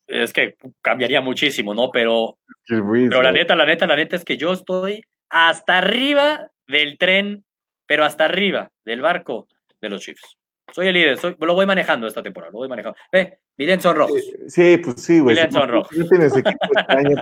[0.07, 1.91] Es que cambiaría muchísimo, ¿no?
[1.91, 2.37] Pero,
[2.67, 7.45] pero la neta, la neta, la neta es que yo estoy hasta arriba del tren,
[7.85, 9.47] pero hasta arriba del barco
[9.81, 10.37] de los Chiefs.
[10.73, 12.97] Soy el líder, soy, lo voy manejando esta temporada, lo voy manejando.
[13.11, 14.21] Ve, mi son rojos.
[14.47, 15.35] Sí, pues sí, güey.
[15.35, 15.97] Mi son rojos.
[15.97, 17.21] No tienes equipo extraño,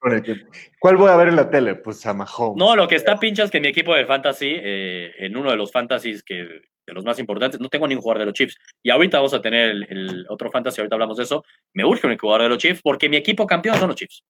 [0.00, 0.46] con el
[0.80, 1.76] ¿Cuál voy a ver en la tele?
[1.76, 2.56] Pues a Mahomes.
[2.56, 5.56] No, lo que está pincha es que mi equipo de fantasy, eh, en uno de
[5.56, 8.56] los fantasies que, de los más importantes, no tengo ni un jugador de los Chiefs.
[8.82, 11.44] Y ahorita vamos a tener el, otro fantasy, ahorita hablamos de eso.
[11.74, 14.24] Me urge un jugador de los Chiefs porque mi equipo campeón son los Chiefs.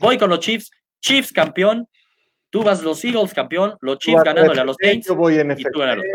[0.00, 0.70] Voy con los Chiefs,
[1.00, 1.88] Chiefs campeón,
[2.50, 5.08] Tú vas los Eagles campeón, los Chiefs ganándole a los Saints.
[5.08, 6.06] Yo voy en y tú ganas los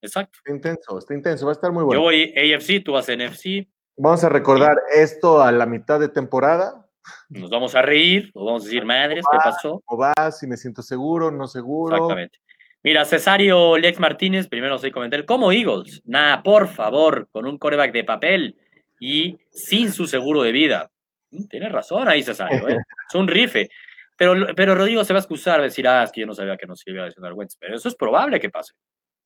[0.00, 0.38] Exacto.
[0.38, 1.98] Está intenso, está intenso, va a estar muy bueno.
[1.98, 3.66] Yo voy AFC, tú vas NFC.
[4.00, 6.86] Vamos a recordar esto a la mitad de temporada.
[7.30, 9.82] Nos vamos a reír, nos vamos a decir, madres, ¿qué pasó?
[9.84, 10.30] ¿Cómo va?
[10.30, 11.96] Si me siento seguro, no seguro.
[11.96, 12.38] Exactamente.
[12.84, 17.92] Mira, Cesario Lex Martínez, primero sé comentar, como Eagles, nada, por favor, con un coreback
[17.92, 18.56] de papel
[19.00, 20.92] y sin su seguro de vida.
[21.32, 22.78] Mm, tienes razón ahí, Cesario, ¿eh?
[23.08, 23.68] es un rife.
[24.16, 26.66] Pero, pero Rodrigo se va a excusar, decir, ah, es que yo no sabía que
[26.66, 27.56] nos iba a lesionar Wentz.
[27.58, 28.74] Pero eso es probable que pase.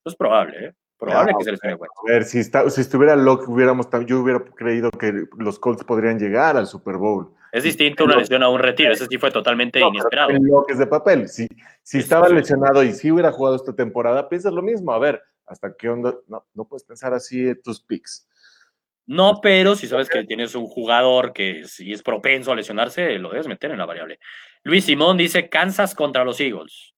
[0.01, 0.73] Eso es probable, ¿eh?
[1.03, 1.95] Probable que se lesione Wentz.
[1.97, 6.17] A ver, si, está, si estuviera Locke, hubiéramos, yo hubiera creído que los Colts podrían
[6.17, 7.35] llegar al Super Bowl.
[7.51, 8.93] Es distinto una lesión a un retiro.
[8.93, 10.31] Ese sí fue totalmente inesperado.
[10.41, 11.29] Locke es de papel.
[11.29, 11.49] Si,
[11.83, 14.93] si estaba lesionado y si hubiera jugado esta temporada, piensas lo mismo.
[14.93, 16.15] A ver, ¿hasta qué onda?
[16.29, 18.29] No, no puedes pensar así de tus picks.
[19.05, 23.31] No, pero si sabes que tienes un jugador que si es propenso a lesionarse, lo
[23.31, 24.21] debes meter en la variable.
[24.63, 26.95] Luis Simón dice Kansas contra los Eagles.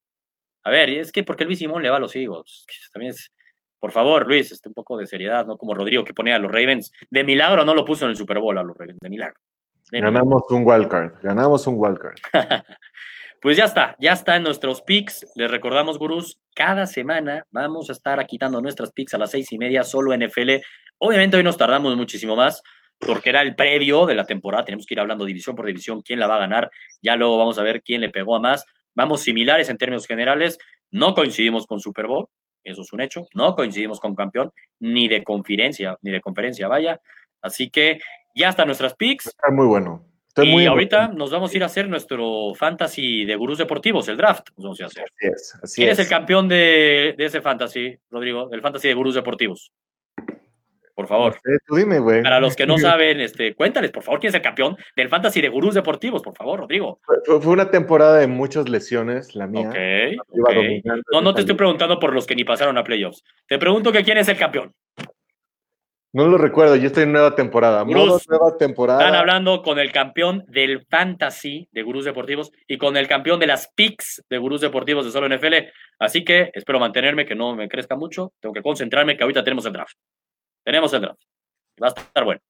[0.62, 2.66] A ver, es que ¿por qué Luis Simón le va a los Eagles?
[2.92, 3.33] También es,
[3.84, 5.58] por favor, Luis, este un poco de seriedad, ¿no?
[5.58, 6.90] Como Rodrigo que ponía a los Ravens.
[7.10, 9.38] De milagro no lo puso en el Super Bowl a los Ravens, de milagro.
[9.92, 12.16] ganamos un wildcard, ganamos un wildcard.
[13.42, 15.26] Pues ya está, ya está en nuestros picks.
[15.34, 19.58] Les recordamos, gurús, cada semana vamos a estar quitando nuestras picks a las seis y
[19.58, 20.62] media, solo NFL.
[20.96, 22.62] Obviamente hoy nos tardamos muchísimo más
[22.98, 24.64] porque era el previo de la temporada.
[24.64, 26.70] Tenemos que ir hablando división por división, quién la va a ganar.
[27.02, 28.64] Ya luego vamos a ver quién le pegó a más.
[28.94, 30.56] Vamos similares en términos generales.
[30.90, 32.28] No coincidimos con Super Bowl,
[32.64, 33.28] eso es un hecho.
[33.34, 37.00] No coincidimos con campeón, ni de conferencia, ni de conferencia, vaya.
[37.40, 38.00] Así que
[38.34, 39.26] ya están nuestras picks.
[39.26, 40.04] Está muy bueno
[40.42, 44.48] y ahorita nos vamos a ir a hacer nuestro fantasy de gurús deportivos, el draft.
[44.56, 45.04] vamos a hacer.
[45.04, 45.98] Así es, así ¿Quién es.
[46.00, 48.48] el campeón de, ese fantasy, Rodrigo?
[48.48, 49.72] Del fantasy de gurús deportivos.
[50.94, 51.36] Por favor.
[51.66, 52.22] tú dime, güey.
[52.22, 55.40] Para los que no saben, este, cuéntales, por favor, quién es el campeón del fantasy
[55.40, 57.00] de gurús deportivos, por favor, Rodrigo.
[57.24, 59.70] Fue, una temporada de muchas lesiones, la mía.
[61.12, 63.22] No, no te estoy preguntando por los que ni pasaron a playoffs.
[63.46, 64.72] Te pregunto que quién es el campeón.
[66.14, 67.84] No lo recuerdo, yo estoy en nueva temporada.
[67.84, 69.00] nueva temporada.
[69.00, 73.48] Están hablando con el campeón del Fantasy de Gurús Deportivos y con el campeón de
[73.48, 75.54] las Picks de Gurús Deportivos de Solo NFL.
[75.98, 78.32] Así que espero mantenerme, que no me crezca mucho.
[78.38, 79.96] Tengo que concentrarme, que ahorita tenemos el draft.
[80.64, 81.20] Tenemos el draft.
[81.82, 82.40] Va a estar bueno.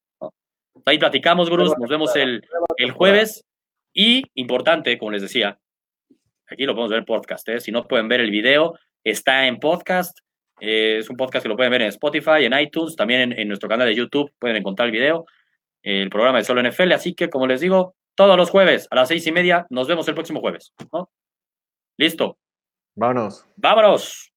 [0.86, 1.76] Ahí platicamos, Gurús.
[1.78, 2.46] Nos vemos el,
[2.76, 3.44] el jueves.
[3.92, 5.58] Y importante, como les decía,
[6.46, 7.48] aquí lo podemos ver en podcast.
[7.48, 7.60] ¿eh?
[7.60, 10.18] Si no pueden ver el video, está en podcast
[10.60, 13.68] eh, es un podcast que lo pueden ver en Spotify, en iTunes, también en, nuestro
[13.68, 15.26] canal de YouTube pueden encontrar el video,
[15.82, 16.92] el programa de Solo NFL.
[16.92, 20.06] Así que, como les digo, todos los jueves a las seis y media, nos vemos
[20.08, 20.72] el próximo jueves.
[20.92, 21.10] ¿no?
[21.98, 22.38] Listo.
[22.94, 23.46] Vámonos.
[23.56, 24.33] Vámonos.